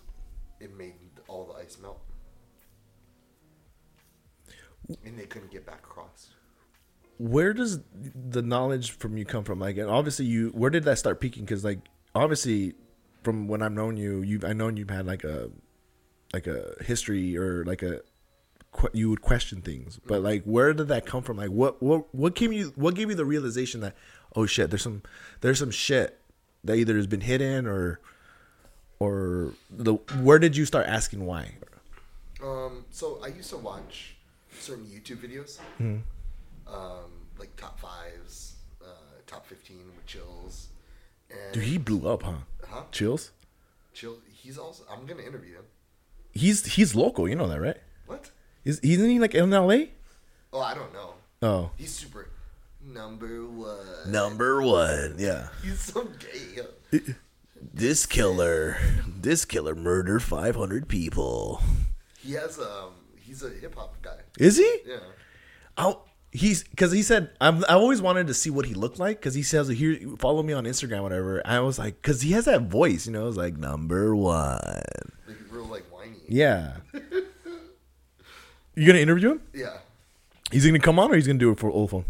It 0.59 0.75
made 0.75 0.95
all 1.27 1.45
the 1.45 1.53
ice 1.53 1.77
melt, 1.79 2.01
and 5.05 5.17
they 5.17 5.25
couldn't 5.25 5.51
get 5.51 5.65
back 5.65 5.79
across. 5.79 6.29
Where 7.19 7.53
does 7.53 7.79
the 7.93 8.41
knowledge 8.41 8.91
from 8.91 9.17
you 9.17 9.25
come 9.25 9.43
from? 9.43 9.59
Like, 9.59 9.77
and 9.77 9.89
obviously, 9.89 10.25
you 10.25 10.49
where 10.49 10.69
did 10.69 10.83
that 10.85 10.97
start 10.97 11.19
peaking? 11.19 11.45
Because, 11.45 11.63
like, 11.63 11.79
obviously, 12.15 12.73
from 13.27 13.49
when 13.49 13.61
I've 13.61 13.73
known 13.73 13.97
you, 13.97 14.21
you've 14.21 14.45
I 14.45 14.53
known 14.53 14.77
you've 14.77 14.89
had 14.89 15.05
like 15.05 15.25
a 15.25 15.49
like 16.33 16.47
a 16.47 16.75
history 16.81 17.37
or 17.37 17.65
like 17.65 17.81
a 17.83 17.99
you 18.93 19.09
would 19.09 19.21
question 19.21 19.61
things. 19.61 19.99
But 20.05 20.21
like, 20.21 20.43
where 20.45 20.71
did 20.71 20.87
that 20.87 21.05
come 21.05 21.23
from? 21.23 21.35
Like, 21.35 21.49
what 21.49 21.83
what 21.83 22.13
what 22.15 22.35
came 22.35 22.53
you? 22.53 22.71
What 22.77 22.95
gave 22.95 23.09
you 23.09 23.15
the 23.15 23.25
realization 23.25 23.81
that 23.81 23.95
oh 24.33 24.45
shit, 24.45 24.69
there's 24.69 24.81
some 24.81 25.01
there's 25.41 25.59
some 25.59 25.71
shit 25.71 26.21
that 26.63 26.75
either 26.77 26.95
has 26.95 27.05
been 27.05 27.19
hidden 27.19 27.67
or 27.67 27.99
or 28.97 29.51
the 29.69 29.95
where 30.21 30.39
did 30.39 30.55
you 30.55 30.65
start 30.65 30.87
asking 30.87 31.25
why? 31.25 31.55
Um, 32.41 32.85
so 32.91 33.19
I 33.21 33.27
used 33.27 33.49
to 33.49 33.57
watch 33.57 34.15
certain 34.57 34.85
YouTube 34.85 35.17
videos, 35.17 35.59
Hmm. 35.79 35.97
um, 36.65 37.11
like 37.37 37.53
top 37.57 37.77
fives, 37.77 38.55
uh, 38.81 38.85
top 39.25 39.45
fifteen 39.45 39.83
with 39.97 40.05
chills, 40.05 40.69
and 41.29 41.53
Dude, 41.53 41.63
he 41.63 41.77
blew 41.77 42.07
up, 42.07 42.23
huh? 42.23 42.37
Huh? 42.69 42.83
Chills. 42.91 43.31
Chill. 43.93 44.17
He's 44.31 44.57
also. 44.57 44.83
I'm 44.91 45.05
gonna 45.05 45.23
interview 45.23 45.55
him. 45.55 45.65
He's 46.31 46.65
he's 46.75 46.95
local, 46.95 47.27
you 47.27 47.35
know 47.35 47.47
that, 47.47 47.59
right? 47.59 47.77
What? 48.05 48.31
Is 48.63 48.79
isn't 48.81 49.09
he 49.09 49.19
like 49.19 49.33
in 49.35 49.53
L.A.? 49.53 49.91
Oh, 50.53 50.61
I 50.61 50.73
don't 50.75 50.93
know. 50.93 51.13
Oh, 51.41 51.71
He's 51.77 51.91
super 51.93 52.29
number 52.83 53.45
one. 53.45 53.77
number 54.11 54.61
one, 54.61 55.15
yeah. 55.17 55.49
He's 55.63 55.79
so 55.79 56.05
gay. 56.19 57.01
This 57.73 58.05
killer, 58.05 58.77
this 59.07 59.45
killer 59.45 59.75
murdered 59.75 60.21
five 60.23 60.55
hundred 60.55 60.87
people. 60.87 61.61
He 62.19 62.33
has 62.33 62.59
um. 62.59 62.91
He's 63.19 63.43
a 63.43 63.49
hip 63.49 63.75
hop 63.75 64.01
guy. 64.01 64.17
Is 64.39 64.57
he? 64.57 64.79
Yeah. 64.85 64.97
Oh, 65.77 66.01
he's 66.37 66.63
because 66.63 66.91
he 66.91 67.01
said 67.03 67.31
I'm, 67.41 67.63
I 67.65 67.73
always 67.73 68.01
wanted 68.01 68.27
to 68.27 68.33
see 68.33 68.49
what 68.49 68.65
he 68.65 68.73
looked 68.73 68.99
like 68.99 69.17
because 69.19 69.33
he 69.33 69.43
says 69.43 69.67
here 69.67 69.97
follow 70.17 70.43
me 70.43 70.53
on 70.53 70.65
Instagram 70.65 71.01
whatever. 71.03 71.41
I 71.45 71.59
was 71.59 71.77
like 71.79 72.01
because 72.01 72.21
he 72.21 72.31
has 72.31 72.45
that 72.45 72.63
voice, 72.63 73.07
you 73.07 73.13
know. 73.13 73.27
It's 73.27 73.37
like 73.37 73.57
number 73.57 74.15
one. 74.15 74.59
Like 75.27 75.37
real 75.49 75.65
like 75.65 75.85
whiny. 75.91 76.17
Yeah. 76.27 76.77
you 78.75 78.85
gonna 78.87 78.99
interview 78.99 79.31
him? 79.31 79.41
Yeah. 79.53 79.77
He's 80.51 80.65
gonna 80.65 80.79
come 80.79 80.99
on 80.99 81.11
or 81.11 81.15
he's 81.15 81.27
gonna 81.27 81.39
do 81.39 81.51
it 81.51 81.59
for 81.59 81.69
old 81.69 81.89
phone. 81.91 82.05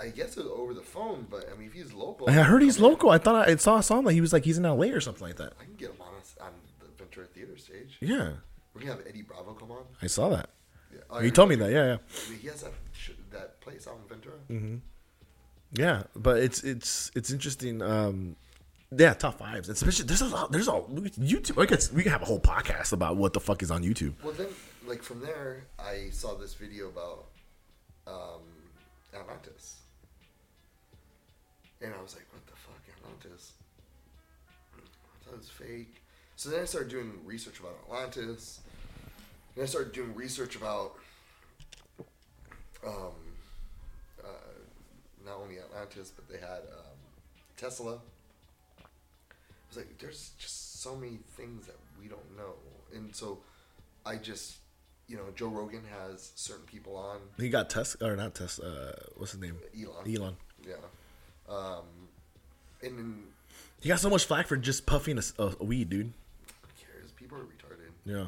I 0.00 0.08
guess 0.08 0.36
it's 0.36 0.46
over 0.46 0.74
the 0.74 0.80
phone, 0.80 1.26
but 1.28 1.48
I 1.52 1.58
mean, 1.58 1.68
if 1.68 1.72
he's 1.74 1.92
local, 1.92 2.28
I 2.30 2.32
heard 2.32 2.62
he's 2.62 2.78
local. 2.78 3.10
I 3.10 3.18
thought 3.18 3.48
I 3.48 3.56
saw 3.56 3.78
a 3.78 3.82
song 3.82 4.04
that 4.04 4.12
he 4.12 4.20
was 4.20 4.32
like 4.32 4.44
he's 4.44 4.56
in 4.58 4.62
LA 4.64 4.86
or 4.86 5.00
something 5.00 5.26
like 5.26 5.36
that. 5.36 5.54
I 5.60 5.64
can 5.64 5.74
get 5.74 5.90
him 5.90 5.96
on 6.00 6.14
us 6.20 6.36
on 6.40 6.50
the 6.80 6.86
Ventura 6.96 7.26
Theater 7.26 7.56
stage. 7.56 7.96
Yeah, 8.00 8.34
We're 8.74 8.82
gonna 8.82 8.92
have 8.92 9.02
Eddie 9.08 9.22
Bravo 9.22 9.54
come 9.54 9.72
on. 9.72 9.82
I 10.00 10.06
saw 10.06 10.28
that. 10.28 10.50
Yeah. 10.92 11.00
Oh, 11.10 11.18
He 11.18 11.26
you 11.26 11.30
told 11.32 11.48
me 11.48 11.56
that. 11.56 11.70
Yeah, 11.72 11.84
yeah. 11.84 11.96
I 12.26 12.30
mean, 12.30 12.38
he 12.40 12.46
has 12.48 12.62
that 12.62 12.72
place 13.68 13.86
out 13.86 13.96
in 14.02 14.08
Ventura. 14.08 14.36
Mm-hmm. 14.50 14.76
Yeah, 15.74 16.04
but 16.16 16.38
it's 16.38 16.64
it's 16.64 17.10
it's 17.14 17.30
interesting. 17.30 17.82
Um, 17.82 18.36
Yeah, 18.96 19.12
top 19.12 19.38
fives. 19.38 19.68
Especially 19.68 20.06
there's 20.06 20.22
a 20.22 20.26
lot. 20.28 20.50
There's 20.50 20.68
a 20.68 20.72
YouTube. 20.72 21.60
I 21.62 21.66
guess 21.66 21.92
we 21.92 22.02
can 22.02 22.10
have 22.12 22.22
a 22.22 22.24
whole 22.24 22.40
podcast 22.40 22.92
about 22.92 23.16
what 23.16 23.34
the 23.34 23.40
fuck 23.40 23.62
is 23.62 23.70
on 23.70 23.82
YouTube. 23.82 24.14
Well, 24.22 24.32
then, 24.32 24.48
like 24.86 25.02
from 25.02 25.20
there, 25.20 25.64
I 25.78 26.08
saw 26.10 26.34
this 26.34 26.54
video 26.54 26.88
about 26.88 27.26
um, 28.06 28.42
Atlantis, 29.14 29.76
and 31.82 31.92
I 31.92 32.00
was 32.00 32.14
like, 32.16 32.24
"What 32.32 32.46
the 32.46 32.56
fuck, 32.56 32.80
Atlantis?" 32.96 33.52
I 34.74 35.24
thought 35.24 35.34
it 35.34 35.38
was 35.38 35.50
fake. 35.50 36.02
So 36.36 36.48
then 36.48 36.62
I 36.62 36.64
started 36.64 36.88
doing 36.88 37.12
research 37.26 37.58
about 37.60 37.74
Atlantis. 37.84 38.60
And 39.54 39.64
I 39.64 39.66
started 39.66 39.92
doing 39.92 40.14
research 40.14 40.54
about 40.56 40.94
um, 42.86 43.18
not 45.28 45.38
only 45.42 45.58
Atlantis, 45.58 46.12
but 46.14 46.28
they 46.28 46.38
had 46.38 46.62
um, 46.72 46.96
Tesla. 47.56 47.98
I 48.78 48.82
was 49.68 49.76
like, 49.76 49.98
there's 49.98 50.30
just 50.38 50.80
so 50.82 50.96
many 50.96 51.18
things 51.36 51.66
that 51.66 51.76
we 52.00 52.08
don't 52.08 52.36
know. 52.36 52.54
And 52.94 53.14
so 53.14 53.38
I 54.06 54.16
just, 54.16 54.56
you 55.08 55.16
know, 55.16 55.24
Joe 55.36 55.48
Rogan 55.48 55.82
has 56.00 56.32
certain 56.36 56.64
people 56.64 56.96
on. 56.96 57.18
He 57.36 57.50
got 57.50 57.68
Tesla 57.68 58.10
or 58.12 58.16
not 58.16 58.34
Tesla. 58.34 58.66
Uh, 58.68 58.92
what's 59.16 59.32
his 59.32 59.40
name? 59.40 59.58
Elon. 59.78 60.16
Elon. 60.16 60.36
Yeah. 60.66 60.74
Um, 61.48 61.84
and 62.82 62.98
then, 62.98 63.22
He 63.80 63.88
got 63.88 64.00
so 64.00 64.08
much 64.10 64.24
flack 64.24 64.46
for 64.46 64.56
just 64.56 64.86
puffing 64.86 65.20
a 65.38 65.64
weed, 65.64 65.90
dude. 65.90 66.12
who 66.62 66.68
cares? 66.80 67.12
People 67.12 67.38
are 67.38 67.42
retarded. 67.42 67.90
Yeah. 68.04 68.26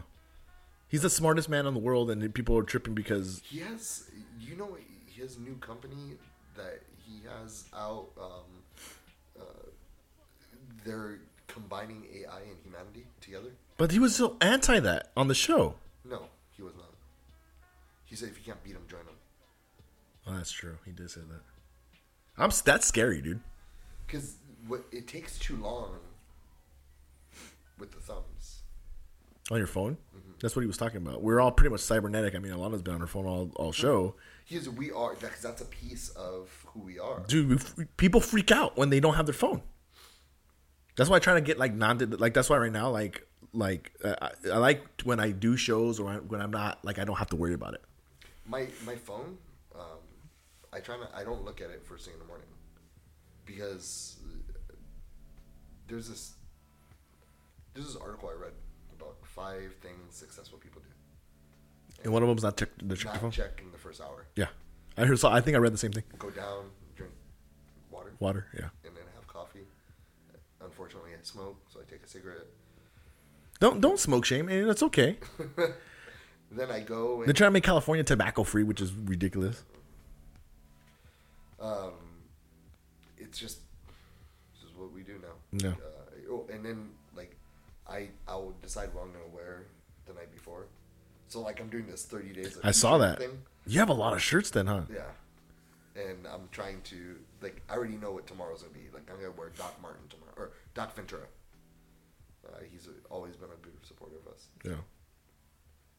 He's 0.88 1.03
the 1.03 1.11
smartest 1.11 1.48
man 1.48 1.66
in 1.66 1.74
the 1.74 1.80
world, 1.80 2.11
and 2.11 2.34
people 2.34 2.59
are 2.59 2.64
tripping 2.64 2.94
because 2.94 3.40
He 3.44 3.61
has, 3.61 4.11
you 4.40 4.57
know, 4.57 4.76
his 5.07 5.38
new 5.38 5.55
company 5.57 6.16
that 6.57 6.82
he 7.11 7.26
has 7.28 7.64
out. 7.74 8.08
Um, 8.20 9.40
uh, 9.40 9.42
they're 10.84 11.18
combining 11.46 12.06
AI 12.14 12.40
and 12.40 12.56
humanity 12.62 13.06
together. 13.20 13.50
But 13.76 13.90
he 13.90 13.98
was 13.98 14.14
so 14.14 14.36
anti 14.40 14.78
that 14.80 15.11
on 15.16 15.28
the 15.28 15.34
show. 15.34 15.74
No, 16.04 16.24
he 16.56 16.62
was 16.62 16.74
not. 16.76 16.92
He 18.04 18.16
said 18.16 18.28
if 18.28 18.38
you 18.38 18.44
can't 18.44 18.62
beat 18.62 18.74
him, 18.74 18.82
join 18.88 19.00
him. 19.00 19.14
Oh, 20.26 20.36
that's 20.36 20.52
true. 20.52 20.76
He 20.84 20.92
did 20.92 21.11
say 21.11 21.20
that. 21.20 21.40
I'm 22.38 22.50
that's 22.64 22.86
scary, 22.86 23.20
dude. 23.20 23.40
Because 24.06 24.36
what 24.66 24.84
it 24.92 25.08
takes 25.08 25.38
too 25.38 25.56
long 25.56 25.98
with 27.78 27.92
the 27.92 28.00
thumbs. 28.00 28.62
On 29.50 29.58
your 29.58 29.66
phone. 29.66 29.96
Mm-hmm. 30.16 30.32
That's 30.40 30.54
what 30.54 30.62
he 30.62 30.66
was 30.66 30.76
talking 30.76 30.98
about. 30.98 31.22
We're 31.22 31.40
all 31.40 31.50
pretty 31.50 31.70
much 31.70 31.80
cybernetic. 31.80 32.34
I 32.34 32.38
mean, 32.38 32.52
Alana's 32.52 32.82
been 32.82 32.94
on 32.94 33.00
her 33.00 33.06
phone 33.06 33.26
all, 33.26 33.50
all 33.56 33.72
show. 33.72 34.14
He's 34.51 34.68
we 34.68 34.90
are 34.90 35.14
because 35.14 35.40
that's 35.40 35.62
a 35.62 35.64
piece 35.64 36.09
of 36.09 36.51
who 36.66 36.80
we 36.80 36.98
are. 36.98 37.22
Dude, 37.28 37.62
people 37.96 38.20
freak 38.20 38.51
out 38.51 38.76
when 38.76 38.90
they 38.90 38.98
don't 38.98 39.14
have 39.14 39.26
their 39.26 39.32
phone. 39.32 39.62
That's 40.96 41.09
why 41.09 41.16
I 41.16 41.18
try 41.20 41.34
to 41.34 41.40
get 41.40 41.57
like 41.57 41.72
non 41.72 41.98
like. 42.18 42.34
That's 42.34 42.51
why 42.51 42.59
right 42.59 42.72
now, 42.72 42.90
like 42.90 43.24
like 43.53 43.92
uh, 44.03 44.16
I, 44.20 44.30
I 44.55 44.57
like 44.57 45.03
when 45.05 45.20
I 45.20 45.30
do 45.30 45.57
shows 45.57 46.01
or 46.01 46.14
when 46.14 46.40
I'm 46.40 46.51
not 46.51 46.84
like 46.84 46.98
I 46.98 47.05
don't 47.05 47.14
have 47.14 47.28
to 47.28 47.36
worry 47.36 47.55
about 47.55 47.74
it. 47.74 47.82
My 48.44 48.66
my 48.84 48.96
phone, 48.96 49.38
um, 49.72 50.01
I 50.72 50.80
try 50.80 50.96
not. 50.98 51.12
I 51.14 51.22
don't 51.22 51.44
look 51.44 51.61
at 51.61 51.70
it 51.70 51.86
first 51.86 52.07
thing 52.07 52.14
in 52.14 52.18
the 52.18 52.26
morning 52.26 52.48
because 53.46 54.16
uh, 54.24 54.74
there's 55.86 56.09
this 56.09 56.34
there's 57.72 57.86
this 57.86 57.96
article 58.03 58.28
I 58.28 58.32
read 58.32 58.55
about 58.98 59.14
five 59.22 59.76
things 59.80 60.16
successful 60.16 60.59
people 60.59 60.82
do. 60.82 60.89
And 62.05 62.12
one 62.12 62.22
of 62.22 62.28
them's 62.28 62.42
not 62.42 62.57
check 62.57 62.70
the 62.82 62.96
check 62.96 63.12
your 63.12 63.20
phone. 63.20 63.30
check 63.30 63.61
in 63.64 63.70
the 63.72 63.78
first 63.78 64.01
hour. 64.01 64.26
Yeah, 64.36 64.46
I 64.96 65.05
heard. 65.05 65.18
So 65.18 65.28
I 65.28 65.40
think 65.40 65.55
I 65.57 65.59
read 65.59 65.72
the 65.72 65.78
same 65.78 65.92
thing. 65.92 66.05
Go 66.18 66.30
down, 66.30 66.64
drink 66.96 67.12
water, 67.90 68.12
Water. 68.18 68.46
Yeah. 68.55 68.68
and 68.84 68.96
then 68.96 69.05
have 69.14 69.26
coffee. 69.26 69.66
Unfortunately, 70.62 71.11
I 71.12 71.22
smoke, 71.22 71.57
so 71.72 71.80
I 71.80 71.90
take 71.90 72.03
a 72.03 72.09
cigarette. 72.09 72.46
Don't 73.61 73.80
don't 73.80 73.98
smoke 73.98 74.24
shame, 74.24 74.48
and 74.48 74.68
it's 74.70 74.82
okay. 74.82 75.18
Then 76.53 76.68
I 76.68 76.80
go 76.80 77.22
They're 77.24 77.32
trying 77.32 77.48
to 77.48 77.53
make 77.53 77.62
California 77.62 78.03
tobacco 78.03 78.42
free, 78.42 78.64
which 78.64 78.80
is 78.80 78.92
ridiculous. 78.92 79.62
um, 81.61 81.92
it's 83.18 83.38
just 83.38 83.59
this 84.55 84.68
is 84.68 84.76
what 84.76 84.92
we 84.92 85.03
do 85.03 85.20
now. 85.22 85.36
Yeah. 85.68 85.74
Uh, 85.74 86.32
oh, 86.32 86.46
and 86.53 86.64
then 86.64 86.88
like 87.16 87.36
I 87.88 88.09
I 88.26 88.34
will 88.34 88.55
decide 88.62 88.92
what 88.94 89.03
I'm 89.05 89.12
gonna 89.12 89.28
wear 89.32 89.66
the 90.07 90.12
night 90.14 90.32
before. 90.32 90.66
So 91.31 91.41
like 91.41 91.61
I'm 91.61 91.68
doing 91.68 91.87
this 91.87 92.05
30 92.05 92.33
days. 92.33 92.57
Of 92.57 92.64
I 92.64 92.72
saw 92.72 92.99
that. 92.99 93.22
You 93.64 93.78
have 93.78 93.89
a 93.89 93.95
lot 93.95 94.14
of 94.14 94.20
shirts 94.20 94.51
then, 94.51 94.66
huh? 94.66 94.83
Yeah. 94.93 96.03
And 96.03 96.26
I'm 96.26 96.49
trying 96.51 96.81
to 96.83 97.16
like 97.41 97.62
I 97.70 97.74
already 97.74 97.97
know 97.97 98.11
what 98.11 98.26
tomorrow's 98.26 98.62
gonna 98.62 98.74
be. 98.74 98.89
Like 98.93 99.09
I'm 99.09 99.16
gonna 99.16 99.31
wear 99.31 99.51
Doc 99.57 99.76
Martin 99.81 100.03
tomorrow 100.11 100.33
or 100.37 100.51
Doc 100.74 100.95
Ventura. 100.97 101.26
Uh, 102.45 102.57
he's 102.72 102.89
always 103.11 103.37
been 103.37 103.49
a 103.49 103.64
big 103.64 103.74
supporter 103.87 104.16
of 104.16 104.33
us. 104.33 104.49
Yeah. 104.64 104.83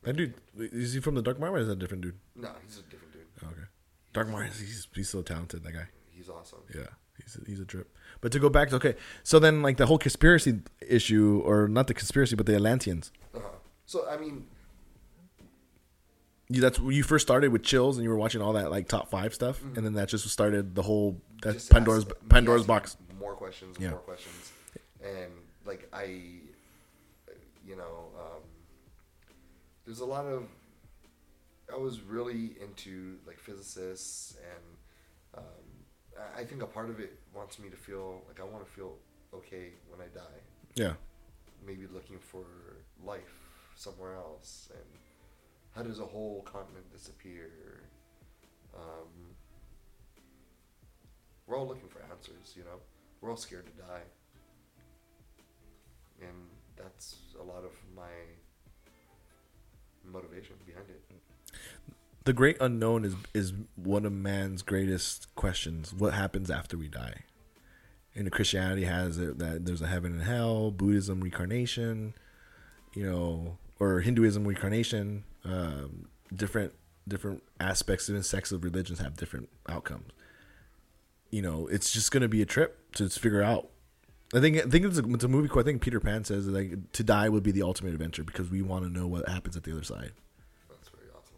And 0.04 0.18
dude, 0.18 0.34
is 0.58 0.94
he 0.94 1.00
from 1.00 1.16
the 1.16 1.22
Dark 1.22 1.40
Martin 1.40 1.58
or 1.58 1.62
is 1.62 1.68
that 1.68 1.74
a 1.74 1.78
different 1.78 2.04
dude? 2.04 2.16
No, 2.36 2.50
he's 2.66 2.80
a 2.80 2.84
different 2.84 3.14
dude. 3.14 3.22
Oh, 3.42 3.48
okay. 3.52 3.68
Dark 4.12 4.28
Martin, 4.28 4.52
he's 4.52 4.90
he's 4.94 5.10
so 5.10 5.22
talented. 5.22 5.64
That 5.64 5.72
guy. 5.72 5.88
He's 6.10 6.28
awesome. 6.28 6.60
Yeah, 6.76 6.88
he's 7.24 7.38
a, 7.42 7.50
he's 7.50 7.60
a 7.62 7.66
trip. 7.66 7.96
But 8.20 8.34
to 8.34 8.40
go 8.40 8.50
back 8.50 8.68
to 8.70 8.76
okay, 8.76 8.96
so 9.24 9.40
then 9.40 9.62
like 9.62 9.78
the 9.78 9.86
whole 9.86 9.98
conspiracy 9.98 10.60
issue, 10.86 11.42
or 11.46 11.70
not 11.70 11.88
the 11.88 11.94
conspiracy, 11.94 12.36
but 12.36 12.48
the 12.48 12.56
Atlanteans. 12.56 13.14
Uh-huh. 13.34 13.48
So 13.86 14.10
I 14.10 14.18
mean, 14.18 14.48
that's 16.60 16.80
when 16.80 16.96
you 16.96 17.04
first 17.04 17.26
started 17.26 17.52
with 17.52 17.64
chills, 17.64 17.98
and 17.98 18.04
you 18.04 18.10
were 18.10 18.18
watching 18.18 18.42
all 18.42 18.54
that 18.54 18.70
like 18.72 18.88
top 18.88 19.10
five 19.10 19.34
stuff, 19.34 19.62
and 19.64 19.86
then 19.86 19.94
that 19.94 20.10
just 20.10 20.28
started 20.30 20.76
the 20.76 20.82
whole 20.82 21.22
just 21.44 21.70
Pandora's 21.72 22.06
ask- 22.06 22.16
Pandora's 22.30 22.66
box. 22.66 22.98
More 23.20 23.36
questions, 23.36 23.78
Yeah. 23.80 23.92
more 23.92 24.00
questions, 24.00 24.52
and 25.04 25.32
like 25.66 25.88
I, 25.94 26.04
you 27.66 27.76
know, 27.78 28.10
um, 28.20 28.42
there's 29.86 30.00
a 30.00 30.06
lot 30.06 30.26
of. 30.26 30.44
I 31.74 31.78
was 31.78 32.02
really 32.02 32.58
into 32.62 33.16
like 33.26 33.40
physicists, 33.40 34.36
and 34.44 35.44
um, 35.46 36.24
I 36.38 36.44
think 36.44 36.62
a 36.62 36.68
part 36.68 36.90
of 36.90 37.00
it 37.00 37.18
wants 37.34 37.60
me 37.60 37.70
to 37.70 37.78
feel 37.78 38.22
like 38.28 38.40
I 38.42 38.44
want 38.44 38.66
to 38.66 38.72
feel 38.72 38.98
okay 39.34 39.70
when 39.90 40.02
I 40.02 40.10
die. 40.14 40.42
Yeah, 40.76 40.94
Maybe 41.66 41.88
looking 41.94 42.20
for 42.20 42.44
life 43.06 43.40
somewhere 43.76 44.16
else, 44.16 44.68
and 44.74 44.84
how 45.76 45.84
does 45.84 46.00
a 46.00 46.06
whole 46.06 46.42
continent 46.44 46.92
disappear? 46.92 47.84
Um, 48.76 49.36
we're 51.48 51.58
all 51.58 51.68
looking 51.68 51.90
for 51.90 52.02
answers, 52.12 52.54
you 52.56 52.64
know. 52.64 52.80
We're 53.20 53.30
all 53.30 53.38
scared 53.38 53.66
to 53.68 53.82
die, 53.84 54.02
and 56.22 56.32
that's 56.76 57.18
a 57.40 57.44
lot 57.44 57.64
of 57.64 57.72
my 57.96 58.04
motivation 60.12 60.56
behind 60.66 60.88
it. 60.90 61.02
the 62.24 62.34
great 62.34 62.58
unknown 62.60 63.06
is 63.06 63.16
is 63.34 63.54
one 63.76 64.06
of 64.06 64.14
man's 64.14 64.62
greatest 64.62 65.34
questions. 65.36 65.94
What 65.94 66.14
happens 66.14 66.50
after 66.50 66.78
we 66.78 66.88
die? 66.88 67.22
And 68.16 68.30
Christianity 68.32 68.86
has 68.86 69.18
it 69.18 69.38
that 69.40 69.66
there's 69.66 69.82
a 69.82 69.88
heaven 69.88 70.14
and 70.14 70.24
hell. 70.24 70.72
Buddhism 70.72 71.22
reincarnation, 71.22 72.14
you 72.94 73.10
know, 73.10 73.58
or 73.80 74.02
Hinduism 74.02 74.46
reincarnation. 74.46 75.24
Um, 75.44 76.08
different 76.34 76.74
different 77.08 77.44
aspects, 77.60 78.10
even 78.10 78.24
sects 78.24 78.52
of 78.52 78.64
religions 78.64 79.00
have 79.00 79.18
different 79.18 79.50
outcomes. 79.68 80.12
You 81.30 81.42
know, 81.42 81.68
it's 81.68 81.92
just 81.92 82.12
gonna 82.12 82.28
be 82.28 82.42
a 82.42 82.46
trip 82.46 82.94
to 82.94 83.10
figure 83.10 83.42
out. 83.42 83.70
I 84.34 84.40
think 84.40 84.58
I 84.58 84.62
think 84.62 84.86
it's 84.86 84.98
a, 84.98 85.14
it's 85.14 85.24
a 85.24 85.28
movie 85.28 85.48
quote. 85.48 85.66
I 85.66 85.68
think 85.68 85.82
Peter 85.82 86.00
Pan 86.00 86.24
says 86.24 86.48
like 86.48 86.92
to 86.94 87.04
die 87.04 87.28
would 87.30 87.44
be 87.44 87.52
the 87.52 87.64
ultimate 87.64 87.94
adventure 87.94 88.24
because 88.24 88.50
we 88.50 88.62
want 88.62 88.86
to 88.86 88.90
know 88.90 89.08
what 89.08 89.28
happens 89.28 89.58
at 89.58 89.64
the 89.64 89.72
other 89.72 89.84
side. 89.84 90.12
That's 90.70 90.90
very 90.90 91.10
awesome. 91.10 91.36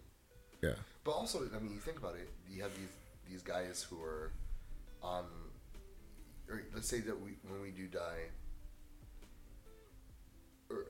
Yeah. 0.61 0.75
But 1.03 1.11
also, 1.11 1.47
I 1.55 1.59
mean, 1.59 1.73
you 1.73 1.79
think 1.79 1.97
about 1.97 2.15
it. 2.15 2.29
You 2.49 2.61
have 2.61 2.71
these 2.75 2.89
these 3.29 3.41
guys 3.41 3.85
who 3.89 4.01
are 4.01 4.31
on, 5.01 5.25
or 6.47 6.63
let's 6.73 6.87
say 6.87 6.99
that 6.99 7.19
we 7.19 7.31
when 7.49 7.61
we 7.61 7.71
do 7.71 7.87
die, 7.87 8.29
or 10.69 10.85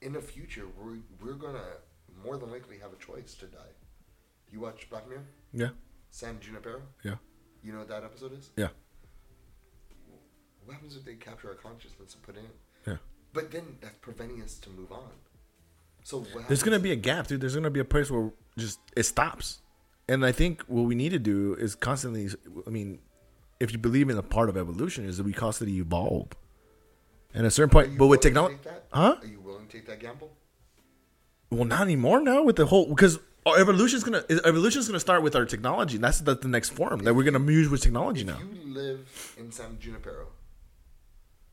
in 0.00 0.12
the 0.14 0.22
future, 0.22 0.66
we're 0.78 0.98
we're 1.20 1.34
gonna 1.34 1.76
more 2.24 2.36
than 2.36 2.50
likely 2.50 2.78
have 2.78 2.92
a 2.92 2.96
choice 2.96 3.34
to 3.34 3.46
die. 3.46 3.74
You 4.50 4.60
watch 4.60 4.88
Black 4.90 5.08
Mirror, 5.08 5.24
Yeah. 5.52 5.70
San 6.10 6.40
Junipero. 6.40 6.82
Yeah. 7.02 7.16
You 7.62 7.72
know 7.72 7.80
what 7.80 7.88
that 7.88 8.04
episode 8.04 8.32
is? 8.38 8.50
Yeah. 8.56 8.68
What 10.64 10.74
happens 10.74 10.96
if 10.96 11.04
they 11.04 11.14
capture 11.14 11.48
our 11.48 11.54
consciousness 11.54 12.14
and 12.14 12.22
put 12.22 12.36
it 12.36 12.40
in? 12.40 12.92
Yeah. 12.92 12.98
But 13.32 13.50
then 13.50 13.76
that's 13.80 13.96
preventing 14.00 14.42
us 14.42 14.58
to 14.60 14.70
move 14.70 14.92
on. 14.92 15.10
So 16.02 16.20
what 16.20 16.48
There's 16.48 16.62
gonna 16.62 16.78
be 16.78 16.92
a 16.92 16.96
gap, 16.96 17.26
dude. 17.26 17.40
There's 17.40 17.54
gonna 17.54 17.70
be 17.70 17.80
a 17.80 17.84
place 17.84 18.10
where 18.10 18.30
just 18.56 18.78
it 18.96 19.04
stops. 19.04 19.60
And 20.08 20.24
I 20.24 20.32
think 20.32 20.62
what 20.62 20.82
we 20.82 20.94
need 20.94 21.10
to 21.10 21.18
do 21.18 21.54
is 21.54 21.74
constantly. 21.74 22.28
I 22.66 22.70
mean, 22.70 23.00
if 23.58 23.72
you 23.72 23.78
believe 23.78 24.10
in 24.10 24.18
a 24.18 24.22
part 24.22 24.48
of 24.48 24.56
evolution, 24.56 25.04
is 25.06 25.16
that 25.16 25.24
we 25.24 25.32
constantly 25.32 25.78
evolve. 25.78 26.28
And 27.32 27.44
at 27.44 27.48
a 27.48 27.50
certain 27.50 27.70
point, 27.70 27.98
but 27.98 28.06
with 28.06 28.20
technology, 28.20 28.58
huh? 28.92 29.16
Are 29.20 29.26
you 29.26 29.40
willing 29.40 29.66
to 29.66 29.72
take 29.72 29.86
that 29.86 29.98
gamble? 30.00 30.30
Well, 31.54 31.64
not 31.64 31.82
anymore 31.82 32.20
now 32.20 32.42
with 32.42 32.56
the 32.56 32.66
whole 32.66 32.86
because 32.88 33.18
our 33.46 33.58
evolution 33.58 33.96
is 33.98 34.04
gonna 34.04 34.24
evolution 34.44 34.80
is 34.80 34.86
gonna 34.88 35.00
start 35.00 35.22
with 35.22 35.36
our 35.36 35.44
technology. 35.44 35.98
That's 35.98 36.20
the, 36.20 36.34
the 36.36 36.48
next 36.48 36.70
form 36.70 37.00
that 37.04 37.14
we're 37.14 37.24
gonna 37.30 37.44
use 37.52 37.68
with 37.68 37.82
technology 37.82 38.22
If 38.22 38.26
now. 38.26 38.38
you 38.38 38.72
live 38.74 39.34
in 39.38 39.52
San 39.52 39.78
Junipero, 39.78 40.26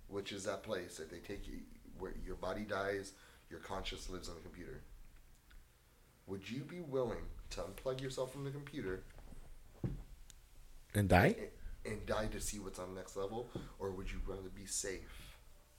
which 0.08 0.32
is 0.32 0.44
that 0.46 0.64
place 0.64 0.98
that 0.98 1.10
they 1.10 1.18
take 1.20 1.48
you 1.48 1.60
where 2.00 2.14
your 2.26 2.36
body 2.36 2.64
dies, 2.64 3.14
your 3.50 3.60
conscious 3.60 4.10
lives 4.10 4.28
on 4.30 4.36
the 4.36 4.42
computer. 4.42 4.82
Would 6.28 6.50
you 6.50 6.62
be 6.64 6.80
willing 6.82 7.26
to 7.52 7.62
unplug 7.62 8.02
yourself 8.02 8.32
from 8.32 8.44
the 8.46 8.52
computer 8.52 9.04
And 10.94 11.08
die? 11.10 11.36
and, 11.86 11.94
and 11.94 12.06
die 12.06 12.28
to 12.28 12.40
see 12.40 12.60
what's 12.60 12.80
on 12.80 12.94
the 12.94 13.00
next 13.00 13.16
level, 13.18 13.50
or 13.80 13.92
would 13.92 14.12
you 14.12 14.20
rather 14.26 14.50
be 14.56 14.66
safe? 14.66 15.31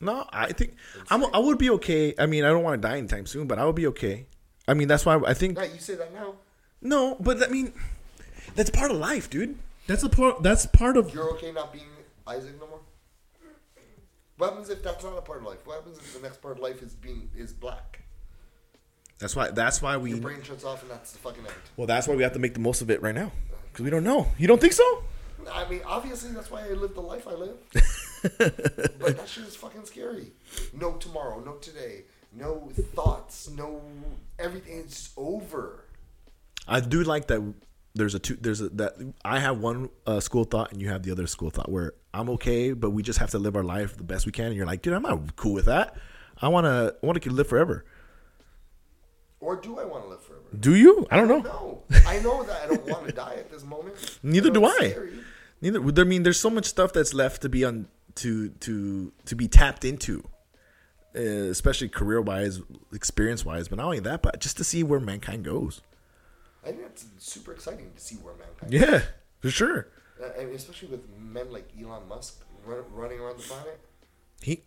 No, 0.03 0.27
I 0.33 0.53
think 0.53 0.75
I'm, 1.11 1.25
I 1.33 1.39
would 1.39 1.59
be 1.59 1.71
okay. 1.71 2.13
I 2.19 2.27
mean, 2.27 2.45
I 2.45 2.49
don't 2.49 2.63
want 2.65 2.83
to 2.83 2.87
die 2.89 2.99
anytime 2.99 3.25
soon, 3.25 3.47
but 3.47 3.59
I 3.59 3.65
would 3.65 3.77
be 3.77 3.87
okay. 3.89 4.27
I 4.67 4.75
mean, 4.75 4.89
that's 4.89 5.07
why 5.07 5.15
I 5.27 5.33
think 5.33 5.57
Yeah, 5.57 5.65
you 5.65 5.79
say 5.79 5.95
that 5.95 6.13
now. 6.13 6.35
no, 6.81 7.17
but 7.21 7.43
I 7.43 7.47
mean, 7.49 7.73
that's 8.57 8.69
part 8.69 8.91
of 8.91 8.97
life, 8.97 9.31
dude. 9.31 9.57
That's 9.87 10.03
a 10.03 10.09
part. 10.09 10.43
That's 10.43 10.67
part 10.67 10.97
of. 10.97 11.15
You're 11.15 11.31
okay 11.35 11.53
not 11.53 11.73
being 11.73 11.87
Isaac 12.27 12.59
no 12.61 12.67
more. 12.67 12.81
What 14.39 14.51
happens 14.51 14.71
if 14.71 14.83
that's 14.83 15.05
not 15.05 15.17
a 15.17 15.21
part 15.23 15.39
of 15.39 15.45
life? 15.45 15.59
What 15.65 15.77
happens 15.77 15.99
if 15.99 16.15
the 16.15 16.21
next 16.21 16.43
part 16.43 16.57
of 16.57 16.63
life 16.63 16.83
is 16.83 16.95
being 16.95 17.31
is 17.37 17.53
black? 17.53 18.03
That's 19.19 19.37
why. 19.37 19.51
That's 19.53 19.81
why 19.81 19.97
we. 19.99 20.11
Your 20.11 20.19
brain 20.19 20.43
shuts 20.43 20.65
off 20.65 20.83
and 20.83 20.91
that's 20.91 21.13
the 21.13 21.19
fucking 21.19 21.45
end. 21.45 21.55
Well, 21.77 21.87
that's 21.87 22.09
why 22.09 22.17
we 22.17 22.25
have 22.25 22.33
to 22.33 22.41
make 22.41 22.55
the 22.55 22.61
most 22.61 22.83
of 22.83 22.91
it 22.91 23.01
right 23.03 23.15
now 23.15 23.31
because 23.71 23.85
we 23.85 23.91
don't 23.91 24.05
know. 24.05 24.29
You 24.39 24.49
don't 24.49 24.61
think 24.61 24.73
so? 24.73 25.05
I 25.53 25.69
mean, 25.69 25.81
obviously 25.87 26.33
that's 26.33 26.51
why 26.51 26.65
I 26.65 26.71
live 26.71 26.95
the 26.95 27.01
life 27.03 27.27
I 27.29 27.33
live. 27.35 27.57
but 28.39 29.17
that 29.17 29.29
shit 29.29 29.45
is 29.45 29.57
fucking 29.57 29.85
scary. 29.85 30.33
No 30.73 30.93
tomorrow, 30.93 31.41
no 31.41 31.55
today, 31.55 32.05
no 32.33 32.71
thoughts, 32.95 33.51
no 33.51 33.83
everything. 34.39 34.79
It's 34.79 35.11
over. 35.17 35.85
I 36.69 36.81
do 36.81 37.03
like 37.03 37.27
that. 37.29 37.55
There's 37.95 38.15
a 38.15 38.19
two. 38.19 38.37
There's 38.41 38.61
a 38.61 38.69
that 38.71 38.95
I 39.25 39.41
have 39.41 39.59
one 39.59 39.91
uh, 40.07 40.21
school 40.21 40.45
thought 40.45 40.73
and 40.73 40.81
you 40.81 40.89
have 40.89 41.03
the 41.03 41.11
other 41.11 41.27
school 41.27 41.51
thought 41.51 41.71
where 41.71 41.95
I'm 42.15 42.31
okay, 42.31 42.73
but 42.73 42.91
we 42.91 43.03
just 43.03 43.19
have 43.19 43.31
to 43.31 43.39
live 43.39 43.57
our 43.57 43.65
life 43.65 43.97
the 43.97 44.05
best 44.05 44.25
we 44.25 44.33
can. 44.33 44.47
And 44.47 44.57
you're 44.57 44.67
like, 44.67 44.83
dude, 44.83 44.95
I'm 44.95 45.03
not 45.03 45.37
cool 45.37 45.53
with 45.53 45.67
that. 45.67 45.97
I 46.41 46.49
wanna 46.49 46.93
I 47.03 47.07
want 47.07 47.21
to 47.23 47.31
live 47.31 47.49
forever. 47.49 47.85
Or 49.41 49.57
do 49.57 49.79
I 49.81 49.85
want 49.85 50.05
to 50.05 50.11
live 50.11 50.23
forever? 50.23 50.45
Do 50.59 50.77
you? 50.77 51.05
I 51.11 51.17
don't 51.17 51.27
know. 51.27 51.41
No, 51.41 51.83
I 52.07 52.21
know 52.21 52.45
that 52.45 52.63
I 52.63 52.67
don't 52.69 52.87
want 52.87 53.07
to 53.09 53.13
die 53.25 53.35
at 53.39 53.51
this 53.51 53.65
moment. 53.65 54.19
Neither 54.23 54.51
do 54.51 54.65
I. 54.65 54.91
scary. 54.91 55.19
Neither. 55.61 56.01
I 56.01 56.05
mean, 56.05 56.23
there's 56.23 56.39
so 56.39 56.49
much 56.49 56.67
stuff 56.67 56.93
that's 56.93 57.13
left 57.13 57.43
to 57.43 57.49
be 57.49 57.65
on 57.65 57.89
to 58.17 58.49
to 58.51 59.13
to 59.27 59.35
be 59.35 59.49
tapped 59.49 59.85
into, 59.85 60.25
uh, 61.17 61.21
especially 61.21 61.89
career 61.89 62.21
wise, 62.21 62.61
experience 62.93 63.45
wise. 63.45 63.69
But 63.69 63.77
not 63.79 63.85
only 63.87 64.01
that, 64.01 64.23
but 64.23 64.41
just 64.41 64.57
to 64.59 64.65
see 64.65 64.83
where 64.83 65.01
mankind 65.01 65.45
goes. 65.45 65.81
I 66.65 66.69
think 66.69 66.83
that's 66.83 67.07
super 67.19 67.53
exciting 67.53 67.91
to 67.95 68.01
see 68.01 68.17
where 68.17 68.35
mankind. 68.35 68.73
Yeah, 68.73 69.03
for 69.41 69.51
sure. 69.51 69.89
Uh, 70.23 70.47
especially 70.55 70.89
with 70.89 71.01
men 71.19 71.51
like 71.51 71.69
Elon 71.81 72.07
Musk 72.09 72.45
run, 72.65 72.85
running 72.93 73.19
around 73.19 73.39
the 73.39 73.43
planet. 73.43 73.81
He 74.41 74.63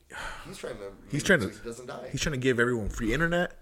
He's 0.47 0.57
trying 0.57 0.75
to. 0.77 0.91
He's 1.11 1.23
trying 1.23 1.41
so 1.41 1.49
to- 1.49 1.53
He 1.55 1.63
doesn't 1.63 1.85
die. 1.87 2.07
he's 2.11 2.21
trying 2.21 2.33
to 2.33 2.39
give 2.39 2.59
everyone 2.59 2.89
free 2.89 3.13
internet. 3.13 3.57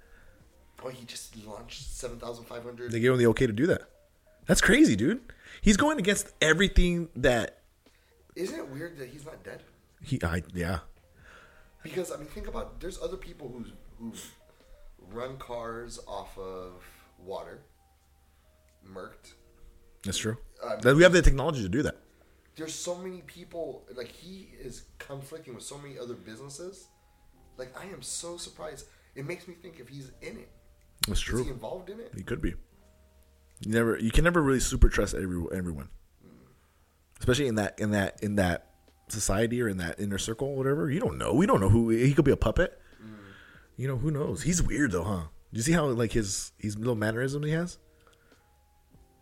oh, 0.83 0.89
he 0.89 1.05
just 1.05 1.35
launched 1.45 1.81
seven 1.91 2.19
thousand 2.19 2.45
five 2.45 2.63
hundred. 2.63 2.91
They 2.91 2.99
gave 2.99 3.11
him 3.11 3.17
the 3.17 3.27
okay 3.27 3.45
to 3.47 3.53
do 3.53 3.67
that. 3.67 3.83
That's 4.47 4.61
crazy, 4.61 4.95
dude. 4.95 5.21
He's 5.61 5.77
going 5.77 5.99
against 5.99 6.31
everything 6.41 7.09
that 7.15 7.59
Isn't 8.35 8.57
it 8.59 8.67
weird 8.69 8.97
that 8.97 9.09
he's 9.09 9.25
not 9.25 9.43
dead? 9.43 9.61
He. 10.03 10.19
I 10.23 10.43
yeah. 10.53 10.79
Because 11.81 12.11
I 12.11 12.17
mean, 12.17 12.27
think 12.27 12.47
about 12.47 12.79
there's 12.79 13.01
other 13.01 13.17
people 13.17 13.49
who 13.49 13.65
who 13.99 14.13
run 15.11 15.37
cars 15.37 15.99
off 16.07 16.37
of 16.37 16.83
water, 17.17 17.61
murked. 18.87 19.33
That's 20.03 20.17
true. 20.17 20.37
That 20.81 20.95
we 20.95 21.03
have 21.03 21.13
the 21.13 21.21
technology 21.21 21.61
to 21.61 21.69
do 21.69 21.81
that. 21.83 21.97
There's 22.55 22.73
so 22.73 22.95
many 22.95 23.21
people 23.21 23.83
like 23.95 24.09
he 24.09 24.49
is 24.61 24.83
conflicting 24.99 25.55
with 25.55 25.63
so 25.63 25.77
many 25.77 25.97
other 25.97 26.13
businesses. 26.13 26.87
Like 27.57 27.77
I 27.79 27.85
am 27.85 28.01
so 28.01 28.37
surprised. 28.37 28.87
It 29.15 29.25
makes 29.25 29.47
me 29.47 29.55
think 29.55 29.79
if 29.79 29.89
he's 29.89 30.11
in 30.21 30.37
it, 30.37 30.49
That's 31.07 31.19
true. 31.19 31.39
is 31.39 31.45
he 31.45 31.51
involved 31.51 31.89
in 31.89 31.99
it? 31.99 32.11
He 32.15 32.23
could 32.23 32.41
be. 32.41 32.53
You 33.61 33.71
never. 33.71 33.97
You 33.97 34.11
can 34.11 34.23
never 34.23 34.41
really 34.41 34.59
super 34.59 34.89
trust 34.89 35.13
every 35.13 35.41
everyone, 35.55 35.89
mm. 36.25 36.31
especially 37.19 37.47
in 37.47 37.55
that 37.55 37.79
in 37.79 37.91
that 37.91 38.21
in 38.21 38.35
that 38.35 38.72
society 39.13 39.61
or 39.61 39.67
in 39.69 39.77
that 39.77 39.99
inner 39.99 40.17
circle, 40.17 40.49
or 40.49 40.55
whatever. 40.57 40.89
You 40.89 40.99
don't 40.99 41.17
know. 41.17 41.33
We 41.33 41.45
don't 41.45 41.61
know 41.61 41.69
who 41.69 41.89
he 41.89 42.13
could 42.13 42.25
be. 42.25 42.31
A 42.31 42.37
puppet. 42.37 42.79
You 43.75 43.87
know 43.87 43.97
who 43.97 44.11
knows? 44.11 44.43
He's 44.43 44.61
weird 44.61 44.91
though, 44.91 45.03
huh? 45.03 45.21
Do 45.51 45.57
you 45.57 45.61
see 45.63 45.71
how 45.71 45.85
like 45.87 46.11
his 46.11 46.51
his 46.59 46.77
little 46.77 46.95
mannerisms 46.95 47.45
he 47.45 47.51
has? 47.53 47.77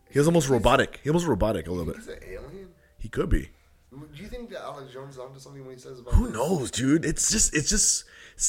He 0.09 0.19
was 0.19 0.27
almost 0.27 0.49
robotic. 0.49 0.99
He 1.03 1.09
was 1.09 1.25
robotic 1.25 1.67
a 1.67 1.71
little 1.71 1.85
bit. 1.85 1.95
He's 1.95 2.07
an 2.09 2.19
alien. 2.23 2.69
He 2.97 3.07
could 3.07 3.29
be. 3.29 3.49
Do 3.91 4.21
you 4.21 4.27
think 4.27 4.49
that 4.51 4.61
Alex 4.61 4.91
Jones 4.93 5.15
is 5.15 5.19
onto 5.19 5.39
something 5.39 5.65
when 5.65 5.75
he 5.75 5.81
says 5.81 5.99
about 5.99 6.13
Who 6.13 6.27
this? 6.27 6.33
knows, 6.33 6.71
dude? 6.71 7.05
It's 7.05 7.31
just 7.31 7.55
it's 7.55 7.69
just 7.69 8.03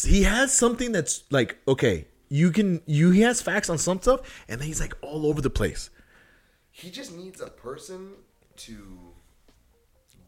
he 0.05 0.23
has 0.25 0.53
something 0.53 0.93
that's 0.93 1.25
like 1.31 1.59
okay, 1.69 2.07
you 2.29 2.51
can 2.51 2.81
you 2.87 3.11
he 3.11 3.21
has 3.23 3.41
facts 3.41 3.69
on 3.71 3.79
some 3.79 4.01
stuff, 4.01 4.45
and 4.49 4.61
then 4.61 4.67
he's 4.67 4.81
like 4.81 4.95
all 5.03 5.27
over 5.27 5.41
the 5.41 5.51
place. 5.51 5.91
He 6.71 6.91
just 6.91 7.15
needs 7.17 7.41
a 7.41 7.49
person 7.49 8.13
to 8.57 9.12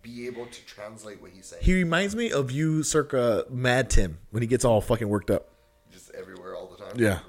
be 0.04 0.26
able 0.26 0.46
to 0.46 0.66
translate 0.66 1.20
what 1.20 1.30
he's 1.32 1.46
saying. 1.46 1.62
He 1.64 1.74
reminds 1.74 2.14
me 2.14 2.30
of 2.30 2.50
you, 2.52 2.82
circa 2.84 3.46
Mad 3.50 3.88
Tim, 3.90 4.18
when 4.30 4.42
he 4.42 4.46
gets 4.46 4.64
all 4.64 4.80
fucking 4.80 5.08
worked 5.08 5.30
up. 5.30 5.48
just 5.90 6.10
everywhere 6.14 6.54
all 6.54 6.68
the 6.68 6.76
time. 6.76 6.92
Yeah. 6.96 7.20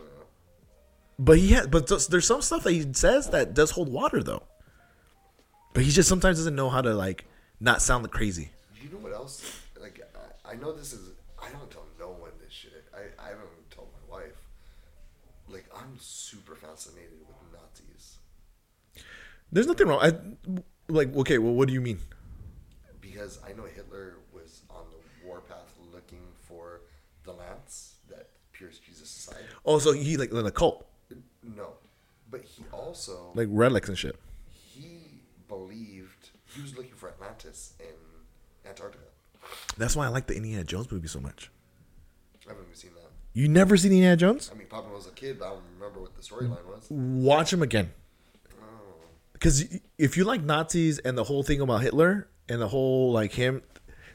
But 1.18 1.38
he 1.40 1.54
has, 1.54 1.68
but 1.68 1.88
there's- 1.88 2.26
some 2.26 2.42
stuff 2.42 2.64
that 2.64 2.74
he 2.74 2.86
says 2.94 3.30
that 3.30 3.54
does 3.54 3.72
hold 3.72 3.90
water 3.90 4.22
though. 4.22 4.44
But 5.74 5.84
he 5.84 5.92
just 5.92 6.10
sometimes 6.10 6.38
doesn't 6.38 6.56
know 6.56 6.70
how 6.70 6.82
to 6.82 6.94
like 6.94 7.26
not 7.60 7.82
sound 7.82 8.04
like 8.04 8.12
crazy. 8.12 8.52
You 8.82 8.90
know 8.90 8.98
what 8.98 9.14
else? 9.14 9.60
Like 9.82 10.02
I, 10.46 10.52
I 10.52 10.56
know 10.56 10.74
this 10.74 10.92
is. 10.94 11.12
I 11.42 11.50
don't 11.52 11.72
tell 11.72 11.86
no 12.00 12.10
one 12.10 12.32
this 12.42 12.52
shit. 12.52 12.84
I, 12.94 13.02
I 13.24 13.30
haven't 13.30 13.72
told 13.72 13.88
my 14.10 14.18
wife. 14.18 14.36
Like 15.48 15.66
I'm 15.76 15.96
super 16.00 16.56
fascinated 16.56 17.14
with 17.28 17.36
Nazis 17.54 18.18
There's 19.52 19.68
nothing 19.68 19.88
wrong. 19.88 20.00
I 20.02 20.12
like 20.90 21.16
okay. 21.16 21.38
Well, 21.38 21.54
what 21.54 21.68
do 21.70 21.74
you 21.74 21.82
mean? 21.82 22.00
Because 23.16 23.40
I 23.48 23.54
know 23.54 23.64
Hitler 23.64 24.16
was 24.34 24.62
on 24.70 24.84
the 24.92 25.26
warpath 25.28 25.74
looking 25.94 26.20
for 26.48 26.82
the 27.24 27.32
lance 27.32 27.96
that 28.10 28.28
pierced 28.52 28.84
Jesus' 28.84 29.10
side. 29.10 29.38
Oh, 29.66 29.80
so 29.80 29.94
he 29.94 30.18
like 30.18 30.32
in 30.32 30.46
a 30.46 30.52
cult, 30.52 30.86
No, 31.42 31.70
but 32.30 32.42
he 32.42 32.64
also 32.74 33.32
like 33.34 33.48
relics 33.50 33.88
and 33.88 33.98
shit. 33.98 34.18
he 34.52 35.22
believed 35.48 36.32
he 36.54 36.62
was 36.62 36.76
looking 36.76 36.94
for 36.94 37.08
Atlantis 37.10 37.74
in 37.80 38.70
Antarctica. 38.70 39.06
That's 39.78 39.96
why 39.96 40.06
I 40.06 40.10
like 40.10 40.28
the 40.28 40.36
Indiana 40.36 40.66
Jones 40.66 40.92
movie 40.92 41.08
so 41.08 41.20
much. 41.22 41.50
I 42.46 42.50
haven't 42.50 42.66
even 42.66 42.76
seen 42.76 42.92
that. 42.96 43.12
You 43.34 43.48
never 43.48 43.78
seen 43.78 43.92
Indiana 43.94 44.18
Jones? 44.18 44.52
I 44.54 44.58
mean, 44.58 44.68
I 44.74 44.80
was 44.80 45.08
a 45.08 45.12
kid, 45.12 45.40
but 45.40 45.46
I 45.46 45.50
don't 45.52 45.64
remember 45.80 46.02
what 46.02 46.16
the 46.16 46.22
storyline 46.22 46.66
was. 46.66 46.88
Watch 46.90 47.54
him 47.54 47.62
again. 47.62 47.92
Oh. 48.62 48.66
Because 49.34 49.66
if 49.98 50.18
you 50.18 50.26
like 50.26 50.42
Nazis 50.42 51.00
and 51.00 51.18
the 51.18 51.24
whole 51.24 51.44
thing 51.44 51.62
about 51.62 51.82
Hitler 51.82 52.28
and 52.50 52.62
the 52.62 52.68
whole 52.68 53.12
like 53.12 53.34
him, 53.34 53.62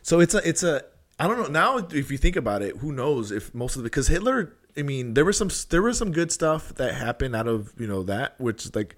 so 0.02 0.20
it's 0.20 0.34
a 0.34 0.48
it's 0.48 0.62
a 0.62 0.82
I 1.18 1.26
don't 1.26 1.38
know 1.38 1.48
now 1.48 1.78
if 1.92 2.10
you 2.10 2.18
think 2.18 2.36
about 2.36 2.62
it, 2.62 2.78
who 2.78 2.92
knows 2.92 3.30
if 3.30 3.54
most 3.54 3.76
of 3.76 3.82
the 3.82 3.86
because 3.88 4.08
Hitler, 4.08 4.56
I 4.76 4.82
mean 4.82 5.14
there 5.14 5.24
was 5.24 5.36
some 5.36 5.50
there 5.70 5.82
was 5.82 5.98
some 5.98 6.12
good 6.12 6.32
stuff 6.32 6.74
that 6.76 6.94
happened 6.94 7.36
out 7.36 7.46
of 7.48 7.72
you 7.78 7.86
know 7.86 8.02
that 8.04 8.40
which 8.40 8.74
like 8.74 8.96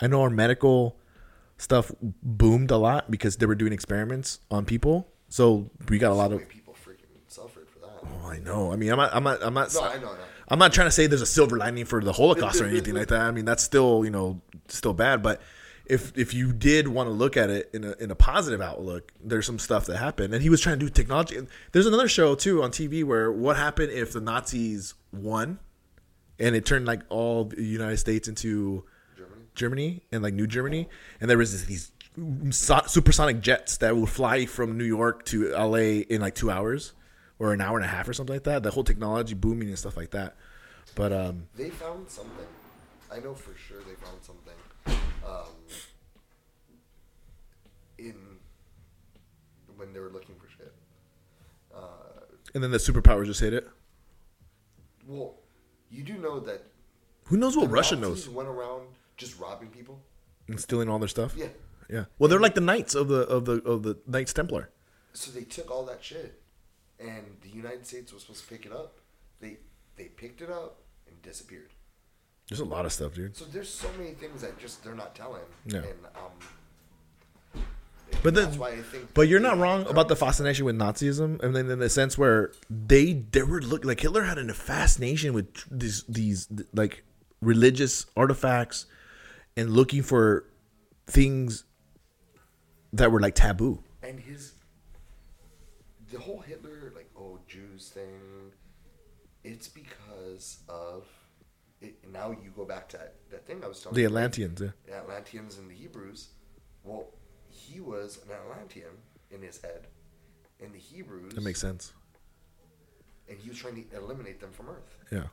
I 0.00 0.06
know 0.06 0.22
our 0.22 0.30
medical 0.30 0.98
stuff 1.58 1.90
boomed 2.22 2.70
a 2.70 2.76
lot 2.76 3.10
because 3.10 3.36
they 3.38 3.46
were 3.46 3.54
doing 3.54 3.72
experiments 3.72 4.40
on 4.50 4.64
people, 4.64 5.08
so 5.28 5.70
we 5.88 5.98
got 5.98 6.12
a 6.12 6.14
lot 6.14 6.30
So 6.30 6.36
of 6.36 6.48
people 6.48 6.74
freaking 6.74 7.06
suffered 7.28 7.68
for 7.68 7.78
that. 7.80 7.98
Oh, 8.04 8.28
I 8.28 8.38
know. 8.38 8.72
I 8.72 8.76
mean, 8.76 8.90
I'm 8.90 8.98
not. 8.98 9.14
I'm 9.14 9.24
not. 9.24 9.42
I'm 9.42 9.54
not. 9.54 9.72
No, 9.74 9.80
I 9.82 9.96
know, 9.96 10.02
know. 10.02 10.18
I'm 10.48 10.58
not 10.58 10.72
trying 10.72 10.86
to 10.86 10.92
say 10.92 11.06
there's 11.06 11.22
a 11.22 11.26
silver 11.26 11.56
lining 11.56 11.86
for 11.86 12.02
the 12.02 12.12
Holocaust 12.12 12.60
or 12.60 12.66
anything 12.66 12.94
like 13.00 13.08
that. 13.08 13.20
I 13.20 13.30
mean, 13.30 13.44
that's 13.44 13.62
still 13.62 14.04
you 14.04 14.10
know 14.10 14.40
still 14.68 14.92
bad. 14.92 15.22
But 15.22 15.40
if 15.88 16.16
if 16.16 16.34
you 16.34 16.52
did 16.52 16.88
want 16.88 17.08
to 17.08 17.12
look 17.12 17.36
at 17.36 17.50
it 17.50 17.70
in 17.72 17.84
a 17.84 17.92
in 18.00 18.10
a 18.10 18.14
positive 18.14 18.60
outlook, 18.60 19.12
there's 19.22 19.46
some 19.46 19.58
stuff 19.58 19.86
that 19.86 19.96
happened. 19.96 20.34
And 20.34 20.42
he 20.42 20.50
was 20.50 20.60
trying 20.60 20.78
to 20.78 20.84
do 20.86 20.90
technology. 20.90 21.36
And 21.36 21.48
There's 21.72 21.86
another 21.86 22.08
show 22.08 22.34
too 22.34 22.62
on 22.62 22.70
TV 22.70 23.04
where 23.04 23.30
what 23.30 23.56
happened 23.56 23.92
if 23.92 24.12
the 24.12 24.20
Nazis 24.20 24.94
won, 25.12 25.58
and 26.38 26.54
it 26.56 26.66
turned 26.66 26.86
like 26.86 27.02
all 27.08 27.44
the 27.44 27.62
United 27.62 27.98
States 27.98 28.28
into 28.28 28.84
Germany. 29.16 29.42
Germany 29.54 30.02
and 30.12 30.22
like 30.22 30.34
New 30.34 30.46
Germany, 30.46 30.88
and 31.20 31.30
there 31.30 31.38
was 31.38 31.52
this, 31.52 31.62
these 31.64 31.92
supersonic 32.50 33.40
jets 33.40 33.76
that 33.78 33.96
would 33.96 34.08
fly 34.08 34.46
from 34.46 34.78
New 34.78 34.84
York 34.84 35.24
to 35.26 35.50
LA 35.52 36.02
in 36.08 36.20
like 36.20 36.34
two 36.34 36.50
hours 36.50 36.92
or 37.38 37.52
an 37.52 37.60
hour 37.60 37.76
and 37.76 37.84
a 37.84 37.88
half 37.88 38.08
or 38.08 38.12
something 38.14 38.34
like 38.34 38.44
that. 38.44 38.62
The 38.62 38.70
whole 38.70 38.84
technology 38.84 39.34
booming 39.34 39.68
and 39.68 39.78
stuff 39.78 39.96
like 39.96 40.10
that. 40.12 40.36
But 40.94 41.12
um, 41.12 41.48
They 41.54 41.70
found 41.70 42.08
something. 42.08 42.46
I 43.12 43.20
know 43.20 43.34
for 43.34 43.54
sure 43.68 43.78
they 43.80 43.94
found 43.94 44.22
something. 44.22 44.54
Um, 45.24 45.46
in 47.98 48.14
when 49.76 49.92
they 49.92 50.00
were 50.00 50.10
looking 50.10 50.34
for 50.36 50.48
shit. 50.48 50.72
Uh, 51.74 52.24
and 52.54 52.62
then 52.62 52.70
the 52.70 52.78
superpowers 52.78 53.26
just 53.26 53.40
hit 53.40 53.52
it. 53.52 53.66
well, 55.06 55.34
you 55.90 56.02
do 56.02 56.14
know 56.18 56.40
that 56.40 56.62
Who 57.24 57.36
knows 57.36 57.56
what 57.56 57.70
Russia 57.70 57.96
Nazis 57.96 58.26
knows 58.26 58.34
went 58.34 58.48
around 58.48 58.86
just 59.16 59.38
robbing 59.38 59.68
people. 59.68 60.00
and 60.48 60.58
stealing 60.60 60.88
all 60.88 60.98
their 60.98 61.08
stuff? 61.08 61.34
Yeah. 61.36 61.48
yeah. 61.90 62.04
Well, 62.18 62.28
they're 62.28 62.40
like 62.40 62.54
the 62.54 62.60
knights 62.60 62.94
of 62.94 63.08
the 63.08 63.20
of 63.22 63.44
the 63.44 63.62
of 63.62 63.82
the 63.82 63.98
Knights 64.06 64.32
Templar. 64.32 64.70
So 65.12 65.30
they 65.30 65.44
took 65.44 65.70
all 65.70 65.84
that 65.86 66.02
shit 66.04 66.40
and 66.98 67.36
the 67.42 67.48
United 67.50 67.86
States 67.86 68.12
was 68.12 68.22
supposed 68.22 68.44
to 68.44 68.48
pick 68.48 68.66
it 68.66 68.72
up. 68.72 68.98
They 69.40 69.58
they 69.96 70.04
picked 70.04 70.40
it 70.40 70.50
up 70.50 70.80
and 71.08 71.20
disappeared. 71.22 71.72
There's 72.48 72.60
a 72.60 72.64
lot 72.64 72.86
of 72.86 72.92
stuff, 72.92 73.14
dude. 73.14 73.36
So 73.36 73.44
there's 73.44 73.68
so 73.68 73.88
many 73.98 74.12
things 74.12 74.42
that 74.42 74.58
just 74.58 74.84
they're 74.84 74.94
not 74.94 75.14
telling. 75.14 75.42
Yeah. 75.66 75.78
And 75.78 76.06
um. 76.14 77.62
But 78.22 78.34
that's 78.34 78.50
then, 78.50 78.58
why 78.58 78.70
I 78.70 78.82
think. 78.82 79.12
but 79.14 79.28
you're 79.28 79.40
not 79.40 79.58
wrong 79.58 79.84
about 79.86 80.08
the 80.08 80.16
fascination 80.16 80.64
with 80.64 80.76
Nazism, 80.76 81.42
and 81.42 81.56
then 81.56 81.68
in 81.70 81.80
the 81.80 81.90
sense 81.90 82.16
where 82.16 82.52
they 82.70 83.12
they 83.14 83.42
were 83.42 83.60
look 83.60 83.84
like 83.84 84.00
Hitler 84.00 84.22
had 84.22 84.38
a 84.38 84.54
fascination 84.54 85.32
with 85.32 85.48
these 85.70 86.04
these 86.08 86.48
like 86.72 87.02
religious 87.40 88.06
artifacts 88.16 88.86
and 89.56 89.70
looking 89.70 90.02
for 90.02 90.44
things 91.06 91.64
that 92.92 93.10
were 93.10 93.20
like 93.20 93.34
taboo. 93.34 93.82
and 94.02 94.20
his 94.20 94.52
the 96.12 96.18
whole 96.18 96.40
Hitler 96.40 96.92
like 96.94 97.10
oh 97.18 97.38
Jews 97.48 97.90
thing. 97.92 98.52
It's 99.42 99.68
because 99.68 100.58
of 100.68 101.06
it. 101.86 102.10
Now 102.12 102.30
you 102.30 102.50
go 102.54 102.64
back 102.64 102.88
to 102.90 102.96
that, 102.98 103.14
that 103.30 103.46
thing 103.46 103.62
I 103.64 103.68
was 103.68 103.80
telling 103.80 103.96
you. 103.96 104.02
The. 104.02 104.06
Atlanteans, 104.06 104.60
yeah. 104.60 104.68
the 104.86 104.94
Atlanteans 104.94 105.58
and 105.58 105.70
the 105.70 105.74
Hebrews. 105.74 106.28
Well, 106.84 107.08
he 107.48 107.80
was 107.80 108.18
an 108.26 108.32
Atlantean 108.32 108.92
in 109.30 109.42
his 109.42 109.60
head, 109.60 109.86
and 110.62 110.72
the 110.72 110.78
Hebrews. 110.78 111.34
That 111.34 111.40
makes 111.42 111.60
sense. 111.60 111.92
And 113.28 113.38
he 113.38 113.48
was 113.48 113.58
trying 113.58 113.82
to 113.84 113.96
eliminate 113.96 114.38
them 114.40 114.52
from 114.52 114.68
Earth 114.68 114.94
Yeah, 115.10 115.24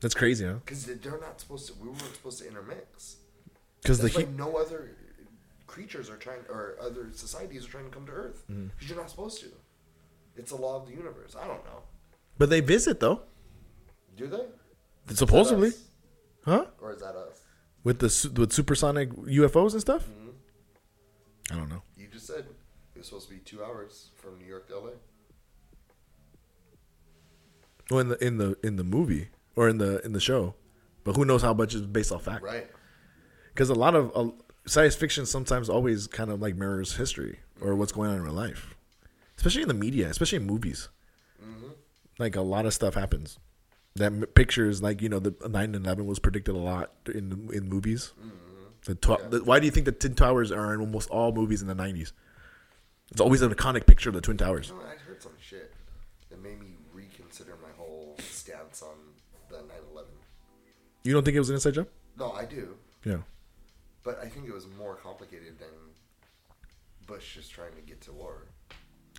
that's 0.00 0.14
crazy, 0.14 0.44
huh? 0.44 0.54
because 0.64 0.84
they're 0.84 1.20
not 1.20 1.40
supposed 1.40 1.66
to. 1.68 1.74
We 1.80 1.88
weren't 1.88 2.00
supposed 2.14 2.40
to 2.40 2.48
intermix. 2.48 3.16
Because 3.82 3.98
the 4.00 4.08
he- 4.08 4.24
no 4.26 4.56
other 4.56 4.90
creatures 5.66 6.10
are 6.10 6.16
trying, 6.16 6.40
or 6.48 6.76
other 6.80 7.08
societies 7.12 7.66
are 7.66 7.70
trying 7.70 7.84
to 7.84 7.90
come 7.90 8.06
to 8.06 8.12
Earth 8.12 8.44
because 8.46 8.62
Mm-hmm. 8.64 8.86
you're 8.88 8.96
not 8.98 9.10
supposed 9.10 9.40
to. 9.40 9.46
It's 10.36 10.50
a 10.50 10.56
law 10.56 10.76
of 10.76 10.86
the 10.86 10.92
universe. 10.94 11.34
I 11.40 11.46
don't 11.46 11.64
know. 11.64 11.82
but 12.38 12.50
they 12.50 12.60
visit 12.60 13.00
though, 13.00 13.22
Do 14.16 14.26
they? 14.28 15.14
supposedly, 15.14 15.72
huh? 16.44 16.66
Or 16.80 16.92
is 16.92 17.00
that 17.00 17.14
us? 17.14 17.40
With 17.82 17.98
the 17.98 18.40
with 18.40 18.52
supersonic 18.52 19.10
UFOs 19.10 19.72
and 19.72 19.80
stuff. 19.80 20.08
I 21.50 21.56
don't 21.56 21.68
know. 21.68 21.82
You 21.96 22.06
just 22.10 22.26
said 22.26 22.46
it 22.94 22.98
was 22.98 23.06
supposed 23.06 23.28
to 23.28 23.34
be 23.34 23.40
two 23.40 23.62
hours 23.62 24.10
from 24.16 24.38
New 24.38 24.46
York 24.46 24.66
to 24.68 24.78
LA. 24.78 24.90
Well, 27.90 28.00
in 28.00 28.08
the 28.08 28.24
in 28.24 28.38
the 28.38 28.56
in 28.62 28.76
the 28.76 28.84
movie 28.84 29.28
or 29.56 29.68
in 29.68 29.78
the 29.78 30.04
in 30.04 30.12
the 30.12 30.20
show, 30.20 30.54
but 31.04 31.16
who 31.16 31.24
knows 31.24 31.42
how 31.42 31.52
much 31.52 31.74
is 31.74 31.82
based 31.82 32.12
off 32.12 32.24
fact? 32.24 32.42
Right. 32.42 32.70
Because 33.52 33.68
a 33.68 33.74
lot 33.74 33.94
of 33.94 34.10
uh, 34.14 34.30
science 34.66 34.96
fiction 34.96 35.26
sometimes 35.26 35.68
always 35.68 36.06
kind 36.06 36.30
of 36.30 36.40
like 36.40 36.56
mirrors 36.56 36.96
history 36.96 37.40
or 37.60 37.74
what's 37.74 37.92
going 37.92 38.10
on 38.10 38.16
in 38.16 38.22
real 38.22 38.32
life, 38.32 38.74
especially 39.36 39.62
in 39.62 39.68
the 39.68 39.74
media, 39.74 40.08
especially 40.08 40.36
in 40.36 40.46
movies. 40.46 40.88
Like 42.18 42.36
a 42.36 42.40
lot 42.40 42.64
of 42.64 42.72
stuff 42.72 42.94
happens. 42.94 43.38
That 43.96 44.34
picture 44.34 44.68
is 44.68 44.82
like 44.82 45.00
you 45.02 45.08
know, 45.08 45.20
the 45.20 45.30
9-11 45.32 46.04
was 46.06 46.18
predicted 46.18 46.54
a 46.54 46.58
lot 46.58 46.90
in 47.06 47.48
in 47.52 47.68
movies. 47.68 48.12
Mm-hmm. 48.20 48.30
The, 48.86 48.94
tw- 48.96 49.30
the 49.30 49.44
why 49.44 49.60
do 49.60 49.66
you 49.66 49.70
think 49.70 49.86
the 49.86 49.92
Twin 49.92 50.14
Towers 50.14 50.50
are 50.50 50.74
in 50.74 50.80
almost 50.80 51.08
all 51.10 51.32
movies 51.32 51.62
in 51.62 51.68
the 51.68 51.74
nineties? 51.74 52.12
It's 53.12 53.20
always 53.20 53.40
an 53.42 53.54
iconic 53.54 53.86
picture 53.86 54.08
of 54.10 54.14
the 54.14 54.20
Twin 54.20 54.36
Towers. 54.36 54.68
You 54.70 54.74
know, 54.74 54.82
I 54.82 54.96
heard 55.08 55.22
some 55.22 55.32
shit 55.40 55.72
that 56.28 56.42
made 56.42 56.58
me 56.60 56.74
reconsider 56.92 57.56
my 57.62 57.68
whole 57.78 58.16
stance 58.18 58.82
on 58.82 58.96
the 59.48 59.58
9/11. 59.58 60.04
You 61.04 61.12
don't 61.12 61.24
think 61.24 61.36
it 61.36 61.38
was 61.40 61.50
an 61.50 61.54
inside 61.54 61.74
job? 61.74 61.86
No, 62.18 62.32
I 62.32 62.44
do, 62.46 62.76
Yeah. 63.04 63.18
but 64.02 64.18
I 64.20 64.26
think 64.28 64.48
it 64.48 64.54
was 64.54 64.66
more 64.78 64.96
complicated 64.96 65.58
than 65.58 65.68
Bush 67.06 67.34
just 67.36 67.52
trying 67.52 67.74
to 67.76 67.80
get 67.82 68.00
to 68.02 68.12
war. 68.12 68.48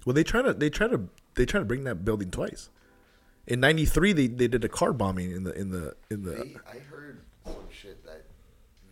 Well, 0.06 0.14
they 0.14 0.24
try 0.24 0.42
to 0.42 0.54
they 0.54 0.70
try 0.70 0.88
to 0.88 1.08
they 1.36 1.46
try 1.46 1.60
to 1.60 1.66
bring 1.66 1.86
that 1.86 2.04
building 2.04 2.30
twice. 2.30 2.70
In 3.48 3.60
'93, 3.60 4.14
they, 4.14 4.28
they 4.28 4.48
did 4.48 4.64
a 4.66 4.70
car 4.70 4.92
bombing 4.94 5.32
in 5.32 5.44
the 5.44 5.54
in 5.54 5.70
the 5.70 5.96
in 6.10 6.24
the. 6.24 6.32
They, 6.32 6.56
I 6.68 6.80
heard 6.80 7.20
some 7.46 7.56
shit 7.72 8.04
that 8.06 8.24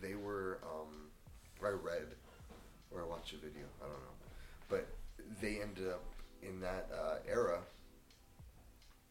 they 0.00 0.14
were. 0.14 0.58
Um, 0.64 1.08
I 1.64 1.70
read 1.70 2.02
or 2.90 3.02
I 3.02 3.06
watched 3.06 3.32
a 3.32 3.36
video. 3.36 3.64
I 3.82 3.84
don't 3.86 3.92
know, 3.94 4.16
but 4.68 4.86
they 5.40 5.60
ended 5.62 5.88
up 5.88 6.04
in 6.42 6.60
that 6.60 6.88
uh, 6.94 7.16
era. 7.28 7.58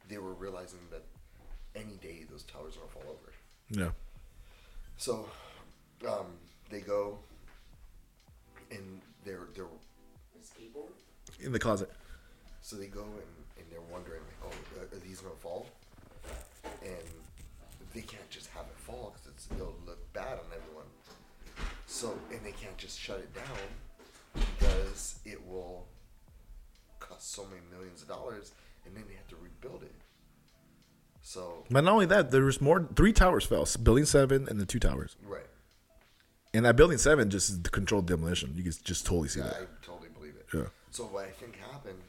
They 0.09 0.17
were 0.19 0.33
realizing 0.33 0.79
that 0.91 1.03
any 1.75 1.95
day 2.01 2.25
those 2.29 2.43
towers 2.43 2.75
are 2.75 2.79
gonna 2.81 2.91
fall 2.91 3.03
over. 3.11 3.33
yeah. 3.69 3.89
So, 4.97 5.27
um, 6.07 6.27
they 6.69 6.79
go, 6.81 7.17
and 8.71 9.01
they're 9.25 9.47
they're 9.55 9.65
In 11.43 11.51
the 11.51 11.59
closet. 11.59 11.89
so 12.61 12.75
they 12.77 12.85
go 12.87 13.01
and, 13.01 13.11
and 13.57 13.65
they're 13.71 13.81
wondering, 13.91 14.21
like, 14.21 14.53
oh, 14.53 14.79
are- 14.79 14.95
are 14.97 15.01
these 15.01 15.12
gonna 15.23 15.35
fall? 15.35 15.67
And 16.81 17.07
they 17.93 18.01
can't 18.01 18.29
just 18.29 18.47
have 18.49 18.65
it 18.65 18.77
fall 18.77 19.13
because 19.23 19.47
it'll 19.55 19.75
look 19.85 20.11
bad 20.13 20.33
on 20.33 20.45
everyone. 20.55 20.85
So, 21.85 22.17
and 22.31 22.39
they 22.43 22.51
can't 22.51 22.77
just 22.77 22.99
shut 22.99 23.19
it 23.19 23.33
down 23.33 24.43
because 24.59 25.19
it 25.25 25.45
will 25.47 25.85
cost 26.99 27.31
so 27.33 27.45
many 27.45 27.61
millions 27.71 28.01
of 28.01 28.07
dollars, 28.07 28.51
and 28.85 28.95
then 28.95 29.03
they 29.07 29.13
have 29.15 29.27
to 29.27 29.35
rebuild 29.41 29.83
it. 29.83 29.93
So, 31.21 31.63
But 31.69 31.83
not 31.85 31.93
only 31.93 32.05
that, 32.07 32.31
there 32.31 32.43
was 32.43 32.59
more. 32.59 32.87
Three 32.95 33.13
towers 33.13 33.45
fell. 33.45 33.67
Building 33.81 34.05
seven 34.05 34.47
and 34.49 34.59
the 34.59 34.65
two 34.65 34.79
towers. 34.79 35.15
right, 35.25 35.45
And 36.53 36.65
that 36.65 36.75
building 36.75 36.97
seven 36.97 37.29
just 37.29 37.49
is 37.49 37.57
controlled 37.71 38.07
demolition. 38.07 38.53
You 38.55 38.63
can 38.63 38.73
just 38.83 39.05
totally 39.05 39.29
see 39.29 39.39
yeah, 39.39 39.45
that. 39.47 39.55
I 39.55 39.85
totally 39.85 40.09
believe 40.09 40.33
it. 40.35 40.47
Yeah. 40.53 40.65
So 40.91 41.05
what 41.05 41.25
I 41.25 41.29
think 41.29 41.55
happened 41.71 41.99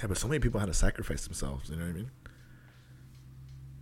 Yeah, 0.00 0.06
but 0.08 0.16
so 0.18 0.26
many 0.28 0.40
people 0.40 0.58
had 0.60 0.66
to 0.66 0.74
sacrifice 0.74 1.24
themselves. 1.24 1.68
You 1.70 1.76
know 1.76 1.82
what 1.84 1.90
I 1.90 1.94
mean? 1.94 2.10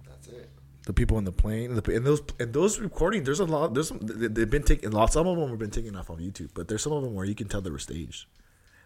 That's 0.09 0.29
it. 0.29 0.51
The 0.87 0.93
people 0.93 1.19
in 1.19 1.25
the 1.25 1.33
plane, 1.33 1.71
and, 1.71 1.79
the, 1.83 1.95
and 1.97 2.07
those 2.07 2.23
and 2.41 2.53
those 2.53 2.79
recordings. 2.81 3.25
There's 3.27 3.41
a 3.41 3.45
lot. 3.45 3.75
There's 3.75 3.89
some. 3.89 3.99
they- 4.01 4.29
They've 4.29 4.51
been 4.51 4.63
taken. 4.63 4.91
Lots. 4.93 5.13
Some 5.15 5.27
of 5.27 5.37
them 5.39 5.49
have 5.51 5.59
been 5.59 5.71
taken 5.71 5.95
off 5.97 6.11
on 6.11 6.19
YouTube, 6.19 6.51
but 6.55 6.69
there's 6.69 6.83
some 6.83 6.93
of 6.93 7.03
them 7.03 7.15
where 7.15 7.25
you 7.27 7.35
can 7.35 7.47
tell 7.49 7.61
they 7.61 7.71
were 7.71 7.79
staged. 7.79 8.27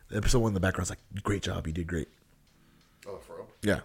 The 0.08 0.28
someone 0.28 0.50
in 0.50 0.54
the 0.54 0.60
background's 0.60 0.90
like, 0.90 0.98
"Great 1.22 1.42
job, 1.42 1.66
you 1.66 1.72
did 1.72 1.86
great." 1.86 2.08
Oh, 3.06 3.16
for 3.18 3.36
real? 3.36 3.48
Yeah. 3.62 3.80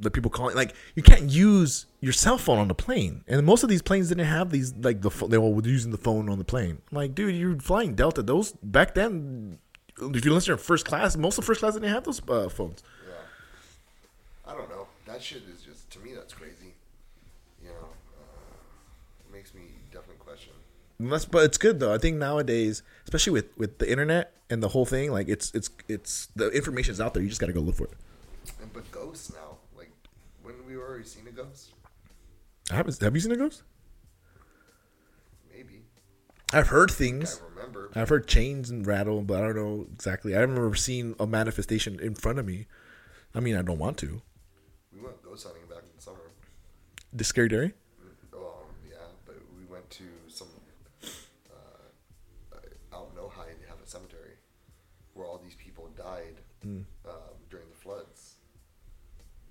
The 0.00 0.10
people 0.10 0.30
calling 0.30 0.54
like 0.56 0.74
you 0.94 1.02
can't 1.02 1.28
use 1.30 1.86
your 2.00 2.12
cell 2.12 2.38
phone 2.38 2.58
on 2.58 2.68
the 2.68 2.74
plane, 2.74 3.22
and 3.28 3.44
most 3.44 3.62
of 3.64 3.68
these 3.68 3.82
planes 3.82 4.08
didn't 4.08 4.26
have 4.26 4.50
these 4.50 4.72
like 4.76 5.02
the 5.02 5.10
they 5.28 5.38
were 5.38 5.60
using 5.62 5.90
the 5.90 5.98
phone 5.98 6.28
on 6.30 6.38
the 6.38 6.44
plane. 6.44 6.78
I'm 6.90 6.96
like, 6.96 7.14
dude, 7.14 7.34
you're 7.34 7.58
flying 7.58 7.94
Delta. 7.94 8.22
Those 8.22 8.52
back 8.62 8.94
then, 8.94 9.58
if 10.00 10.24
you 10.24 10.32
listen 10.32 10.56
to 10.56 10.62
first 10.62 10.84
class, 10.84 11.16
most 11.16 11.38
of 11.38 11.44
first 11.44 11.60
class 11.60 11.74
didn't 11.74 11.90
have 11.90 12.04
those 12.04 12.20
uh, 12.28 12.48
phones. 12.48 12.82
Yeah. 13.06 14.52
I 14.52 14.54
don't 14.56 14.68
know. 14.68 14.86
That 15.06 15.22
shit 15.22 15.42
is 15.52 15.62
just 15.62 15.90
to 15.90 15.98
me. 16.00 16.14
That's 16.14 16.34
crazy. 16.34 16.74
You 17.62 17.68
know, 17.68 17.88
uh, 18.18 19.26
it 19.28 19.32
makes 19.32 19.54
me 19.54 19.62
definitely 19.92 20.16
question. 20.24 20.52
And 20.98 21.12
that's, 21.12 21.24
but 21.24 21.44
it's 21.44 21.58
good 21.58 21.80
though. 21.80 21.92
I 21.92 21.98
think 21.98 22.16
nowadays, 22.16 22.82
especially 23.04 23.32
with 23.32 23.56
with 23.56 23.78
the 23.78 23.90
internet 23.90 24.34
and 24.50 24.62
the 24.62 24.68
whole 24.68 24.86
thing, 24.86 25.12
like 25.12 25.28
it's 25.28 25.54
it's 25.54 25.70
it's 25.88 26.28
the 26.36 26.50
information's 26.50 27.00
out 27.00 27.14
there. 27.14 27.22
You 27.22 27.28
just 27.28 27.40
got 27.40 27.46
to 27.46 27.52
go 27.52 27.60
look 27.60 27.76
for 27.76 27.84
it. 27.84 27.94
And 28.60 28.72
but 28.72 28.90
ghosts 28.90 29.32
now, 29.32 29.58
like 29.76 29.90
when 30.42 30.54
we 30.66 30.76
already 30.76 31.04
seen 31.04 31.26
a 31.26 31.32
ghost, 31.32 31.72
I 32.70 32.76
haven't. 32.76 33.00
Have 33.00 33.14
you 33.14 33.20
seen 33.20 33.32
a 33.32 33.36
ghost? 33.36 33.62
maybe 35.52 35.82
I've 36.52 36.68
heard 36.68 36.90
I 36.90 36.94
things. 36.94 37.40
remember. 37.54 37.90
I've 37.94 38.08
heard 38.08 38.26
chains 38.26 38.70
and 38.70 38.86
rattle, 38.86 39.22
but 39.22 39.38
I 39.42 39.46
don't 39.46 39.56
know 39.56 39.86
exactly. 39.92 40.34
I 40.36 40.42
ever 40.42 40.74
seen 40.74 41.14
a 41.20 41.26
manifestation 41.26 41.98
in 42.00 42.14
front 42.14 42.38
of 42.38 42.46
me. 42.46 42.66
I 43.34 43.40
mean, 43.40 43.56
I 43.56 43.62
don't 43.62 43.78
want 43.78 43.98
to. 43.98 44.22
We 44.92 45.00
went 45.00 45.22
ghost 45.22 45.44
hunting 45.46 45.62
back 45.68 45.82
in 45.82 45.90
the 45.96 46.02
summer. 46.02 46.32
The 47.12 47.24
scary 47.24 47.48
dairy. 47.48 47.74
Oh 48.34 48.62
yeah, 48.88 48.96
but 49.26 49.36
we 49.58 49.64
went 49.70 49.88
to 49.90 50.04
some 50.28 50.48
uh, 51.52 52.96
out 52.96 53.10
in 53.14 53.20
Ojai. 53.22 53.46
They 53.60 53.68
have 53.68 53.80
a 53.84 53.86
cemetery 53.86 54.36
where 55.14 55.26
all 55.26 55.38
these 55.42 55.54
people 55.56 55.88
died 55.96 56.36
um, 56.64 56.86
during 57.50 57.66
the 57.68 57.76
floods, 57.76 58.34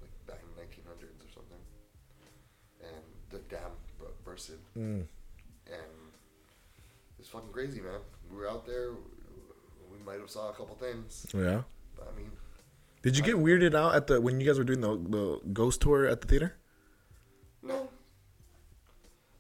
like 0.02 0.10
back 0.28 0.40
in 0.42 0.50
the 0.56 0.62
1900s 0.62 1.20
or 1.26 1.32
something. 1.34 1.62
And 2.82 3.04
the 3.30 3.40
dam 3.54 3.72
bu- 4.00 4.06
bursted, 4.24 4.60
it's 4.76 5.17
fucking 7.38 7.54
crazy, 7.54 7.82
man. 7.82 8.00
We 8.32 8.38
were 8.38 8.50
out 8.50 8.66
there. 8.66 8.92
We 9.92 9.98
might 10.06 10.20
have 10.20 10.30
saw 10.30 10.50
a 10.50 10.54
couple 10.54 10.76
things, 10.76 11.26
Yeah. 11.34 11.64
but 11.96 12.12
I 12.14 12.18
mean, 12.18 12.32
Did 13.04 13.18
you 13.18 13.24
get 13.24 13.36
weirded 13.36 13.74
out 13.76 13.96
at 13.96 14.08
the 14.08 14.20
when 14.20 14.40
you 14.42 14.48
guys 14.48 14.58
were 14.58 14.64
doing 14.64 14.82
the 14.82 14.98
the 14.98 15.40
ghost 15.54 15.82
tour 15.82 16.06
at 16.06 16.22
the 16.22 16.28
theater? 16.28 16.56
no. 17.62 17.90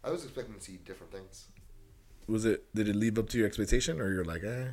I 0.04 0.12
was 0.12 0.24
expecting 0.24 0.56
to 0.56 0.62
see 0.62 0.78
different 0.86 1.12
things. 1.12 1.48
Was 2.28 2.46
it 2.46 2.74
did 2.74 2.88
it 2.88 2.96
live 2.96 3.18
up 3.20 3.28
to 3.30 3.38
your 3.38 3.48
expectation, 3.48 4.00
or 4.00 4.12
you're 4.14 4.24
like, 4.26 4.44
eh? 4.44 4.68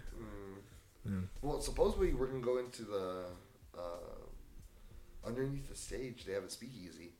Well, 1.42 1.60
supposedly 1.60 2.14
we're 2.14 2.26
gonna 2.26 2.40
go 2.40 2.58
into 2.58 2.82
the 2.82 3.24
uh, 3.76 5.26
underneath 5.26 5.68
the 5.68 5.74
stage. 5.76 6.24
They 6.24 6.32
have 6.32 6.44
a 6.44 6.50
speakeasy. 6.50 7.12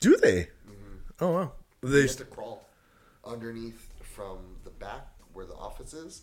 Do 0.00 0.16
they? 0.16 0.48
Oh 1.20 1.30
wow. 1.30 1.52
They 1.82 2.02
you 2.02 2.06
have 2.08 2.16
to 2.16 2.24
crawl 2.24 2.68
underneath 3.24 3.88
from 4.14 4.38
the 4.64 4.70
back 4.70 5.08
where 5.36 5.44
the 5.46 5.54
office 5.54 5.92
is, 5.92 6.22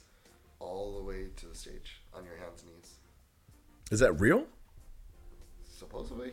all 0.60 0.98
the 0.98 1.04
way 1.04 1.28
to 1.36 1.46
the 1.46 1.56
stage 1.56 2.02
on 2.14 2.26
your 2.26 2.36
hands 2.38 2.64
and 2.64 2.74
knees. 2.74 2.96
Is 3.92 4.00
that 4.00 4.14
real? 4.14 4.46
Supposedly, 5.78 6.32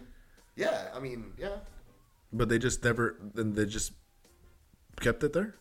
yeah. 0.56 0.88
I 0.94 1.00
mean, 1.00 1.32
yeah. 1.38 1.56
But 2.32 2.48
they 2.48 2.58
just 2.58 2.82
never. 2.82 3.16
Then 3.34 3.54
they 3.54 3.66
just 3.66 3.92
kept 5.00 5.22
it 5.24 5.32
there. 5.32 5.56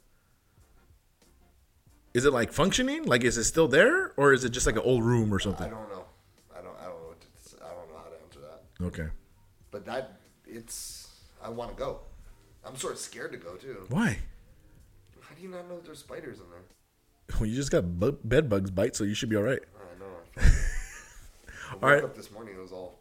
Is 2.14 2.26
it 2.26 2.32
like 2.32 2.52
functioning? 2.52 3.04
Like, 3.04 3.24
is 3.24 3.38
it 3.38 3.44
still 3.44 3.68
there, 3.68 4.14
or 4.18 4.34
is 4.34 4.44
it 4.44 4.50
just 4.50 4.66
like 4.66 4.76
an 4.76 4.84
old 4.84 5.04
room 5.04 5.34
or 5.34 5.40
something? 5.40 5.68
I 5.68 5.70
don't 5.70 5.90
know. 5.90 6.06
I 6.58 6.62
don't. 6.62 6.76
I 6.80 6.86
don't 6.86 7.02
know. 7.02 7.08
What 7.08 7.22
to, 7.22 7.66
I 7.66 7.70
don't 7.70 7.90
know 7.90 7.98
how 7.98 8.10
to 8.10 8.24
answer 8.24 8.40
that. 8.40 8.86
Okay. 8.86 9.10
But 9.72 9.86
that 9.86 10.20
it's. 10.48 11.08
I 11.44 11.50
want 11.50 11.72
to 11.72 11.78
go. 11.78 12.00
I'm 12.66 12.76
sort 12.76 12.94
of 12.94 13.00
scared 13.00 13.32
to 13.32 13.38
go 13.38 13.56
too. 13.56 13.86
Why? 13.90 14.20
How 15.22 15.36
do 15.36 15.42
you 15.42 15.50
not 15.50 15.70
know 15.70 15.80
there's 15.80 16.00
spiders 16.00 16.38
in 16.38 16.50
there? 16.50 16.64
Well, 17.40 17.48
you 17.48 17.56
just 17.56 17.72
got 17.72 18.00
bu- 18.00 18.18
bed 18.24 18.50
bugs 18.50 18.72
bite, 18.72 18.96
so 18.96 19.04
you 19.04 19.14
should 19.14 19.30
be 19.30 19.36
all 19.36 19.44
right. 19.44 19.60
I 19.76 20.00
know. 20.00 20.06
I 20.38 20.42
woke 21.74 21.84
All 21.84 21.90
right. 21.90 22.04
up 22.04 22.16
this 22.16 22.32
morning. 22.32 22.56
It 22.56 22.62
was 22.62 22.72
all. 22.72 23.00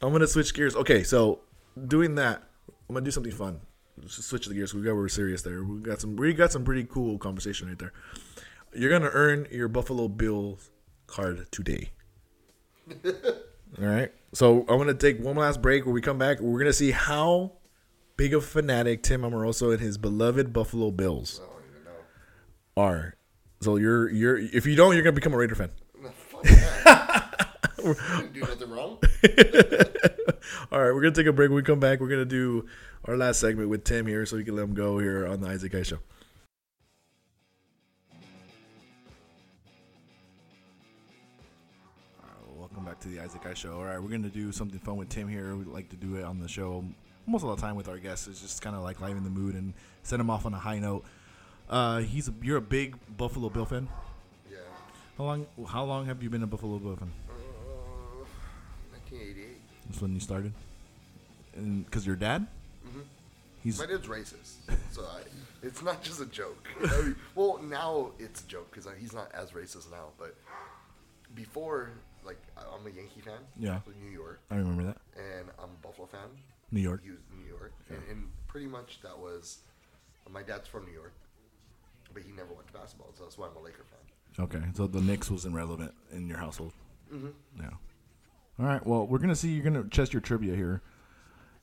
I'm 0.00 0.12
gonna 0.12 0.26
switch 0.26 0.52
gears. 0.54 0.74
Okay, 0.76 1.02
so 1.02 1.40
doing 1.88 2.14
that, 2.16 2.42
I'm 2.88 2.94
gonna 2.94 3.04
do 3.04 3.10
something 3.10 3.32
fun. 3.32 3.60
Just 4.00 4.22
switch 4.24 4.46
the 4.46 4.54
gears. 4.54 4.74
We 4.74 4.82
got 4.82 4.94
we're 4.94 5.08
serious 5.08 5.42
there. 5.42 5.62
We 5.64 5.80
got 5.80 6.00
some. 6.00 6.16
We 6.16 6.32
got 6.32 6.52
some 6.52 6.64
pretty 6.64 6.84
cool 6.84 7.18
conversation 7.18 7.68
right 7.68 7.78
there. 7.78 7.92
You're 8.74 8.90
gonna 8.90 9.10
earn 9.12 9.46
your 9.50 9.68
Buffalo 9.68 10.08
Bills 10.08 10.70
card 11.06 11.46
today. 11.52 11.90
All 13.04 13.86
right. 13.86 14.12
So 14.34 14.60
I'm 14.68 14.78
gonna 14.78 14.94
take 14.94 15.20
one 15.20 15.36
last 15.36 15.62
break. 15.62 15.84
When 15.84 15.94
we 15.94 16.00
come 16.00 16.18
back, 16.18 16.40
we're 16.40 16.58
gonna 16.58 16.72
see 16.72 16.90
how 16.90 17.52
big 18.16 18.34
of 18.34 18.42
a 18.42 18.46
fanatic 18.46 19.02
Tim 19.02 19.24
Amoroso 19.24 19.70
and 19.70 19.80
his 19.80 19.98
beloved 19.98 20.52
Buffalo 20.52 20.90
Bills 20.90 21.40
I 21.42 21.46
don't 21.46 21.62
even 21.70 21.84
know. 21.84 22.82
are. 22.82 23.14
So 23.62 23.76
you're 23.76 24.10
you're 24.10 24.38
if 24.38 24.66
you 24.66 24.74
don't, 24.74 24.94
you're 24.94 25.04
gonna 25.04 25.12
become 25.12 25.32
a 25.32 25.36
Raider 25.36 25.54
fan. 25.54 25.70
Fuck 26.14 26.42
that. 26.42 27.48
Do 28.32 28.40
nothing 28.40 28.70
wrong. 28.70 28.98
All 30.72 30.80
right, 30.80 30.92
we're 30.92 31.00
gonna 31.00 31.12
take 31.12 31.26
a 31.26 31.32
break. 31.32 31.48
When 31.50 31.56
we 31.56 31.62
come 31.62 31.78
back, 31.78 32.00
we're 32.00 32.08
gonna 32.08 32.24
do 32.24 32.66
our 33.04 33.16
last 33.16 33.38
segment 33.38 33.68
with 33.68 33.84
Tim 33.84 34.06
here, 34.06 34.26
so 34.26 34.36
we 34.36 34.44
can 34.44 34.56
let 34.56 34.64
him 34.64 34.74
go 34.74 34.98
here 34.98 35.26
on 35.26 35.40
the 35.40 35.48
Isaac 35.48 35.72
Guy 35.72 35.82
Show. 35.82 35.98
All 42.20 42.28
right, 42.28 42.56
welcome 42.56 42.84
back 42.84 42.98
to 43.00 43.08
the 43.08 43.20
Isaac 43.20 43.44
Guy 43.44 43.54
Show. 43.54 43.74
All 43.74 43.84
right, 43.84 44.02
we're 44.02 44.10
gonna 44.10 44.28
do 44.28 44.50
something 44.50 44.80
fun 44.80 44.96
with 44.96 45.08
Tim 45.08 45.28
here. 45.28 45.54
We 45.54 45.64
like 45.64 45.88
to 45.90 45.96
do 45.96 46.16
it 46.16 46.24
on 46.24 46.40
the 46.40 46.48
show 46.48 46.84
most 47.26 47.44
of 47.44 47.54
the 47.54 47.62
time 47.62 47.76
with 47.76 47.88
our 47.88 47.98
guests. 47.98 48.26
It's 48.26 48.40
just 48.40 48.60
kind 48.60 48.74
of 48.74 48.82
like 48.82 49.00
liven 49.00 49.22
the 49.22 49.30
mood 49.30 49.54
and 49.54 49.72
send 50.02 50.18
them 50.18 50.30
off 50.30 50.46
on 50.46 50.54
a 50.54 50.58
high 50.58 50.80
note. 50.80 51.04
Uh, 51.72 52.00
he's 52.00 52.28
a, 52.28 52.34
you're 52.42 52.58
a 52.58 52.60
big 52.60 52.96
Buffalo 53.16 53.48
Bill 53.48 53.64
fan. 53.64 53.88
Yeah. 54.50 54.58
How 55.16 55.24
long? 55.24 55.46
How 55.66 55.84
long 55.84 56.04
have 56.04 56.22
you 56.22 56.28
been 56.28 56.42
a 56.42 56.46
Buffalo 56.46 56.78
Bill 56.78 56.96
fan? 56.96 57.10
Uh, 57.30 58.24
1988. 58.92 59.56
That's 59.86 60.02
when 60.02 60.12
you 60.12 60.20
started. 60.20 60.52
And 61.56 61.86
because 61.86 62.06
your 62.06 62.16
dad, 62.16 62.46
he's 63.64 63.78
My 63.78 63.86
dad's 63.86 64.06
racist, 64.06 64.56
so 64.90 65.02
I, 65.02 65.20
it's 65.62 65.82
not 65.82 66.02
just 66.02 66.20
a 66.20 66.26
joke. 66.26 66.68
I 66.84 67.02
mean, 67.02 67.16
well, 67.34 67.58
now 67.62 68.10
it's 68.18 68.42
a 68.42 68.46
joke 68.46 68.70
because 68.70 68.86
he's 69.00 69.14
not 69.14 69.30
as 69.32 69.52
racist 69.52 69.90
now, 69.90 70.08
but 70.18 70.34
before, 71.34 71.90
like, 72.24 72.38
I'm 72.56 72.86
a 72.86 72.90
Yankee 72.90 73.22
fan. 73.22 73.38
Yeah. 73.58 73.80
From 73.80 73.94
New 74.02 74.10
York, 74.10 74.40
I 74.50 74.56
remember 74.56 74.84
that 74.84 74.98
and 75.16 75.48
I'm 75.58 75.70
a 75.70 75.86
Buffalo 75.86 76.06
fan. 76.06 76.28
New 76.70 76.80
York. 76.80 77.00
He 77.02 77.10
was 77.10 77.20
New 77.38 77.48
York, 77.48 77.72
and, 77.88 77.98
and 78.10 78.28
pretty 78.46 78.66
much 78.66 79.00
that 79.02 79.18
was. 79.18 79.58
My 80.30 80.42
dad's 80.42 80.68
from 80.68 80.86
New 80.86 80.92
York, 80.92 81.12
but 82.12 82.22
he 82.22 82.32
never 82.32 82.52
went 82.54 82.66
to 82.68 82.72
basketball, 82.72 83.10
so 83.14 83.24
that's 83.24 83.38
why 83.38 83.48
I'm 83.48 83.56
a 83.56 83.60
Laker 83.60 83.84
fan. 83.84 84.44
Okay, 84.44 84.62
so 84.74 84.86
the 84.86 85.00
Knicks 85.00 85.30
was 85.30 85.44
irrelevant 85.44 85.92
in 86.10 86.26
your 86.28 86.38
household. 86.38 86.72
Mm-hmm. 87.12 87.28
Yeah. 87.60 87.70
All 88.58 88.66
right. 88.66 88.86
Well, 88.86 89.06
we're 89.06 89.18
gonna 89.18 89.36
see. 89.36 89.50
You're 89.50 89.64
gonna 89.64 89.84
test 89.84 90.12
your 90.12 90.20
trivia 90.20 90.54
here. 90.54 90.82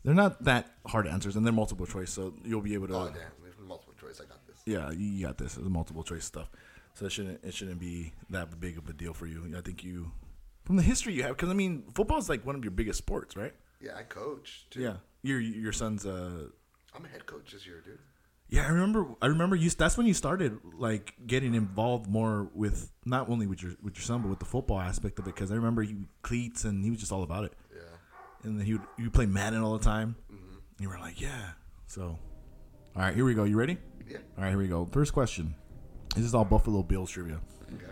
They're 0.03 0.13
not 0.13 0.43
that 0.43 0.71
hard 0.87 1.07
answers, 1.07 1.35
and 1.35 1.45
they're 1.45 1.53
multiple 1.53 1.85
choice, 1.85 2.11
so 2.11 2.33
you'll 2.43 2.61
be 2.61 2.73
able 2.73 2.87
to. 2.87 2.95
Oh 2.95 3.07
damn! 3.07 3.67
Multiple 3.67 3.93
choice. 3.99 4.19
I 4.19 4.25
got 4.25 4.45
this. 4.47 4.57
Yeah, 4.65 4.91
you 4.91 5.25
got 5.25 5.37
this. 5.37 5.57
It's 5.57 5.67
multiple 5.67 6.03
choice 6.03 6.25
stuff, 6.25 6.49
so 6.93 7.05
it 7.05 7.11
shouldn't 7.11 7.43
it 7.43 7.53
shouldn't 7.53 7.79
be 7.79 8.13
that 8.29 8.59
big 8.59 8.77
of 8.77 8.89
a 8.89 8.93
deal 8.93 9.13
for 9.13 9.27
you. 9.27 9.53
I 9.57 9.61
think 9.61 9.83
you, 9.83 10.11
from 10.65 10.75
the 10.75 10.83
history 10.83 11.13
you 11.13 11.23
have, 11.23 11.35
because 11.35 11.49
I 11.49 11.53
mean, 11.53 11.83
football 11.93 12.17
is 12.17 12.29
like 12.29 12.45
one 12.45 12.55
of 12.55 12.63
your 12.63 12.71
biggest 12.71 12.97
sports, 12.97 13.35
right? 13.35 13.53
Yeah, 13.81 13.95
I 13.95 14.03
coach 14.03 14.65
too. 14.69 14.81
Yeah. 14.81 14.95
Your 15.21 15.39
your 15.39 15.73
son's 15.73 16.05
uh 16.05 16.47
I'm 16.95 17.05
a 17.05 17.07
head 17.07 17.25
coach 17.25 17.51
this 17.51 17.65
year, 17.65 17.81
dude. 17.85 17.99
Yeah, 18.49 18.65
I 18.65 18.69
remember. 18.69 19.05
I 19.21 19.27
remember 19.27 19.55
you. 19.55 19.69
That's 19.69 19.95
when 19.95 20.07
you 20.07 20.15
started 20.15 20.57
like 20.77 21.13
getting 21.27 21.53
involved 21.53 22.07
more 22.07 22.49
with 22.55 22.91
not 23.05 23.29
only 23.29 23.45
with 23.45 23.61
your 23.61 23.73
with 23.83 23.95
your 23.95 24.03
son, 24.03 24.23
but 24.23 24.29
with 24.29 24.39
the 24.39 24.45
football 24.45 24.79
aspect 24.79 25.19
of 25.19 25.27
it. 25.27 25.35
Because 25.35 25.51
I 25.51 25.55
remember 25.55 25.83
you 25.83 26.05
cleats, 26.23 26.63
and 26.63 26.83
he 26.83 26.89
was 26.89 26.99
just 26.99 27.11
all 27.11 27.21
about 27.21 27.43
it. 27.43 27.53
Yeah. 27.71 27.81
And 28.43 28.59
then 28.59 28.65
he 28.65 28.73
would 28.73 28.81
you 28.97 29.11
play 29.11 29.27
Madden 29.27 29.61
all 29.61 29.77
the 29.77 29.83
time. 29.83 30.15
Mm-hmm. 30.33 30.83
You 30.83 30.89
were 30.89 30.97
like, 30.97 31.21
yeah. 31.21 31.51
So, 31.85 32.17
all 32.95 33.01
right, 33.01 33.13
here 33.13 33.23
we 33.25 33.35
go. 33.35 33.43
You 33.43 33.55
ready? 33.55 33.77
Yeah. 34.09 34.17
All 34.37 34.43
right, 34.43 34.49
here 34.49 34.57
we 34.57 34.67
go. 34.67 34.87
First 34.91 35.13
question. 35.13 35.53
This 36.15 36.25
is 36.25 36.33
all 36.33 36.45
Buffalo 36.45 36.81
Bills 36.81 37.11
trivia. 37.11 37.39
Okay. 37.71 37.85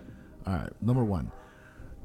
All 0.48 0.54
right, 0.54 0.82
number 0.82 1.04
one. 1.04 1.32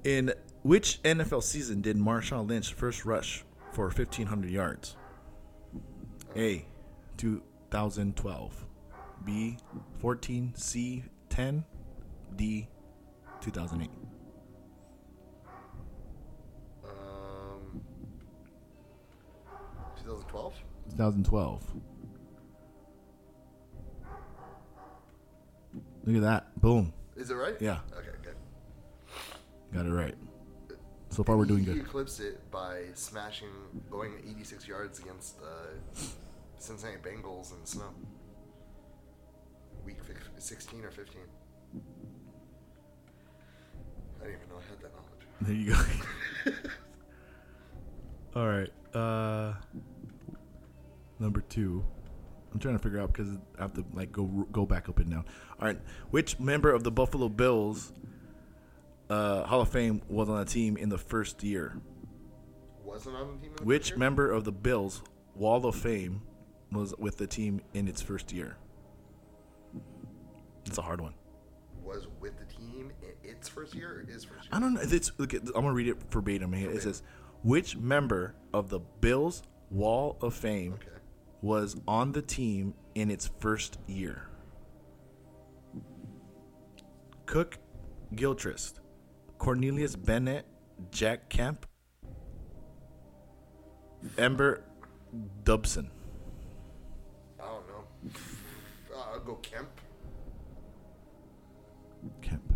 In 0.04 0.34
which 0.62 1.02
NFL 1.04 1.42
season 1.42 1.80
did 1.80 1.96
Marshawn 1.96 2.48
Lynch 2.48 2.74
first 2.74 3.06
rush 3.06 3.44
for 3.72 3.86
1,500 3.86 4.50
yards? 4.50 4.96
A. 6.36 6.66
2012. 7.72 8.66
B. 9.24 9.56
14. 9.98 10.52
C. 10.54 11.04
10. 11.30 11.64
D. 12.36 12.68
2008. 13.40 13.88
Um. 16.84 17.80
2012. 19.96 20.54
2012. 20.90 21.62
Look 26.04 26.16
at 26.16 26.22
that. 26.22 26.60
Boom. 26.60 26.92
Is 27.16 27.30
it 27.30 27.34
right? 27.34 27.56
Yeah. 27.58 27.78
Okay, 27.96 28.08
good. 28.22 28.34
Got 29.72 29.86
it 29.86 29.92
right. 29.92 30.14
So 31.08 31.22
far, 31.22 31.38
we're 31.38 31.46
doing 31.46 31.60
He 31.60 31.66
good. 31.66 31.78
eclipsed 31.78 32.20
it 32.20 32.50
by 32.50 32.82
smashing, 32.94 33.48
going 33.90 34.12
86 34.28 34.68
yards 34.68 34.98
against 34.98 35.38
the 35.40 36.08
Cincinnati 36.62 36.98
Bengals 37.02 37.52
in 37.52 37.60
the 37.60 37.66
snow. 37.66 37.90
Week 39.84 40.02
fif- 40.04 40.30
16 40.38 40.84
or 40.84 40.90
15. 40.92 41.20
I 44.20 44.24
didn't 44.24 44.36
even 44.36 44.48
know 44.48 44.56
I 44.56 44.70
had 44.70 44.80
that 44.80 44.92
knowledge. 44.94 45.26
There 45.40 45.54
you 45.54 46.52
go. 46.54 46.60
All 48.40 48.46
right. 48.46 48.70
Uh, 48.94 49.54
number 51.18 51.40
two. 51.40 51.84
I'm 52.52 52.60
trying 52.60 52.76
to 52.76 52.82
figure 52.82 53.00
out 53.00 53.12
because 53.12 53.30
I 53.58 53.62
have 53.62 53.72
to 53.74 53.84
like 53.94 54.12
go 54.12 54.24
go 54.52 54.64
back 54.66 54.88
up 54.88 54.98
and 55.00 55.10
down. 55.10 55.24
All 55.58 55.66
right. 55.66 55.80
Which 56.10 56.38
member 56.38 56.70
of 56.70 56.84
the 56.84 56.90
Buffalo 56.92 57.28
Bills 57.28 57.92
uh, 59.10 59.42
Hall 59.44 59.62
of 59.62 59.70
Fame 59.70 60.00
was 60.08 60.28
on 60.28 60.38
the 60.38 60.44
team 60.44 60.76
in 60.76 60.90
the 60.90 60.98
first 60.98 61.42
year? 61.42 61.76
Wasn't 62.84 63.16
on 63.16 63.26
the 63.26 63.42
team. 63.42 63.50
in 63.50 63.56
the 63.56 63.64
Which 63.64 63.88
year? 63.90 63.98
member 63.98 64.30
of 64.30 64.44
the 64.44 64.52
Bills 64.52 65.02
Wall 65.34 65.64
of 65.66 65.74
Fame 65.74 66.20
was 66.72 66.94
with 66.98 67.16
the 67.18 67.26
team 67.26 67.60
in 67.74 67.88
its 67.88 68.00
first 68.02 68.32
year? 68.32 68.56
It's 70.66 70.78
a 70.78 70.82
hard 70.82 71.00
one. 71.00 71.14
was 71.82 72.06
with 72.20 72.38
the 72.38 72.44
team 72.44 72.92
in 73.02 73.30
its 73.30 73.48
first 73.48 73.74
year 73.74 73.98
or 74.00 74.00
his 74.12 74.24
first 74.24 74.44
year? 74.44 74.50
I 74.52 74.60
don't 74.60 74.74
know. 74.74 74.80
It's 74.82 75.10
look. 75.18 75.32
I'm 75.34 75.44
gonna 75.52 75.72
read 75.72 75.88
it 75.88 75.96
verbatim. 76.10 76.52
Here. 76.52 76.70
It 76.70 76.82
says, 76.82 77.02
"Which 77.42 77.76
member 77.76 78.34
of 78.54 78.68
the 78.68 78.78
Bills 78.78 79.42
Wall 79.70 80.16
of 80.22 80.32
Fame 80.34 80.74
Okay. 80.74 80.86
was 81.40 81.80
on 81.88 82.12
the 82.12 82.22
team 82.22 82.74
in 82.94 83.10
its 83.10 83.26
first 83.40 83.78
year?" 83.88 84.28
Cook, 87.26 87.58
Gilchrist, 88.14 88.80
Cornelius 89.38 89.96
Bennett, 89.96 90.46
Jack 90.92 91.28
Kemp, 91.28 91.66
Ember 94.18 94.62
Dubson. 95.44 95.88
I 97.40 97.44
don't 97.46 97.66
know. 97.68 97.74
Uh, 97.78 97.82
I'll 98.96 99.20
go 99.20 99.34
Kemp. 99.36 99.68
Kemp. 102.20 102.52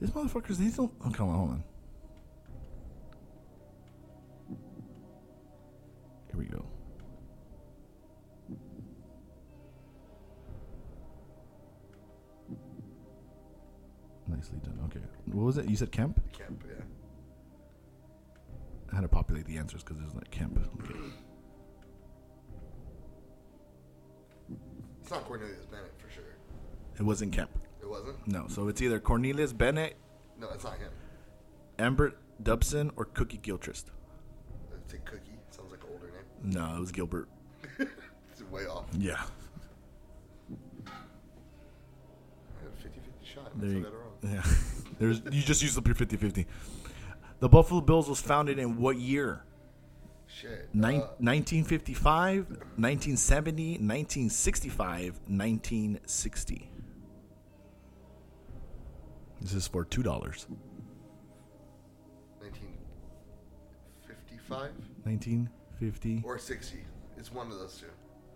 These 0.00 0.10
motherfuckers, 0.10 0.56
these 0.56 0.76
don't. 0.76 0.92
Oh, 1.04 1.10
come 1.10 1.28
on, 1.28 1.36
hold 1.36 1.50
on. 1.50 1.64
Here 6.30 6.38
we 6.38 6.44
go. 6.46 6.64
Nicely 14.28 14.58
done. 14.62 14.78
Okay. 14.84 15.00
What 15.26 15.46
was 15.46 15.58
it? 15.58 15.68
You 15.68 15.76
said 15.76 15.90
Kemp? 15.90 16.20
Kemp, 16.32 16.62
yeah. 16.68 16.84
I 18.92 18.94
had 18.94 19.00
to 19.02 19.08
populate 19.08 19.46
the 19.46 19.56
answers 19.56 19.82
because 19.82 19.98
there's 19.98 20.14
like 20.14 20.30
Kemp. 20.30 20.58
Okay. 20.82 20.94
It's 25.08 25.14
not 25.14 25.24
Cornelius 25.24 25.64
Bennett 25.70 25.94
for 25.96 26.10
sure. 26.12 26.36
It 26.98 27.02
wasn't 27.02 27.32
Kemp. 27.32 27.48
It 27.80 27.88
wasn't. 27.88 28.28
No, 28.28 28.46
so 28.46 28.68
it's 28.68 28.82
either 28.82 29.00
Cornelius 29.00 29.54
Bennett, 29.54 29.96
No, 30.38 30.50
it's 30.50 30.64
not 30.64 30.76
him. 30.76 30.90
Ambert 31.78 32.18
Dubson, 32.42 32.90
or 32.94 33.06
Cookie 33.06 33.38
Gilchrist. 33.38 33.90
It's 34.84 34.92
a 34.92 34.98
Cookie. 34.98 35.22
Sounds 35.50 35.70
like 35.70 35.80
an 35.82 35.88
older 35.94 36.08
name. 36.08 36.52
No, 36.52 36.76
it 36.76 36.80
was 36.80 36.92
Gilbert. 36.92 37.26
It's 38.30 38.42
way 38.50 38.66
off. 38.66 38.84
Yeah. 38.98 39.14
I 40.86 40.90
had 42.60 42.68
a 42.70 42.76
50 42.82 43.00
50 43.00 43.34
shot. 43.34 43.50
There 43.58 43.70
you, 43.70 43.84
wrong. 43.86 44.34
yeah. 44.34 44.42
There's 44.98 45.22
you 45.32 45.40
just 45.40 45.62
used 45.62 45.78
up 45.78 45.86
your 45.86 45.96
50-50. 45.96 46.44
The 47.40 47.48
Buffalo 47.48 47.80
Bills 47.80 48.10
was 48.10 48.20
founded 48.20 48.58
in 48.58 48.76
what 48.76 48.98
year? 48.98 49.42
Shit. 50.28 50.68
Nin- 50.74 51.00
Uh, 51.00 51.08
1955, 51.18 52.48
1970, 52.76 53.78
1965, 53.78 55.20
1960. 55.26 56.70
This 59.40 59.54
is 59.54 59.66
for 59.66 59.84
two 59.84 60.02
dollars. 60.02 60.46
1955 62.40 64.72
Nineteen 65.04 65.48
fifty. 65.78 66.22
or 66.24 66.38
60. 66.38 66.78
It's 67.16 67.32
one 67.32 67.50
of 67.50 67.58
those 67.58 67.78
two. 67.78 67.86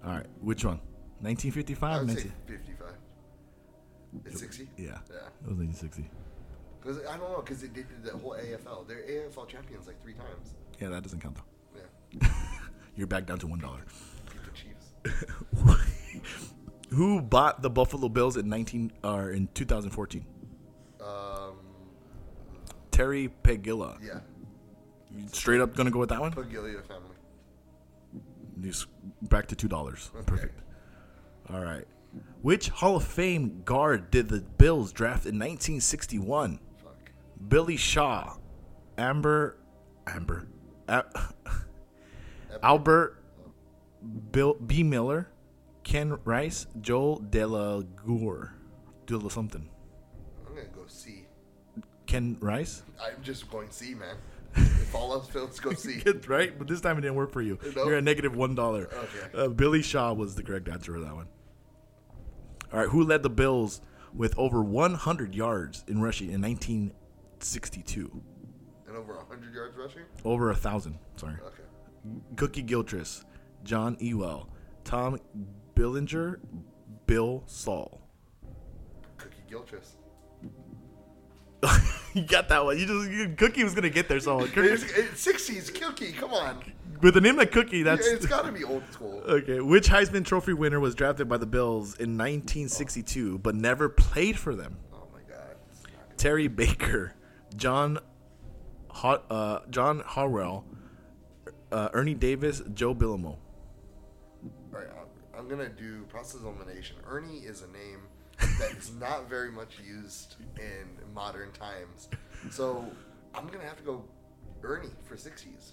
All 0.04 0.12
right, 0.12 0.26
which 0.40 0.64
one? 0.64 0.80
1955. 1.20 1.82
I 1.82 2.00
would 2.02 2.10
say 2.18 2.30
55. 2.46 2.94
It's 4.26 4.40
60? 4.40 4.68
Yeah, 4.76 4.98
Yeah. 5.10 5.16
it 5.44 5.48
was 5.48 5.58
nineteen 5.58 5.74
sixty. 5.74 6.10
Because 6.80 6.98
I 7.06 7.16
don't 7.16 7.30
know, 7.30 7.40
because 7.42 7.60
they 7.62 7.68
did 7.68 7.86
the 8.02 8.16
whole 8.16 8.34
AFL. 8.34 8.84
They're 8.88 9.04
AFL 9.06 9.46
champions 9.46 9.86
like 9.86 10.00
three 10.02 10.14
times. 10.14 10.54
Yeah, 10.80 10.88
that 10.88 11.02
doesn't 11.02 11.20
count 11.20 11.36
though. 11.36 11.44
You're 12.96 13.06
back 13.06 13.26
down 13.26 13.38
to 13.40 13.46
one 13.46 13.58
dollar. 13.58 13.80
Beat 14.26 14.42
the 15.04 15.12
Chiefs. 15.12 15.82
Who 16.90 17.22
bought 17.22 17.62
the 17.62 17.70
Buffalo 17.70 18.08
Bills 18.08 18.36
in 18.36 18.48
nineteen 18.48 18.92
or 19.02 19.30
in 19.30 19.48
two 19.54 19.64
thousand 19.64 19.90
fourteen? 19.90 20.26
Um, 21.00 21.54
Terry 22.90 23.30
Pegula. 23.42 23.98
yeah. 24.02 24.20
You 25.14 25.26
straight 25.32 25.60
up 25.60 25.74
gonna 25.74 25.90
go 25.90 25.98
with 25.98 26.10
that 26.10 26.20
one? 26.20 26.32
Pegula 26.32 26.82
family. 26.86 27.08
Just 28.60 28.86
back 29.22 29.46
to 29.48 29.56
two 29.56 29.68
dollars. 29.68 30.10
Perfect. 30.26 30.58
All 31.50 31.60
right. 31.64 31.84
Which 32.42 32.68
Hall 32.68 32.96
of 32.96 33.04
Fame 33.04 33.62
guard 33.64 34.10
did 34.10 34.28
the 34.28 34.40
Bills 34.40 34.92
draft 34.92 35.24
in 35.24 35.36
1961? 35.38 36.58
Fuck. 36.82 37.10
Billy 37.48 37.76
Shaw, 37.78 38.36
Amber, 38.98 39.56
Amber, 40.06 40.46
A- 40.88 41.04
Albert, 42.62 43.22
Bill 44.30 44.54
B. 44.54 44.82
Miller, 44.82 45.28
Ken 45.84 46.18
Rice, 46.24 46.66
Joel 46.80 47.18
De 47.18 47.44
La 47.44 47.80
Gour, 47.80 48.54
De 49.06 49.16
La 49.16 49.28
something. 49.28 49.68
I'm 50.46 50.54
going 50.54 50.66
to 50.66 50.72
go 50.72 50.82
C. 50.86 51.26
Ken 52.06 52.36
Rice. 52.40 52.82
I'm 53.00 53.22
just 53.22 53.50
going 53.50 53.70
C, 53.70 53.94
man. 53.94 54.16
if 54.54 54.94
all 54.94 55.12
else 55.12 55.28
fails, 55.28 55.58
go 55.60 55.72
C. 55.72 56.02
Right? 56.28 56.56
But 56.58 56.68
this 56.68 56.80
time 56.80 56.98
it 56.98 57.02
didn't 57.02 57.16
work 57.16 57.32
for 57.32 57.40
you. 57.42 57.58
No? 57.74 57.84
You're 57.84 57.96
at 57.96 58.04
negative 58.04 58.36
one 58.36 58.54
dollar. 58.54 58.88
Okay. 58.92 59.44
Uh, 59.44 59.48
Billy 59.48 59.82
Shaw 59.82 60.12
was 60.12 60.34
the 60.34 60.42
correct 60.42 60.68
answer 60.68 60.92
for 60.92 61.00
that 61.00 61.14
one. 61.14 61.28
All 62.72 62.80
right, 62.80 62.88
who 62.88 63.02
led 63.04 63.22
the 63.22 63.30
Bills 63.30 63.80
with 64.14 64.38
over 64.38 64.62
100 64.62 65.34
yards 65.34 65.84
in 65.88 66.00
rushing 66.00 66.30
in 66.30 66.40
1962? 66.40 68.22
And 68.88 68.96
over 68.96 69.14
100 69.14 69.54
yards 69.54 69.76
rushing? 69.76 70.02
Over 70.24 70.50
a 70.50 70.54
thousand. 70.56 70.98
Sorry. 71.16 71.34
Okay. 71.34 71.61
Cookie 72.36 72.62
Gilchrist, 72.62 73.24
John 73.64 73.96
Ewell, 74.00 74.48
Tom 74.84 75.18
Billinger, 75.74 76.40
Bill 77.06 77.42
Saul. 77.46 78.00
Cookie 79.18 79.42
Gilchrist. 79.48 79.96
you 82.14 82.22
got 82.24 82.48
that 82.48 82.64
one. 82.64 82.76
You 82.78 82.86
just 82.86 83.10
you, 83.10 83.34
Cookie 83.36 83.62
was 83.62 83.74
gonna 83.74 83.88
get 83.90 84.08
there. 84.08 84.18
So 84.20 84.40
60s 84.40 85.80
Cookie, 85.80 86.12
come 86.12 86.32
on. 86.34 86.60
with 87.00 87.14
the 87.14 87.20
name 87.20 87.36
like 87.36 87.52
Cookie, 87.52 87.82
that's 87.84 88.06
it's 88.06 88.26
got 88.26 88.44
to 88.46 88.52
be 88.52 88.64
old 88.64 88.82
school. 88.90 89.22
Okay, 89.28 89.60
which 89.60 89.88
Heisman 89.88 90.24
Trophy 90.24 90.52
winner 90.54 90.80
was 90.80 90.96
drafted 90.96 91.28
by 91.28 91.36
the 91.36 91.46
Bills 91.46 91.94
in 91.94 92.18
1962 92.18 93.38
but 93.38 93.54
never 93.54 93.88
played 93.88 94.36
for 94.36 94.54
them? 94.56 94.76
Oh 94.92 95.06
my 95.12 95.20
god. 95.20 95.54
It's 95.70 95.82
not 95.84 95.92
gonna- 95.92 96.14
Terry 96.16 96.48
Baker, 96.48 97.14
John, 97.54 98.00
Ho- 98.88 99.22
uh, 99.30 99.60
John 99.70 100.00
Harwell, 100.04 100.64
uh, 101.72 101.88
Ernie 101.92 102.14
Davis, 102.14 102.62
Joe 102.74 102.94
Bellino. 102.94 103.36
All 103.36 103.38
right, 104.72 104.86
I'm, 105.36 105.48
gonna 105.48 105.68
do 105.68 106.02
process 106.04 106.42
elimination. 106.42 106.96
Ernie 107.06 107.38
is 107.38 107.62
a 107.62 107.66
name 107.68 108.00
that's 108.58 108.92
not 108.92 109.28
very 109.28 109.50
much 109.50 109.78
used 109.84 110.36
in 110.58 111.14
modern 111.14 111.50
times, 111.52 112.08
so 112.50 112.84
I'm 113.34 113.46
gonna 113.48 113.64
have 113.64 113.76
to 113.78 113.82
go 113.82 114.04
Ernie 114.62 114.88
for 115.04 115.16
60s. 115.16 115.72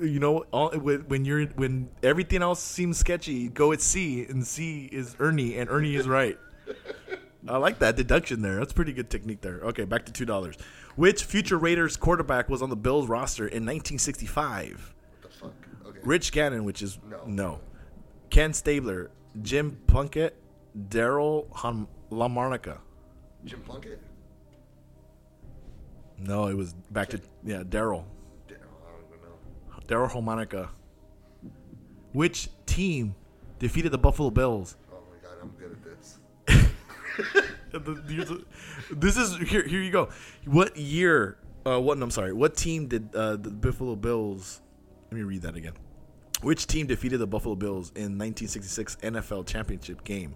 You 0.00 0.20
know, 0.20 0.44
all, 0.52 0.70
when 0.70 1.00
when 1.08 1.24
you're 1.24 1.46
when 1.46 1.90
everything 2.02 2.42
else 2.42 2.62
seems 2.62 2.98
sketchy, 2.98 3.48
go 3.48 3.70
with 3.70 3.82
C, 3.82 4.24
and 4.24 4.46
C 4.46 4.88
is 4.92 5.16
Ernie, 5.18 5.58
and 5.58 5.68
Ernie 5.68 5.96
is 5.96 6.06
right. 6.06 6.38
I 7.48 7.56
like 7.56 7.80
that 7.80 7.96
deduction 7.96 8.42
there. 8.42 8.56
That's 8.56 8.72
pretty 8.72 8.92
good 8.92 9.10
technique 9.10 9.40
there. 9.40 9.60
Okay, 9.62 9.84
back 9.84 10.06
to 10.06 10.12
two 10.12 10.24
dollars. 10.24 10.56
Which 10.96 11.24
future 11.24 11.56
Raiders 11.58 11.96
quarterback 11.96 12.48
was 12.48 12.60
on 12.62 12.70
the 12.70 12.76
Bills 12.76 13.06
roster 13.08 13.44
in 13.44 13.64
1965? 13.64 14.94
What 15.20 15.30
the 15.30 15.36
fuck? 15.38 15.52
Okay. 15.86 15.98
Rich 16.02 16.32
Gannon, 16.32 16.64
which 16.64 16.82
is 16.82 16.98
No. 17.08 17.22
no. 17.26 17.60
Ken 18.30 18.52
Stabler, 18.52 19.10
Jim 19.42 19.78
Plunkett, 19.86 20.36
Daryl 20.88 21.46
Hon- 21.52 21.88
Lamonica. 22.10 22.78
Jim 23.44 23.60
Plunkett. 23.62 24.00
No, 26.18 26.46
it 26.46 26.56
was 26.56 26.74
back 26.90 27.08
to 27.10 27.20
yeah 27.44 27.62
Daryl. 27.62 28.04
Damn, 28.48 28.58
I 28.58 28.90
don't 29.10 29.22
know. 29.22 29.86
Daryl 29.88 30.10
Harmonica. 30.10 30.70
Which 32.12 32.48
team 32.66 33.14
defeated 33.58 33.90
the 33.92 33.98
Buffalo 33.98 34.30
Bills? 34.30 34.76
Oh 34.92 34.98
my 35.10 35.16
god, 35.26 35.38
I'm 35.42 35.50
good 35.58 35.72
at 35.72 35.82
this. 35.84 37.50
The- 37.72 38.44
This 38.90 39.16
is 39.16 39.36
here. 39.48 39.66
Here 39.66 39.80
you 39.80 39.90
go. 39.90 40.08
What 40.46 40.76
year? 40.76 41.38
Uh, 41.66 41.80
what? 41.80 42.00
I'm 42.00 42.10
sorry. 42.10 42.32
What 42.32 42.56
team 42.56 42.86
did 42.88 43.14
uh, 43.14 43.36
the 43.36 43.50
Buffalo 43.50 43.96
Bills? 43.96 44.60
Let 45.10 45.16
me 45.16 45.22
read 45.22 45.42
that 45.42 45.56
again. 45.56 45.74
Which 46.42 46.66
team 46.66 46.86
defeated 46.86 47.18
the 47.18 47.26
Buffalo 47.26 47.54
Bills 47.54 47.90
in 47.90 48.18
1966 48.18 48.96
NFL 48.96 49.46
championship 49.46 50.02
game? 50.04 50.34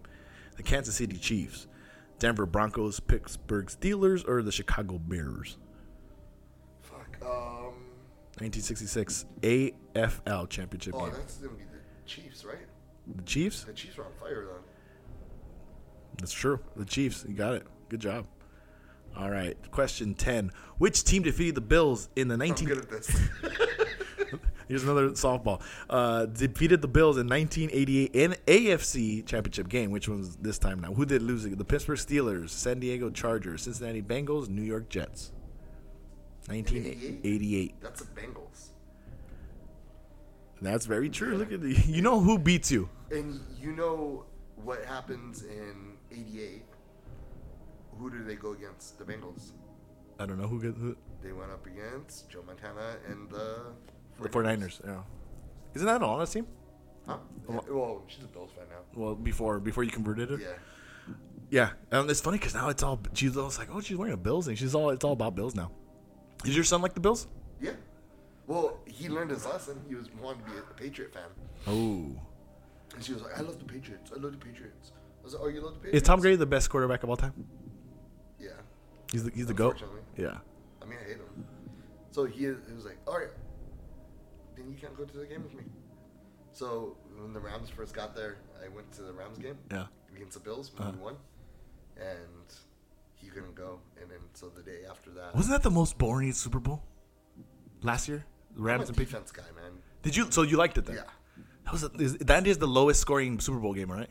The 0.57 0.63
Kansas 0.63 0.95
City 0.95 1.17
Chiefs, 1.17 1.67
Denver 2.19 2.47
Broncos, 2.47 3.01
Pittsburgh 3.01 3.67
Steelers, 3.67 4.27
or 4.27 4.43
the 4.43 4.53
Chicago 4.53 4.99
Bears? 4.99 5.59
Fuck. 6.83 7.19
Um. 7.23 7.75
1966 8.39 9.25
AFL 9.43 10.49
championship 10.51 10.95
Oh, 10.95 11.07
game. 11.07 11.15
that's 11.15 11.37
gonna 11.39 11.55
be 11.57 11.65
the 11.65 11.79
Chiefs, 12.07 12.45
right? 12.45 12.59
The 13.17 13.23
Chiefs? 13.23 13.65
The 13.65 13.73
Chiefs 13.73 13.99
are 13.99 14.05
on 14.05 14.13
fire 14.21 14.45
then. 14.47 14.63
That's 16.19 16.33
true. 16.33 16.61
The 16.77 16.85
Chiefs. 16.85 17.25
You 17.29 17.35
got 17.35 17.55
it. 17.55 17.67
Good 17.89 18.01
job. 18.01 18.27
All 19.17 19.31
right. 19.31 19.57
Question 19.71 20.15
10. 20.15 20.51
Which 20.79 21.05
team 21.05 21.23
defeated 21.23 21.55
the 21.55 21.61
Bills 21.61 22.09
in 22.17 22.29
the 22.29 22.35
I'm 22.35 22.41
19 22.41 22.69
good 22.69 22.79
at 22.79 22.91
this. 22.91 23.09
Here's 24.69 24.83
another 24.83 25.11
softball. 25.11 25.63
Uh, 25.89 26.27
defeated 26.27 26.83
the 26.83 26.89
Bills 26.89 27.19
in 27.19 27.29
1988 27.29 28.15
in 28.15 28.35
AFC 28.47 29.25
Championship 29.25 29.69
game. 29.69 29.93
Which 29.93 30.09
one's 30.09 30.37
this 30.37 30.59
time 30.59 30.81
now? 30.81 30.93
Who 30.93 31.07
did 31.07 31.23
lose 31.23 31.45
it? 31.45 31.57
The 31.57 31.65
Pittsburgh 31.65 31.99
Steelers, 31.99 32.51
San 32.51 32.81
Diego 32.81 33.09
Chargers, 33.09 33.63
Cincinnati 33.63 34.03
Bengals, 34.03 34.49
New 34.49 34.63
York 34.63 34.89
Jets. 34.89 35.33
1988. 36.49 37.75
That's 37.81 38.01
the 38.01 38.21
Bengals. 38.21 38.71
That's 40.61 40.87
very 40.87 41.11
true. 41.11 41.37
Look 41.37 41.53
at 41.53 41.61
the. 41.61 41.73
You 41.87 42.03
know 42.03 42.21
who 42.21 42.39
beats 42.39 42.71
you? 42.71 42.89
And 43.11 43.41
you 43.61 43.73
know 43.73 44.25
what 44.57 44.85
happens 44.85 45.43
in 45.43 45.96
'88? 46.11 46.63
Who 47.99 48.11
do 48.11 48.25
they 48.25 48.35
go 48.35 48.53
against? 48.53 48.99
The 48.99 49.05
Bengals. 49.05 49.53
I 50.19 50.27
don't 50.27 50.39
know 50.39 50.47
who. 50.49 50.59
who 50.59 50.97
They 51.23 51.33
went 51.33 51.51
up 51.51 51.67
against 51.67 52.29
Joe 52.31 52.43
Montana 52.47 52.97
and 53.09 53.29
the 53.31 53.73
the 54.21 54.29
49ers. 54.29 54.81
Yeah. 54.85 55.03
Isn't 55.75 55.87
that 55.87 56.03
on 56.03 56.27
team? 56.27 56.47
Huh? 57.07 57.19
Yeah, 57.49 57.61
well, 57.71 58.03
she's 58.09 58.25
a 58.25 58.29
Bills 58.29 58.51
fan 58.57 58.65
now. 58.71 58.83
Well, 58.95 59.15
before 59.15 59.61
before 59.61 59.85
you 59.85 59.91
converted 59.91 60.31
it. 60.31 60.41
Yeah. 60.41 60.47
Yeah, 61.49 61.71
um, 61.93 62.11
it's 62.11 62.21
funny 62.21 62.39
because 62.39 62.55
now 62.55 62.69
it's 62.71 62.83
all 62.83 62.99
she's 63.13 63.37
almost 63.37 63.59
like, 63.61 63.69
oh, 63.73 63.81
she's 63.81 63.97
wearing 63.97 64.15
a 64.15 64.17
Bills 64.17 64.47
thing. 64.47 64.57
She's 64.57 64.75
all 64.75 64.91
it's 64.91 65.05
all 65.05 65.13
about 65.13 65.37
Bills 65.37 65.55
now. 65.55 65.71
Is 66.45 66.55
your 66.57 66.65
son 66.65 66.83
like 66.83 66.95
the 66.95 67.01
Bills? 67.01 67.29
Yeah. 67.61 67.73
Well, 68.49 68.79
he 68.87 69.09
learned 69.09 69.31
his 69.31 69.45
lesson. 69.47 69.81
He 69.89 69.95
was 69.95 70.09
wanting 70.21 70.45
to 70.45 70.51
be 70.51 70.59
a 70.59 70.63
Patriot 70.75 71.13
fan, 71.13 71.23
Oh, 71.69 72.07
and 72.95 73.05
she 73.05 73.13
was 73.13 73.23
like, 73.23 73.39
"I 73.39 73.43
love 73.43 73.59
the 73.59 73.65
Patriots. 73.65 74.11
I 74.15 74.19
love 74.19 74.33
the 74.33 74.39
Patriots." 74.39 74.93
Was 75.27 75.35
like, 75.35 75.43
"Oh, 75.43 75.49
you 75.49 75.61
love 75.61 75.83
the 75.83 75.95
is 75.95 76.03
Tom 76.03 76.21
Brady 76.21 76.37
the 76.37 76.47
best 76.47 76.71
quarterback 76.71 77.03
of 77.03 77.11
all 77.11 77.17
time? 77.17 77.35
Yeah. 78.39 78.51
He's 79.11 79.25
the 79.25 79.31
he's 79.33 79.47
the 79.47 79.55
goat. 79.55 79.83
Yeah. 80.17 80.39
I 80.81 80.85
mean, 80.85 80.99
I 81.05 81.09
hate 81.09 81.17
him. 81.17 81.45
So 82.13 82.25
he, 82.27 82.45
he 82.45 82.73
was 82.75 82.85
like, 82.85 82.99
"All 83.09 83.19
right, 83.19 83.29
then 84.57 84.71
you 84.71 84.77
can't 84.77 84.97
go 84.97 85.05
to 85.05 85.17
the 85.19 85.27
game 85.27 85.43
with 85.43 85.55
me." 85.55 85.65
So 86.53 86.97
when 87.19 87.33
the 87.33 87.41
Rams 87.41 87.69
first 87.69 87.93
got 87.93 88.15
there, 88.15 88.37
I 88.65 88.69
went 88.69 88.91
to 88.93 89.03
the 89.03 89.13
Rams 89.13 89.39
game 89.39 89.59
Yeah. 89.71 89.87
against 90.15 90.35
the 90.35 90.41
Bills 90.41 90.71
when 90.77 90.93
we 90.93 90.99
won, 90.99 91.17
and 91.97 92.47
he 93.17 93.27
couldn't 93.29 93.55
go. 93.57 93.81
And 94.01 94.09
then 94.11 94.21
so 94.35 94.49
the 94.49 94.63
day 94.63 94.83
after 94.89 95.11
that, 95.11 95.35
Wasn't 95.35 95.53
that 95.53 95.63
the 95.65 95.71
most 95.71 95.99
boring 95.99 96.33
Super 96.33 96.61
Bowl 96.61 96.83
last 97.83 98.07
year? 98.09 98.25
The 98.55 98.61
I'm 98.61 98.65
Rams 98.67 98.85
a 98.85 98.87
and 98.89 98.97
Patriots. 98.97 99.31
defense 99.33 99.33
guy, 99.33 99.61
man. 99.61 99.73
Did 100.03 100.15
you? 100.17 100.31
So 100.31 100.43
you 100.43 100.57
liked 100.57 100.79
it 100.79 100.87
then? 100.87 100.97
Yeah. 100.97 101.03
That 101.67 101.73
was 101.73 101.83
is, 101.99 102.17
that 102.19 102.47
is 102.47 102.59
the 102.59 102.69
lowest 102.69 103.01
scoring 103.01 103.41
Super 103.41 103.59
Bowl 103.59 103.75
game, 103.75 103.91
right? 103.91 104.09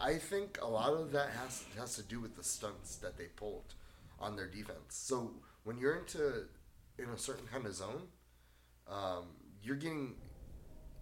I 0.00 0.14
think 0.14 0.58
a 0.60 0.66
lot 0.66 0.92
of 0.92 1.12
that 1.12 1.30
has 1.40 1.64
has 1.78 1.94
to 1.94 2.02
do 2.02 2.18
with 2.18 2.36
the 2.36 2.42
stunts 2.42 2.96
that 2.96 3.16
they 3.16 3.26
pulled 3.36 3.74
on 4.18 4.34
their 4.34 4.48
defense. 4.48 4.88
So 4.88 5.30
when 5.62 5.78
you're 5.78 5.94
into 5.94 6.46
in 6.98 7.04
a 7.04 7.16
certain 7.16 7.46
kind 7.46 7.64
of 7.64 7.76
zone, 7.76 8.08
um, 8.90 9.26
you're 9.62 9.76
getting 9.76 10.14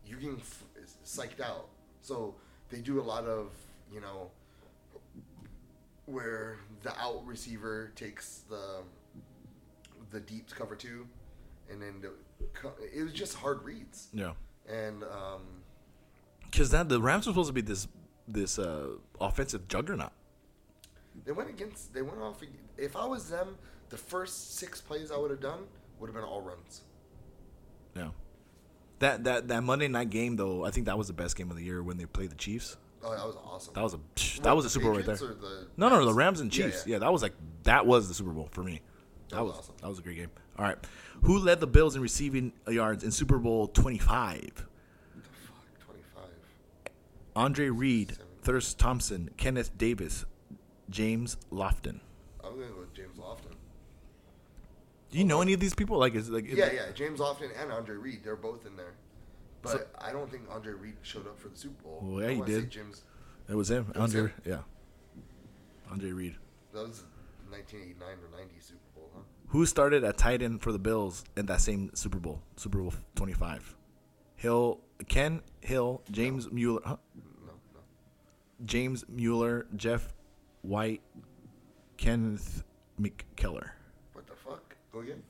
you're 0.07 0.19
getting 0.21 0.37
f- 0.37 0.65
psyched 1.07 1.41
out. 1.41 1.69
So 2.03 2.35
they 2.69 2.81
do 2.81 3.01
a 3.01 3.03
lot 3.03 3.25
of 3.25 3.53
you 3.91 4.03
know 4.03 4.31
where 6.05 6.59
the 6.83 6.95
out 7.01 7.25
receiver 7.25 7.93
takes 7.97 8.43
the 8.51 8.83
the 10.11 10.21
deep 10.21 10.51
cover 10.51 10.77
two, 10.77 11.07
and 11.71 11.81
then 11.81 12.03
the, 12.03 12.11
it 12.95 13.03
was 13.03 13.15
just 13.15 13.37
hard 13.37 13.63
reads. 13.63 14.09
Yeah. 14.13 14.33
And 14.69 15.03
um, 15.05 15.64
Because 16.55 16.71
that 16.71 16.89
the 16.89 17.01
Rams 17.01 17.27
were 17.27 17.33
supposed 17.33 17.49
to 17.49 17.53
be 17.53 17.63
this 17.63 17.89
this 18.29 18.61
uh, 18.61 18.91
offensive 19.21 19.67
juggernaut. 19.67 20.13
They 21.25 21.33
went 21.33 21.51
against. 21.51 21.93
They 21.93 22.03
went 22.03 22.21
off. 22.21 22.41
If 22.79 22.95
I 22.95 23.05
was 23.07 23.29
them, 23.29 23.59
the 23.89 23.97
first 23.97 24.57
six 24.57 24.81
plays 24.81 25.11
I 25.11 25.17
would 25.17 25.33
have 25.33 25.41
done 25.41 25.65
would 25.99 26.07
have 26.07 26.15
been 26.15 26.23
all 26.23 26.43
runs. 26.43 26.83
Yeah. 27.97 28.11
That 29.01 29.25
that 29.25 29.49
that 29.49 29.65
Monday 29.65 29.89
night 29.89 30.11
game 30.11 30.37
though, 30.37 30.65
I 30.65 30.71
think 30.71 30.87
that 30.87 30.97
was 30.97 31.09
the 31.09 31.13
best 31.13 31.35
game 31.35 31.51
of 31.51 31.57
the 31.57 31.65
year 31.65 31.83
when 31.83 31.97
they 31.97 32.07
played 32.07 32.31
the 32.31 32.37
Chiefs. 32.37 32.77
Oh, 33.03 33.11
that 33.11 33.27
was 33.27 33.37
awesome. 33.45 33.75
That 33.75 33.83
was 33.83 33.95
a 33.95 34.43
that 34.43 34.55
was 34.55 34.65
a 34.65 34.71
Super 34.71 34.87
Bowl 34.87 34.95
right 34.95 35.05
there. 35.05 35.17
The 35.17 35.67
No, 35.77 35.89
no, 35.89 35.99
no, 35.99 36.07
the 36.07 36.15
Rams? 36.15 36.39
And 36.39 36.57
Yeah, 36.57 36.67
Chiefs. 36.67 36.87
Yeah, 36.87 36.93
yeah. 36.93 36.99
that 37.01 37.13
was 37.13 37.21
like 37.21 37.35
that 37.65 37.85
was 37.85 38.07
the 38.07 38.15
Super 38.15 38.31
Bowl 38.31 38.49
for 38.53 38.63
me. 38.63 38.81
That, 39.31 39.37
That 39.37 39.43
was 39.43 39.51
was 39.51 39.59
awesome. 39.59 39.75
that 39.81 39.89
was 39.89 39.99
a 39.99 40.03
great 40.03 40.19
game. 40.19 40.31
All 40.57 40.65
right, 40.65 40.79
who 41.23 41.39
led 41.41 41.59
the 41.59 41.67
Bills 41.67 41.97
in 41.97 42.03
receiving 42.03 42.53
yards 42.69 43.03
in 43.03 43.11
Super 43.11 43.39
Bowl 43.39 43.67
twenty 43.67 43.99
five? 43.99 44.69
Andre 47.37 47.69
Reed, 47.69 48.17
Thurst 48.43 48.79
Thompson, 48.79 49.31
Kenneth 49.37 49.77
Davis, 49.77 50.25
James 50.91 51.37
Lofton. 51.53 52.01
I'm 52.43 52.55
gonna 52.59 52.73
go 52.73 52.81
with 52.81 52.95
James 52.95 53.19
Lofton. 53.19 53.55
Do 55.11 55.19
you 55.19 55.25
know 55.25 55.41
any 55.41 55.53
of 55.53 55.61
these 55.61 55.75
people? 55.75 55.99
Like, 55.99 56.15
is 56.15 56.29
like 56.31 56.47
Yeah, 56.49 56.73
yeah, 56.73 56.91
James 56.95 57.21
Lofton 57.21 57.51
and 57.61 57.73
Andre 57.73 57.97
Reed. 57.97 58.21
They're 58.25 58.37
both 58.37 58.67
in 58.67 58.77
there. 58.77 58.95
But 59.63 59.91
I 59.99 60.13
don't 60.13 60.31
think 60.31 60.43
Andre 60.51 60.75
Reed 60.75 60.97
showed 61.03 61.27
up 61.27 61.39
for 61.39 61.49
the 61.49 61.57
Super 61.57 61.83
Bowl. 61.83 62.01
Well, 62.03 62.21
yeah, 62.23 62.29
I 62.29 62.33
he 62.33 62.39
wanna 62.41 62.53
say 62.53 62.61
did. 62.61 62.71
James. 62.71 63.03
It 63.49 63.55
was 63.55 63.71
him. 63.71 63.87
was 63.89 63.97
Andre, 63.97 64.23
him? 64.23 64.33
yeah. 64.45 64.59
Andre 65.91 66.11
Reed. 66.13 66.37
That 66.73 66.89
was 66.89 67.05
1989 67.51 68.09
or 68.09 68.39
90 68.39 68.55
Super 68.61 68.79
Bowl, 68.95 69.11
huh? 69.15 69.21
Who 69.49 69.65
started 69.67 70.05
at 70.05 70.19
tight 70.19 70.43
end 70.43 70.61
for 70.61 70.73
the 70.73 70.79
Bills 70.79 71.25
in 71.37 71.47
that 71.47 71.61
same 71.61 71.91
Super 71.95 72.19
Bowl, 72.19 72.43
Super 72.57 72.79
Bowl 72.79 72.93
25? 73.15 73.75
Hill, 74.37 74.81
Ken 75.09 75.43
Hill, 75.61 76.03
James 76.11 76.51
Mueller, 76.51 76.81
huh? 76.85 76.97
No, 77.47 77.53
no. 77.75 77.81
James 78.65 79.05
Mueller, 79.09 79.67
Jeff 79.77 80.13
White, 80.63 81.03
Kenneth 81.97 82.65
McKellar. 83.01 83.71
What 84.13 84.27
the 84.27 84.35
fuck? 84.37 84.77
Go 84.93 85.01
again. 85.01 85.23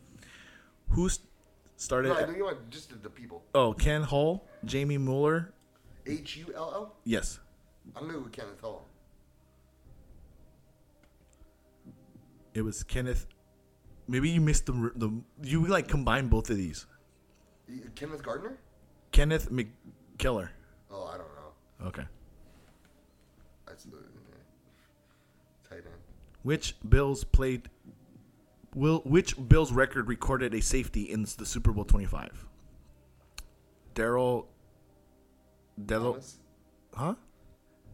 Who 0.90 1.06
s- 1.06 1.20
started? 1.76 2.08
No, 2.08 2.14
I 2.16 2.36
you 2.36 2.44
want 2.44 2.70
just 2.70 2.90
the, 2.90 2.96
the 2.96 3.10
people. 3.10 3.42
oh, 3.54 3.72
Ken 3.72 4.02
Hull, 4.02 4.44
Jamie 4.64 4.98
Mueller. 4.98 5.52
H 6.06 6.36
U 6.36 6.52
L 6.54 6.70
L. 6.74 6.94
Yes. 7.04 7.40
I'm 7.96 8.06
gonna 8.06 8.18
go 8.18 8.28
Kenneth 8.28 8.60
Hall. 8.60 8.86
It 12.52 12.62
was 12.62 12.82
Kenneth. 12.84 13.26
Maybe 14.06 14.30
you 14.30 14.40
missed 14.40 14.66
the 14.66 14.92
the 14.94 15.10
you 15.42 15.66
like 15.66 15.88
combine 15.88 16.28
both 16.28 16.50
of 16.50 16.56
these. 16.56 16.86
Kenneth 17.94 18.22
Gardner? 18.22 18.58
Kenneth 19.14 19.48
McKellar. 19.48 20.48
Oh, 20.90 21.04
I 21.04 21.16
don't 21.16 21.28
know. 21.36 21.86
Okay. 21.86 22.02
That's 23.64 23.84
the 23.84 23.98
tight 25.70 25.78
end. 25.78 25.94
Which 26.42 26.74
Bills 26.86 27.22
played? 27.22 27.70
Will 28.74 29.02
which 29.04 29.36
Bills 29.48 29.70
record 29.72 30.08
recorded 30.08 30.52
a 30.52 30.60
safety 30.60 31.02
in 31.02 31.22
the 31.22 31.46
Super 31.46 31.70
Bowl 31.70 31.84
twenty 31.84 32.06
five? 32.06 32.44
Daryl. 33.94 34.46
Daryl, 35.80 36.36
huh? 36.94 37.14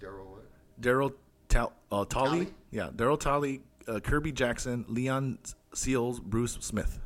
Daryl 0.01 0.27
what? 0.27 0.47
Daryl 0.81 1.13
Tal, 1.49 1.73
uh, 1.93 2.07
Tolley? 2.07 2.47
Talley? 2.47 2.55
Yeah, 2.71 2.89
Daryl 2.97 3.21
Tolley, 3.21 3.61
uh, 3.87 4.01
Kirby 4.01 4.33
Jackson, 4.33 4.87
Leon 4.89 5.39
Seals, 5.75 6.19
Bruce 6.19 6.57
Smith. 6.61 6.99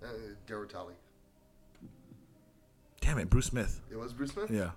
Uh, 0.00 0.06
Darryl 0.46 0.68
Talley. 0.68 0.94
Damn 3.10 3.18
it, 3.18 3.28
Bruce 3.28 3.46
Smith. 3.46 3.80
It 3.90 3.96
was 3.96 4.12
Bruce 4.12 4.30
Smith. 4.30 4.48
Yeah. 4.52 4.70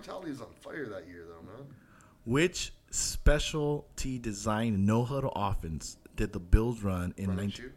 Talley 0.00 0.30
was 0.30 0.40
on 0.40 0.46
fire 0.60 0.86
that 0.86 1.08
year, 1.08 1.24
though, 1.26 1.42
man. 1.42 1.66
Which 2.24 2.72
specialty 2.92 4.20
design 4.20 4.86
no 4.86 5.04
huddle 5.04 5.32
offense 5.34 5.96
did 6.14 6.32
the 6.32 6.38
Bills 6.38 6.84
run 6.84 7.14
in 7.16 7.30
Run 7.30 7.38
19, 7.38 7.72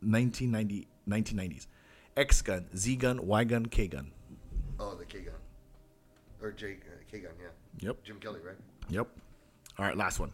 1990, 0.00 0.86
1990s? 1.08 1.66
X 2.16 2.40
gun, 2.40 2.68
Z 2.76 2.94
gun, 2.94 3.26
Y 3.26 3.42
gun, 3.42 3.66
K 3.66 3.88
gun. 3.88 4.12
Oh, 4.78 4.94
the 4.94 5.06
K 5.06 5.22
gun. 5.22 5.34
Or 6.40 6.52
J 6.52 6.74
uh, 6.74 7.02
K 7.10 7.18
gun, 7.18 7.32
yeah. 7.42 7.88
Yep. 7.88 8.04
Jim 8.04 8.20
Kelly, 8.20 8.38
right? 8.46 8.54
Yep. 8.90 9.08
All 9.76 9.86
right, 9.86 9.96
last 9.96 10.20
one. 10.20 10.30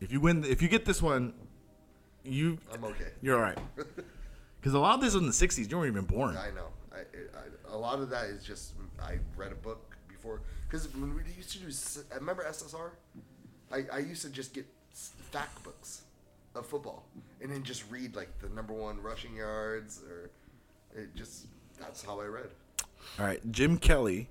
If 0.00 0.12
you 0.12 0.20
win, 0.20 0.44
if 0.44 0.62
you 0.62 0.68
get 0.68 0.84
this 0.84 1.02
one, 1.02 1.34
you 2.24 2.58
I'm 2.72 2.84
okay. 2.84 3.08
you're 3.22 3.36
all 3.36 3.42
right. 3.42 3.58
Because 4.60 4.72
a 4.72 4.78
lot 4.78 4.94
of 4.94 5.02
this 5.02 5.12
was 5.12 5.20
in 5.22 5.26
the 5.26 5.32
'60s. 5.34 5.70
You 5.70 5.76
weren't 5.76 5.92
even 5.92 6.06
born. 6.06 6.38
I 6.38 6.48
know. 6.50 6.68
I, 6.90 7.00
I, 7.36 7.74
a 7.74 7.76
lot 7.76 7.98
of 7.98 8.08
that 8.08 8.24
is 8.30 8.42
just 8.42 8.72
I 8.98 9.18
read 9.36 9.52
a 9.52 9.56
book 9.56 9.94
before 10.08 10.40
because 10.66 10.88
when 10.94 11.14
we 11.14 11.20
used 11.36 11.50
to 11.52 11.58
do, 11.58 11.66
I 12.10 12.14
remember 12.16 12.42
SSR. 12.44 12.92
I, 13.70 13.84
I 13.92 13.98
used 13.98 14.22
to 14.22 14.30
just 14.30 14.54
get 14.54 14.64
fact 14.94 15.62
books 15.64 16.04
of 16.54 16.64
football 16.64 17.04
and 17.42 17.52
then 17.52 17.62
just 17.62 17.84
read 17.90 18.16
like 18.16 18.30
the 18.38 18.48
number 18.48 18.72
one 18.72 19.02
rushing 19.02 19.36
yards 19.36 20.00
or 20.08 20.30
it 20.98 21.14
just 21.14 21.44
that's 21.78 22.02
how 22.02 22.18
I 22.20 22.24
read. 22.24 22.48
All 23.18 23.26
right, 23.26 23.40
Jim 23.52 23.76
Kelly 23.76 24.28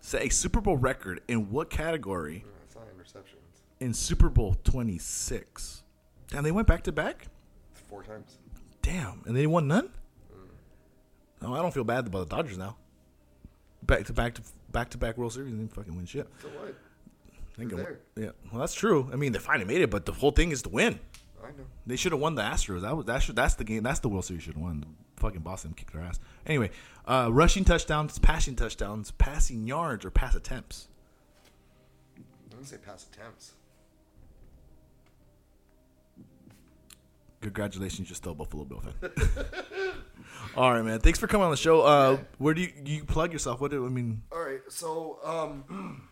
set 0.00 0.22
a 0.22 0.28
Super 0.28 0.60
Bowl 0.60 0.76
record 0.76 1.22
in 1.26 1.50
what 1.50 1.70
category 1.70 2.44
It's 2.64 2.76
not 2.76 2.84
interceptions. 2.96 3.40
in 3.80 3.94
Super 3.94 4.28
Bowl 4.28 4.56
26? 4.62 5.82
Damn, 6.36 6.44
they 6.44 6.52
went 6.52 6.68
back 6.68 6.82
to 6.82 6.92
back. 6.92 7.28
Four 7.88 8.02
times. 8.02 8.36
Damn, 8.82 9.22
and 9.24 9.34
they 9.34 9.46
won 9.46 9.66
none. 9.68 9.88
Oh, 11.40 11.54
I 11.54 11.62
don't 11.62 11.72
feel 11.72 11.82
bad 11.82 12.06
about 12.06 12.28
the 12.28 12.36
Dodgers 12.36 12.58
now. 12.58 12.76
Back 13.82 14.04
to 14.04 14.12
back 14.12 14.34
to 14.34 14.42
back 14.70 14.90
to 14.90 14.98
back 14.98 15.16
World 15.16 15.32
Series 15.32 15.50
and 15.54 15.66
they 15.66 15.74
fucking 15.74 15.96
win 15.96 16.04
shit. 16.04 16.28
So 16.42 16.48
what? 16.48 16.74
They 17.56 17.64
can- 17.64 17.78
They're 17.78 18.00
yeah, 18.16 18.30
well 18.52 18.60
that's 18.60 18.74
true. 18.74 19.08
I 19.10 19.16
mean, 19.16 19.32
they 19.32 19.38
finally 19.38 19.64
made 19.64 19.80
it, 19.80 19.88
but 19.90 20.04
the 20.04 20.12
whole 20.12 20.30
thing 20.30 20.50
is 20.52 20.60
to 20.64 20.68
win. 20.68 21.00
I 21.42 21.46
know. 21.52 21.64
They 21.86 21.96
should 21.96 22.12
have 22.12 22.20
won 22.20 22.34
the 22.34 22.42
Astros. 22.42 22.82
That 22.82 22.94
was 22.94 23.06
that 23.06 23.22
should 23.22 23.34
that's 23.36 23.54
the 23.54 23.64
game. 23.64 23.82
That's 23.82 24.00
the 24.00 24.10
World 24.10 24.26
Series 24.26 24.42
should 24.42 24.56
have 24.56 24.62
won. 24.62 24.84
Fucking 25.16 25.40
Boston 25.40 25.72
kicked 25.74 25.94
their 25.94 26.02
ass. 26.02 26.20
Anyway, 26.46 26.70
uh, 27.06 27.30
rushing 27.32 27.64
touchdowns, 27.64 28.18
passing 28.18 28.56
touchdowns, 28.56 29.10
passing 29.12 29.66
yards, 29.66 30.04
or 30.04 30.10
pass 30.10 30.34
attempts. 30.34 30.88
I'm 32.18 32.24
gonna 32.50 32.66
say 32.66 32.76
pass 32.76 33.06
attempts. 33.10 33.54
Congratulations, 37.46 38.08
you're 38.08 38.16
still 38.16 38.32
a 38.32 38.34
Buffalo 38.34 38.64
Bill 38.64 38.80
fan. 38.80 39.10
All 40.56 40.72
right, 40.72 40.82
man. 40.84 40.98
Thanks 40.98 41.18
for 41.20 41.28
coming 41.28 41.44
on 41.44 41.52
the 41.52 41.56
show. 41.56 41.82
Uh, 41.82 42.18
where 42.38 42.54
do 42.54 42.62
you, 42.62 42.72
you 42.84 43.04
plug 43.04 43.32
yourself? 43.32 43.60
What 43.60 43.70
do 43.70 43.86
I 43.86 43.88
mean? 43.88 44.22
All 44.32 44.42
right, 44.42 44.60
so 44.68 45.20
um, 45.24 45.62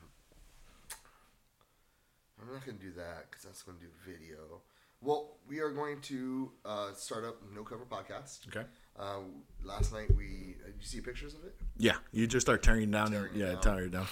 I'm 2.41 2.53
not 2.53 2.65
gonna 2.65 2.79
do 2.79 2.93
that 2.93 3.31
because 3.31 3.45
that's 3.45 3.63
gonna 3.63 3.79
do 3.81 3.87
video. 4.07 4.61
Well, 5.01 5.39
we 5.49 5.59
are 5.59 5.71
going 5.71 6.01
to 6.03 6.53
uh, 6.65 6.93
start 6.95 7.25
up 7.25 7.43
No 7.53 7.65
Cover 7.65 7.85
Podcast. 7.85 8.47
Okay. 8.49 8.65
Uh, 8.97 9.19
last 9.65 9.93
night 9.93 10.15
we 10.17 10.55
uh, 10.65 10.69
you 10.69 10.85
see 10.87 11.01
pictures 11.01 11.35
of 11.35 11.45
it. 11.45 11.57
Yeah, 11.77 11.97
you 12.13 12.29
just 12.29 12.47
start 12.47 12.63
tearing 12.63 12.93
down. 12.93 13.11
Tearing 13.11 13.35
it 13.35 13.39
yeah, 13.39 13.53
down. 13.55 13.61
tearing 13.61 13.91
down. 13.91 14.07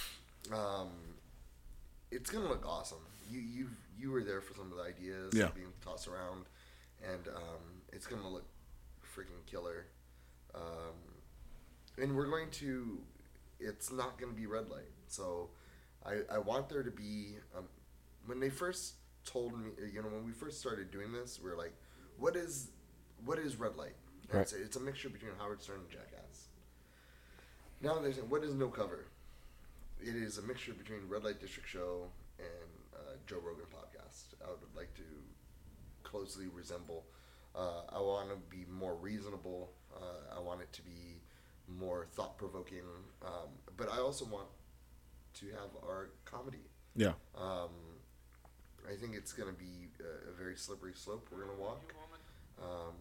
Um, 0.52 0.88
it's 2.10 2.30
gonna 2.30 2.48
look 2.48 2.66
awesome. 2.66 2.98
You 3.30 3.38
you 3.40 3.68
you 3.96 4.10
were 4.10 4.24
there 4.24 4.40
for 4.40 4.54
some 4.54 4.72
of 4.72 4.76
the 4.78 4.82
ideas 4.82 5.32
Yeah. 5.34 5.50
being 5.54 5.68
tossed 5.84 6.08
around, 6.08 6.46
and 7.02 7.28
um, 7.28 7.82
it's 7.92 8.06
gonna 8.06 8.28
look 8.28 8.46
freaking 9.16 9.44
killer. 9.46 9.86
Um, 10.54 10.94
and 11.98 12.16
we're 12.16 12.26
going 12.26 12.50
to. 12.52 12.98
It's 13.60 13.92
not 13.92 14.18
gonna 14.18 14.32
be 14.32 14.46
red 14.46 14.68
light. 14.68 14.90
So, 15.06 15.50
I 16.04 16.20
I 16.32 16.38
want 16.38 16.68
there 16.68 16.82
to 16.82 16.90
be. 16.90 17.36
Um, 17.56 17.64
when 18.26 18.40
they 18.40 18.50
first 18.50 18.94
told 19.24 19.58
me, 19.58 19.70
you 19.92 20.02
know, 20.02 20.08
when 20.08 20.24
we 20.24 20.32
first 20.32 20.60
started 20.60 20.90
doing 20.90 21.12
this, 21.12 21.40
we 21.42 21.50
are 21.50 21.56
like, 21.56 21.72
what 22.18 22.36
is 22.36 22.70
what 23.24 23.38
is 23.38 23.56
red 23.56 23.76
light? 23.76 23.94
And 24.30 24.40
It's, 24.40 24.52
it's 24.52 24.76
a 24.76 24.80
mixture 24.80 25.08
between 25.08 25.32
Howard 25.38 25.62
Stern 25.62 25.80
and 25.80 25.90
Jackass. 25.90 26.48
Now 27.80 27.98
there's 27.98 28.16
what 28.18 28.44
is 28.44 28.54
no 28.54 28.68
cover? 28.68 29.06
It 30.00 30.16
is 30.16 30.38
a 30.38 30.42
mixture 30.42 30.72
between 30.72 31.00
Red 31.08 31.24
Light 31.24 31.40
District 31.40 31.68
Show 31.68 32.08
and 32.38 32.70
uh, 32.94 33.14
Joe 33.26 33.38
Rogan 33.44 33.66
podcast. 33.72 34.34
I 34.44 34.50
would 34.50 34.74
like 34.76 34.92
to 34.94 35.02
closely 36.12 36.46
resemble. 36.52 37.06
Uh, 37.54 37.82
I 37.88 38.00
want 38.00 38.28
to 38.30 38.36
be 38.54 38.64
more 38.70 38.94
reasonable. 38.94 39.72
Uh, 39.94 40.36
I 40.36 40.40
want 40.40 40.60
it 40.60 40.72
to 40.74 40.82
be 40.82 41.22
more 41.66 42.06
thought 42.12 42.36
provoking. 42.36 42.84
Um, 43.24 43.48
but 43.76 43.90
I 43.90 43.98
also 43.98 44.24
want 44.26 44.48
to 45.34 45.46
have 45.46 45.70
our 45.82 46.10
comedy. 46.24 46.66
Yeah. 46.94 47.12
Um, 47.36 47.70
I 48.86 48.94
think 49.00 49.14
it's 49.14 49.32
going 49.32 49.48
to 49.48 49.58
be 49.58 49.88
a, 50.00 50.30
a 50.30 50.34
very 50.34 50.56
slippery 50.56 50.92
slope 50.94 51.28
we're 51.30 51.44
going 51.44 51.56
to 51.56 51.62
walk. 51.62 51.94
Um, 52.62 52.94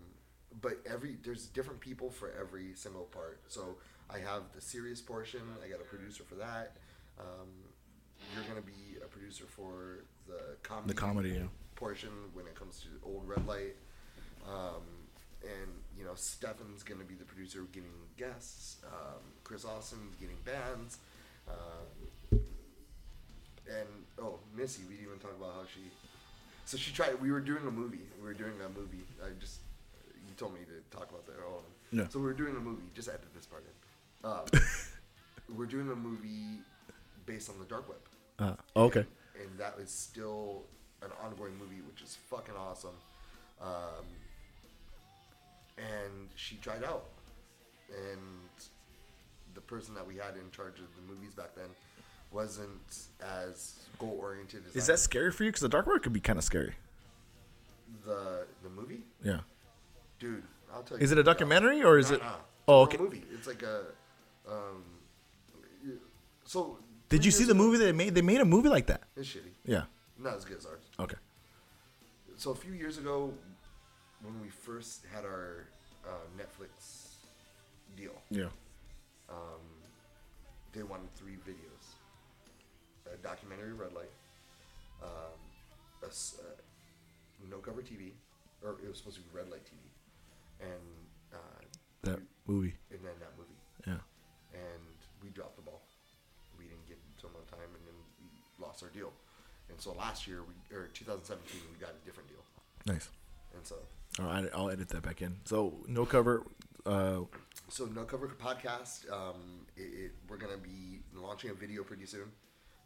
but 0.61 0.79
every 0.85 1.17
there's 1.23 1.47
different 1.47 1.79
people 1.79 2.09
for 2.09 2.33
every 2.39 2.73
single 2.75 3.03
part. 3.03 3.41
So 3.47 3.77
I 4.09 4.19
have 4.19 4.43
the 4.53 4.61
serious 4.61 5.01
portion. 5.01 5.41
I 5.63 5.69
got 5.69 5.79
a 5.79 5.83
producer 5.83 6.23
for 6.23 6.35
that. 6.35 6.77
Um, 7.19 7.49
you're 8.33 8.43
going 8.43 8.61
to 8.61 8.67
be 8.67 8.97
a 9.03 9.07
producer 9.07 9.45
for 9.47 10.05
the 10.27 10.57
comedy. 10.63 10.87
The 10.87 10.99
comedy, 10.99 11.29
yeah. 11.29 11.47
Portion 11.81 12.09
when 12.33 12.45
it 12.45 12.53
comes 12.53 12.79
to 12.81 12.89
old 13.03 13.27
red 13.27 13.45
light. 13.47 13.75
Um, 14.47 14.85
and 15.41 15.71
you 15.97 16.05
know, 16.05 16.13
Stefan's 16.13 16.83
going 16.83 16.99
to 17.01 17.05
be 17.05 17.15
the 17.15 17.25
producer 17.25 17.65
getting 17.71 17.89
guests. 18.17 18.77
Um, 18.85 19.21
Chris 19.43 19.65
Austin 19.65 19.97
getting 20.19 20.37
bands. 20.45 20.99
Um, 21.49 22.39
and 23.67 23.87
oh, 24.21 24.37
Missy, 24.55 24.83
we 24.87 24.95
didn't 24.95 25.07
even 25.07 25.19
talk 25.19 25.35
about 25.37 25.53
how 25.55 25.63
she. 25.73 25.81
So 26.65 26.77
she 26.77 26.93
tried. 26.93 27.19
We 27.19 27.31
were 27.31 27.39
doing 27.39 27.65
a 27.67 27.71
movie. 27.71 28.05
We 28.21 28.27
were 28.27 28.35
doing 28.35 28.53
a 28.63 28.79
movie. 28.79 29.03
I 29.23 29.29
just 29.39 29.61
you 30.15 30.35
told 30.37 30.53
me 30.53 30.59
to 30.61 30.95
talk 30.95 31.09
about 31.09 31.25
that. 31.25 31.31
So 32.09 32.19
we 32.19 32.25
were 32.25 32.33
doing 32.33 32.55
a 32.55 32.59
movie. 32.59 32.83
Just 32.93 33.09
edit 33.09 33.33
this 33.35 33.47
part 33.47 33.63
in. 33.65 34.29
Um, 34.29 34.45
we're 35.57 35.65
doing 35.65 35.89
a 35.91 35.95
movie 35.95 36.61
based 37.25 37.49
on 37.49 37.57
the 37.59 37.65
dark 37.65 37.89
web. 37.89 37.97
Uh, 38.39 38.79
okay. 38.79 39.05
And 39.39 39.57
that 39.57 39.75
is 39.81 39.89
still 39.89 40.63
an 41.03 41.11
ongoing 41.23 41.57
movie, 41.57 41.81
which 41.87 42.01
is 42.01 42.17
fucking 42.29 42.55
awesome. 42.55 42.95
Um, 43.61 44.05
and 45.77 46.29
she 46.35 46.55
tried 46.57 46.83
out, 46.83 47.05
and 47.89 48.19
the 49.53 49.61
person 49.61 49.93
that 49.95 50.05
we 50.07 50.15
had 50.15 50.35
in 50.35 50.49
charge 50.51 50.79
of 50.79 50.87
the 50.95 51.13
movies 51.13 51.33
back 51.33 51.55
then 51.55 51.69
wasn't 52.31 53.07
as 53.21 53.79
goal 53.99 54.17
oriented 54.21 54.63
as 54.69 54.75
Is 54.75 54.89
I 54.89 54.93
that 54.93 54.97
scary 54.99 55.31
for 55.31 55.43
you? 55.43 55.49
Because 55.49 55.61
the 55.61 55.69
dark 55.69 55.85
World 55.87 56.01
could 56.03 56.13
be 56.13 56.19
kind 56.21 56.37
of 56.39 56.45
scary. 56.45 56.73
the 58.05 58.45
the 58.63 58.69
movie, 58.69 59.03
Yeah. 59.23 59.39
dude. 60.19 60.43
I'll 60.73 60.83
tell 60.83 60.97
you. 60.97 61.03
Is 61.03 61.11
it 61.11 61.17
a 61.17 61.23
documentary 61.23 61.83
or 61.83 61.97
is 61.97 62.11
it? 62.11 62.21
Oh, 62.67 62.83
okay. 62.83 62.97
movie. 62.97 63.23
It's 63.33 63.47
like 63.47 63.61
a. 63.63 63.81
Um, 64.49 64.83
so. 66.45 66.77
Did 67.09 67.25
you 67.25 67.31
see 67.31 67.43
the 67.43 67.53
movie 67.53 67.77
they 67.77 67.91
made? 67.91 68.15
They 68.15 68.21
made 68.21 68.39
a 68.39 68.45
movie 68.45 68.69
like 68.69 68.87
that. 68.87 69.01
It's 69.17 69.27
shitty. 69.27 69.51
Yeah. 69.65 69.83
Not 70.21 70.35
as 70.35 70.45
good 70.45 70.57
as 70.57 70.65
ours. 70.65 70.83
Okay. 70.99 71.15
So 72.37 72.51
a 72.51 72.55
few 72.55 72.73
years 72.73 72.97
ago, 72.97 73.33
when 74.21 74.39
we 74.41 74.49
first 74.49 75.05
had 75.13 75.25
our 75.25 75.65
uh, 76.05 76.09
Netflix 76.37 77.07
deal, 77.97 78.13
Yeah. 78.29 78.49
um, 79.29 79.61
they 80.73 80.83
wanted 80.83 81.13
three 81.15 81.37
videos: 81.47 81.95
a 83.11 83.17
documentary, 83.17 83.73
Red 83.73 83.93
Light, 83.93 84.11
um, 85.03 85.39
a 86.03 86.07
s- 86.07 86.37
uh, 86.39 86.61
no 87.49 87.57
cover 87.57 87.81
TV, 87.81 88.13
or 88.63 88.77
it 88.83 88.87
was 88.87 88.97
supposed 88.97 89.17
to 89.17 89.21
be 89.23 89.29
Red 89.35 89.49
Light 89.49 89.65
TV, 89.65 89.81
and 90.61 90.81
uh, 91.33 91.61
That 92.03 92.19
movie. 92.45 92.75
and 92.91 92.99
then 93.03 93.13
that 93.19 93.33
movie. 93.37 93.49
Yeah. 93.87 93.97
and 94.53 94.83
we 95.23 95.29
dropped 95.29 95.55
the 95.55 95.61
ball. 95.63 95.81
We 96.59 96.65
didn't 96.65 96.85
get 96.87 96.97
it 96.97 97.03
until 97.15 97.31
no 97.33 97.39
time, 97.49 97.69
and 97.73 97.83
then 97.87 97.95
we 98.21 98.29
lost 98.63 98.83
our 98.83 98.89
deal. 98.89 99.11
So 99.81 99.93
last 99.93 100.27
year, 100.27 100.41
we 100.43 100.77
or 100.77 100.89
2017, 100.93 101.59
we 101.73 101.79
got 101.79 101.89
a 101.89 102.05
different 102.05 102.29
deal. 102.29 102.37
Nice. 102.85 103.09
And 103.55 103.65
so, 103.65 103.77
All 104.19 104.27
right, 104.27 104.47
I'll 104.53 104.69
edit 104.69 104.89
that 104.89 105.01
back 105.01 105.23
in. 105.23 105.37
So 105.45 105.73
no 105.87 106.05
cover. 106.05 106.45
Uh, 106.85 107.21
so 107.67 107.85
no 107.85 108.03
cover 108.03 108.27
podcast. 108.27 109.11
Um, 109.11 109.65
it, 109.75 109.81
it, 109.81 110.11
we're 110.29 110.37
gonna 110.37 110.57
be 110.57 110.99
launching 111.15 111.49
a 111.49 111.55
video 111.55 111.81
pretty 111.83 112.05
soon. 112.05 112.31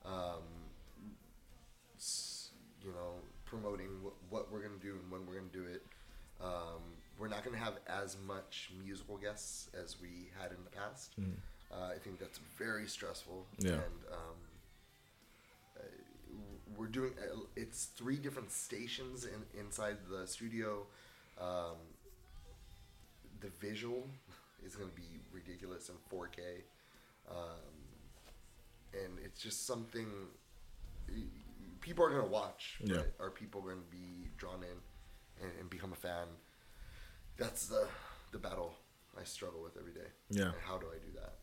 Um, 0.06 0.40
you 2.82 2.92
know, 2.92 3.16
promoting 3.44 3.90
what, 4.02 4.14
what 4.30 4.52
we're 4.52 4.62
gonna 4.62 4.80
do 4.82 4.92
and 4.92 5.12
when 5.12 5.28
we're 5.28 5.36
gonna 5.36 5.52
do 5.52 5.66
it. 5.66 5.84
Um, 6.42 6.82
we're 7.20 7.28
not 7.28 7.44
gonna 7.44 7.58
have 7.58 7.74
as 7.88 8.16
much 8.26 8.72
musical 8.86 9.18
guests 9.18 9.70
as 9.78 9.98
we 10.02 10.30
had 10.40 10.52
in 10.52 10.64
the 10.64 10.70
past. 10.70 11.16
Uh, 11.72 11.92
I 11.94 11.98
think 11.98 12.20
that's 12.20 12.40
very 12.58 12.88
stressful. 12.88 13.46
Yeah. 13.60 13.72
And 13.72 13.82
um, 14.14 14.38
we're 16.78 16.88
doing 16.88 17.12
uh, 17.20 17.40
it's 17.56 17.86
three 17.96 18.18
different 18.18 18.52
stations 18.52 19.26
in, 19.26 19.60
inside 19.60 19.98
the 20.10 20.28
studio. 20.28 20.86
Um, 21.40 21.76
the 23.42 23.50
visual 23.60 24.08
is 24.66 24.76
going 24.76 24.90
to 24.90 24.96
be 24.96 25.20
ridiculous 25.32 25.90
in 25.90 25.96
4K, 26.12 26.64
um, 27.30 27.36
and 28.94 29.20
it's 29.24 29.42
just 29.42 29.68
something 29.68 30.08
people 31.82 32.06
are 32.06 32.10
going 32.10 32.24
to 32.24 32.32
watch. 32.32 32.78
Yeah. 32.84 32.98
But 32.98 33.14
are 33.20 33.30
people 33.30 33.62
going 33.62 33.78
to 33.78 33.92
be 33.92 34.30
drawn 34.38 34.64
in 34.64 35.44
and, 35.44 35.52
and 35.60 35.70
become 35.70 35.92
a 35.92 35.98
fan? 35.98 36.28
That's 37.38 37.68
the 37.68 37.88
the 38.32 38.40
battle 38.40 38.74
I 39.20 39.24
struggle 39.24 39.62
with 39.62 39.78
every 39.78 39.94
day. 39.94 40.08
Yeah. 40.30 40.46
And 40.46 40.54
how 40.66 40.78
do 40.78 40.88
I 40.88 40.98
do 40.98 41.12
that 41.20 41.36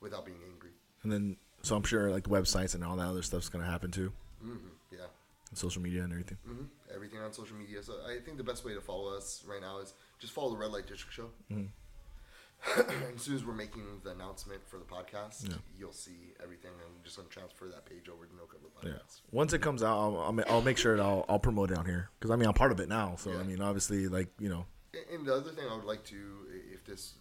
without 0.00 0.24
being 0.24 0.38
angry? 0.50 0.70
and 1.02 1.12
then, 1.12 1.36
so 1.62 1.76
I'm 1.76 1.82
sure 1.82 2.10
like 2.10 2.24
websites 2.24 2.74
and 2.74 2.84
all 2.84 2.96
that 2.96 3.06
other 3.06 3.22
stuff's 3.22 3.48
gonna 3.48 3.64
happen 3.64 3.90
too, 3.90 4.12
hmm 4.40 4.56
Yeah. 4.90 5.06
social 5.54 5.82
media 5.82 6.02
and 6.04 6.12
everything. 6.12 6.38
hmm 6.46 6.64
Everything 6.94 7.20
on 7.20 7.32
social 7.32 7.56
media. 7.56 7.82
So 7.82 7.94
I 8.06 8.18
think 8.24 8.36
the 8.36 8.44
best 8.44 8.64
way 8.64 8.74
to 8.74 8.80
follow 8.80 9.14
us 9.16 9.44
right 9.46 9.60
now 9.60 9.78
is 9.78 9.94
just 10.18 10.32
follow 10.32 10.50
the 10.50 10.56
Red 10.56 10.70
Light 10.70 10.86
District 10.86 11.12
Show. 11.14 11.30
and 11.50 11.70
as 13.14 13.22
soon 13.22 13.36
as 13.36 13.44
we're 13.44 13.54
making 13.54 13.84
the 14.02 14.10
announcement 14.10 14.60
for 14.66 14.78
the 14.78 14.84
podcast, 14.84 15.48
Yeah. 15.48 15.56
you'll 15.78 15.92
see 15.92 16.32
everything. 16.42 16.72
I'm 16.84 17.02
just 17.04 17.16
gonna 17.16 17.28
transfer 17.28 17.66
that 17.68 17.86
page 17.86 18.08
over 18.08 18.26
to 18.26 18.34
No 18.36 18.44
Cover 18.44 18.64
Yeah. 18.88 18.98
Once 19.30 19.52
it 19.52 19.60
comes 19.62 19.82
out, 19.82 19.96
I'll, 19.96 20.18
I'll, 20.18 20.32
ma- 20.32 20.42
I'll 20.48 20.62
make 20.62 20.76
sure 20.78 20.96
that 20.96 21.02
I'll, 21.02 21.24
I'll 21.28 21.38
promote 21.38 21.70
it 21.70 21.78
on 21.78 21.86
here 21.86 22.10
because 22.18 22.30
I 22.32 22.36
mean 22.36 22.48
I'm 22.48 22.54
part 22.54 22.72
of 22.72 22.80
it 22.80 22.88
now. 22.88 23.14
So 23.16 23.30
Yeah. 23.32 23.38
I 23.38 23.42
mean, 23.44 23.60
obviously, 23.60 24.08
like 24.08 24.28
you 24.40 24.48
know, 24.48 24.66
And 25.12 25.24
the 25.24 25.34
other 25.34 25.50
thing 25.52 25.64
I 25.70 25.74
would 25.76 25.84
like 25.84 26.04
to, 26.06 26.16
i- 26.52 26.74
if 26.74 26.84
this 26.84 27.14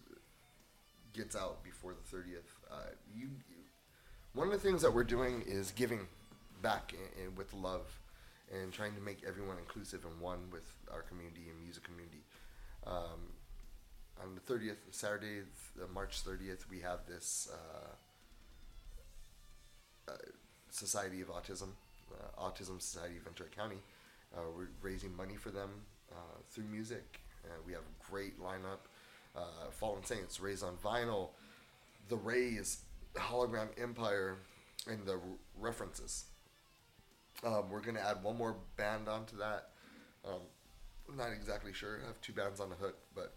gets 1.14 1.36
out 1.36 1.64
before 1.64 1.94
the 1.94 2.16
30th, 2.18 2.50
uh, 2.72 2.76
you, 3.14 3.28
you, 3.50 3.56
one 4.34 4.48
of 4.48 4.54
the 4.54 4.60
things 4.60 4.82
that 4.84 4.94
we're 4.94 5.04
doing 5.04 5.44
is 5.48 5.72
giving 5.72 6.08
back 6.62 6.94
and, 7.22 7.38
with 7.38 7.54
love 7.54 8.00
and 8.54 8.72
trying 8.72 8.96
to 8.96 9.02
make 9.02 9.24
everyone 9.28 9.58
inclusive 9.58 10.06
and 10.06 10.20
one 10.22 10.40
with 10.52 10.66
our 10.92 11.02
community 11.02 11.50
and 11.50 11.62
music 11.62 11.84
community. 11.84 12.24
Um, 12.86 13.34
on 14.24 14.36
the 14.36 14.42
30th, 14.42 14.78
Saturday, 14.92 15.42
th- 15.76 15.90
March 15.94 16.24
30th, 16.24 16.70
we 16.70 16.80
have 16.80 17.00
this 17.08 17.50
uh, 17.54 17.92
uh, 20.12 20.16
Society 20.72 21.22
of 21.22 21.28
Autism, 21.28 21.70
uh, 22.12 22.42
Autism 22.42 22.82
Society 22.82 23.18
of 23.18 23.24
Ventura 23.24 23.50
County. 23.50 23.78
Uh, 24.36 24.42
we're 24.56 24.70
raising 24.82 25.16
money 25.16 25.36
for 25.36 25.52
them 25.52 25.70
uh, 26.12 26.16
through 26.50 26.66
music. 26.66 27.20
Uh, 27.46 27.50
we 27.66 27.74
have 27.74 27.82
a 27.82 28.12
great 28.12 28.40
lineup. 28.40 28.80
Fallen 29.70 30.04
Saints, 30.04 30.40
Raised 30.40 30.64
on 30.64 30.78
Vinyl, 30.84 31.30
The 32.10 32.16
Rays, 32.16 32.80
Hologram 33.16 33.68
Empire, 33.80 34.38
and 34.90 35.06
the 35.06 35.20
references. 35.60 36.26
Um, 37.44 37.70
we're 37.70 37.82
going 37.82 37.96
to 37.96 38.06
add 38.06 38.24
one 38.24 38.38
more 38.38 38.56
band 38.78 39.08
onto 39.08 39.38
that. 39.38 39.70
Um, 40.26 40.42
I'm 41.10 41.18
not 41.18 41.32
exactly 41.32 41.74
sure. 41.74 42.00
I 42.04 42.08
have 42.08 42.20
two 42.22 42.34
bands 42.34 42.60
on 42.60 42.70
the 42.70 42.76
hook, 42.76 42.98
but 43.16 43.36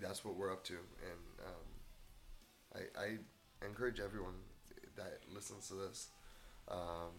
that's 0.00 0.24
what 0.24 0.34
we're 0.36 0.52
up 0.52 0.64
to. 0.64 0.74
And 0.74 1.46
um, 1.46 2.80
I, 2.96 3.00
I 3.00 3.66
encourage 3.66 4.00
everyone 4.00 4.34
that 4.96 5.20
listens 5.32 5.68
to 5.68 5.74
this. 5.74 6.08
Um, 6.68 7.12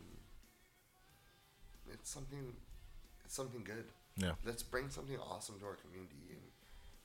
it's 1.94 2.10
something, 2.10 2.54
it's 3.24 3.36
something 3.36 3.64
good. 3.64 3.86
yeah, 4.18 4.32
Let's 4.44 4.64
bring 4.64 4.90
something 4.90 5.18
awesome 5.20 5.60
to 5.60 5.66
our 5.66 5.76
community, 5.76 6.16
and 6.32 6.42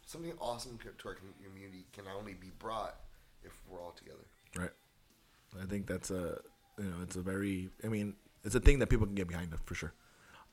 something 0.06 0.32
awesome 0.40 0.78
to 0.78 1.08
our 1.08 1.14
community 1.14 1.84
can 1.92 2.04
only 2.18 2.34
be 2.34 2.50
brought 2.58 2.96
if 3.44 3.52
we're 3.68 3.80
all 3.80 3.92
together. 3.92 4.24
right. 4.56 4.70
I 5.60 5.66
think 5.66 5.86
that's 5.86 6.10
a 6.10 6.40
you 6.78 6.84
know 6.84 6.96
it's 7.02 7.16
a 7.16 7.20
very 7.20 7.70
I 7.84 7.88
mean 7.88 8.14
it's 8.44 8.54
a 8.54 8.60
thing 8.60 8.78
that 8.78 8.88
people 8.88 9.06
can 9.06 9.14
get 9.14 9.28
behind 9.28 9.54
for 9.64 9.74
sure. 9.74 9.92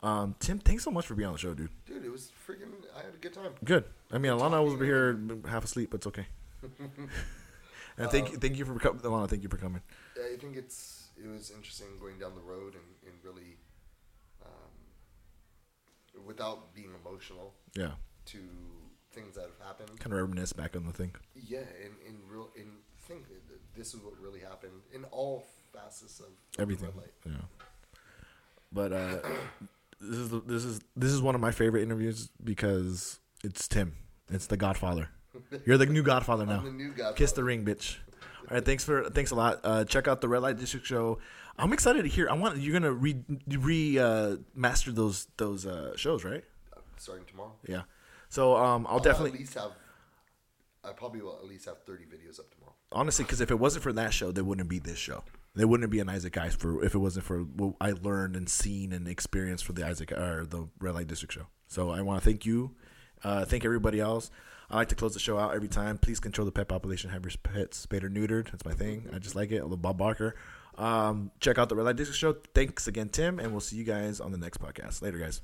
Um, 0.04 0.36
Tim, 0.40 0.60
thanks 0.60 0.84
so 0.84 0.92
much 0.92 1.08
for 1.08 1.16
being 1.16 1.28
on 1.28 1.34
the 1.34 1.40
show, 1.40 1.54
dude. 1.54 1.70
Dude, 1.86 2.06
it 2.06 2.12
was 2.12 2.32
freaking. 2.48 2.72
I 2.96 3.04
had 3.04 3.16
a 3.16 3.18
good 3.18 3.34
time. 3.34 3.52
Good. 3.64 3.86
I 4.12 4.20
mean, 4.20 4.32
Alana 4.32 4.64
was 4.64 4.74
over 4.74 4.86
here 4.86 5.20
half 5.48 5.64
asleep, 5.64 5.90
but 5.92 5.98
it's 5.98 6.08
okay. 6.08 6.28
and 7.98 8.12
thank 8.12 8.32
you, 8.32 8.38
thank 8.38 8.58
you 8.58 8.66
for 8.66 8.78
coming, 8.78 9.02
Alana. 9.02 9.28
Thank 9.28 9.44
you 9.44 9.50
for 9.50 9.58
coming. 9.58 9.82
I 10.16 10.38
think 10.38 10.56
it's 10.56 11.08
it 11.18 11.28
was 11.28 11.50
interesting 11.50 11.88
going 12.00 12.20
down 12.20 12.36
the 12.36 12.42
road 12.42 12.76
and, 12.76 12.84
and 13.08 13.16
really, 13.24 13.58
um, 14.46 16.26
without 16.26 16.76
being 16.76 16.92
emotional, 17.04 17.56
Yeah, 17.76 17.92
to 18.26 18.40
things 19.12 19.36
that 19.36 19.46
have 19.46 19.68
happened. 19.68 20.00
Kind 20.00 20.14
of 20.14 20.20
reminisce 20.20 20.54
back 20.54 20.76
on 20.76 20.86
the 20.86 20.94
thing. 20.94 21.16
Yeah, 21.36 21.66
and 21.84 21.96
in 22.06 22.18
real 22.30 22.50
in 22.56 22.68
think 23.08 23.26
this 23.76 23.94
is 23.94 24.02
what 24.02 24.20
really 24.20 24.42
happened 24.42 24.82
in 24.94 25.06
all 25.06 25.48
facets 25.84 26.20
of 26.20 26.28
Everything. 26.60 26.90
Yeah. 27.26 27.32
But 28.72 28.94
uh, 28.94 29.18
this 30.02 30.18
is 30.18 30.30
the, 30.30 30.42
this 30.42 30.66
is 30.66 30.82
this 30.96 31.12
is 31.12 31.22
one 31.22 31.36
of 31.36 31.42
my 31.42 31.52
favorite 31.52 31.84
interviews 31.84 32.30
because 32.44 33.20
it's 33.44 33.68
Tim. 33.68 33.96
It's 34.30 34.48
the 34.48 34.58
Godfather. 34.58 35.10
You're 35.66 35.78
the 35.78 35.86
new 35.86 36.04
Godfather 36.04 36.46
now. 36.46 36.62
The 36.62 36.72
new 36.72 36.90
Godfather. 36.90 37.16
Kiss 37.16 37.32
the 37.34 37.44
ring, 37.44 37.64
bitch. 37.64 37.98
All 38.50 38.56
right, 38.56 38.66
thanks 38.66 38.84
for 38.84 39.10
thanks 39.10 39.32
a 39.32 39.36
lot. 39.36 39.60
Uh, 39.64 39.86
check 39.86 40.08
out 40.08 40.22
the 40.22 40.28
Red 40.28 40.42
Light 40.42 40.58
District 40.58 40.86
show. 40.86 41.20
I'm 41.58 41.74
excited 41.74 42.04
to 42.04 42.10
hear. 42.10 42.30
I 42.30 42.34
want 42.34 42.58
you're 42.58 42.74
gonna 42.74 42.92
re 42.92 43.18
re 43.48 44.00
uh, 44.00 44.38
master 44.56 44.92
those 44.92 45.28
those 45.38 45.66
uh, 45.66 45.96
shows, 45.96 46.24
right? 46.24 46.44
Starting 46.98 47.26
tomorrow. 47.26 47.54
Yeah. 47.68 47.84
So 48.30 48.56
um, 48.56 48.86
I'll 48.88 48.96
I'll 48.96 49.00
definitely 49.00 49.32
at 49.32 49.40
least 49.40 49.54
have. 49.54 49.72
I 50.84 50.92
probably 50.92 51.22
will 51.22 51.38
at 51.42 51.46
least 51.46 51.66
have 51.66 51.84
30 51.84 52.06
videos 52.06 52.40
up 52.40 52.50
tomorrow. 52.54 52.74
honestly 52.94 53.26
because 53.26 53.42
if 53.42 53.52
it 53.52 53.60
wasn't 53.60 53.84
for 53.84 53.92
that 53.94 54.14
show, 54.14 54.32
there 54.32 54.46
wouldn't 54.46 54.70
be 54.70 54.80
this 54.80 54.98
show. 54.98 55.24
There 55.58 55.68
wouldn't 55.68 55.90
be 55.90 56.00
an 56.00 56.08
Isaac 56.08 56.34
iCE 56.34 56.56
for 56.56 56.84
if 56.84 56.94
it 56.94 57.00
wasn't 57.00 57.26
for 57.26 57.40
what 57.40 57.74
I 57.82 57.92
learned 57.92 58.36
and 58.36 58.48
seen 58.48 58.94
and 58.94 59.08
experienced 59.08 59.66
for 59.66 59.74
the 59.74 59.86
Isaac 59.86 60.12
or 60.12 60.46
the 60.46 60.70
Red 60.80 60.94
Light 60.94 61.08
District 61.08 61.34
show. 61.34 61.48
So 61.68 61.90
I 61.90 62.02
want 62.02 62.22
to 62.22 62.30
thank 62.30 62.46
you, 62.46 62.76
uh, 63.24 63.44
thank 63.46 63.66
everybody 63.66 64.00
else. 64.00 64.30
I 64.70 64.76
like 64.76 64.90
to 64.90 64.96
close 64.96 65.14
the 65.14 65.20
show 65.20 65.40
out 65.40 65.56
every 65.56 65.70
time. 65.70 65.98
Please 65.98 66.20
control 66.20 66.46
the 66.46 66.52
pet 66.52 66.68
population. 66.68 67.10
Have 67.10 67.24
your 67.24 67.32
pets 67.42 67.78
spayed 67.78 68.04
or 68.04 68.10
neutered. 68.10 68.52
That's 68.52 68.66
my 68.66 68.74
thing. 68.74 69.10
I 69.14 69.18
just 69.18 69.36
like 69.36 69.52
it. 69.52 69.62
I 69.62 69.66
love 69.66 69.82
Bob 69.82 69.98
Barker. 69.98 70.36
Um, 70.78 71.32
check 71.40 71.58
out 71.58 71.70
the 71.70 71.76
Red 71.76 71.86
Light 71.86 71.96
District 71.96 72.20
show. 72.20 72.36
Thanks 72.54 72.88
again, 72.88 73.10
Tim, 73.10 73.40
and 73.40 73.52
we'll 73.52 73.62
see 73.62 73.78
you 73.78 73.84
guys 73.84 74.20
on 74.20 74.32
the 74.32 74.38
next 74.38 74.60
podcast. 74.62 75.02
Later, 75.02 75.18
guys. 75.18 75.42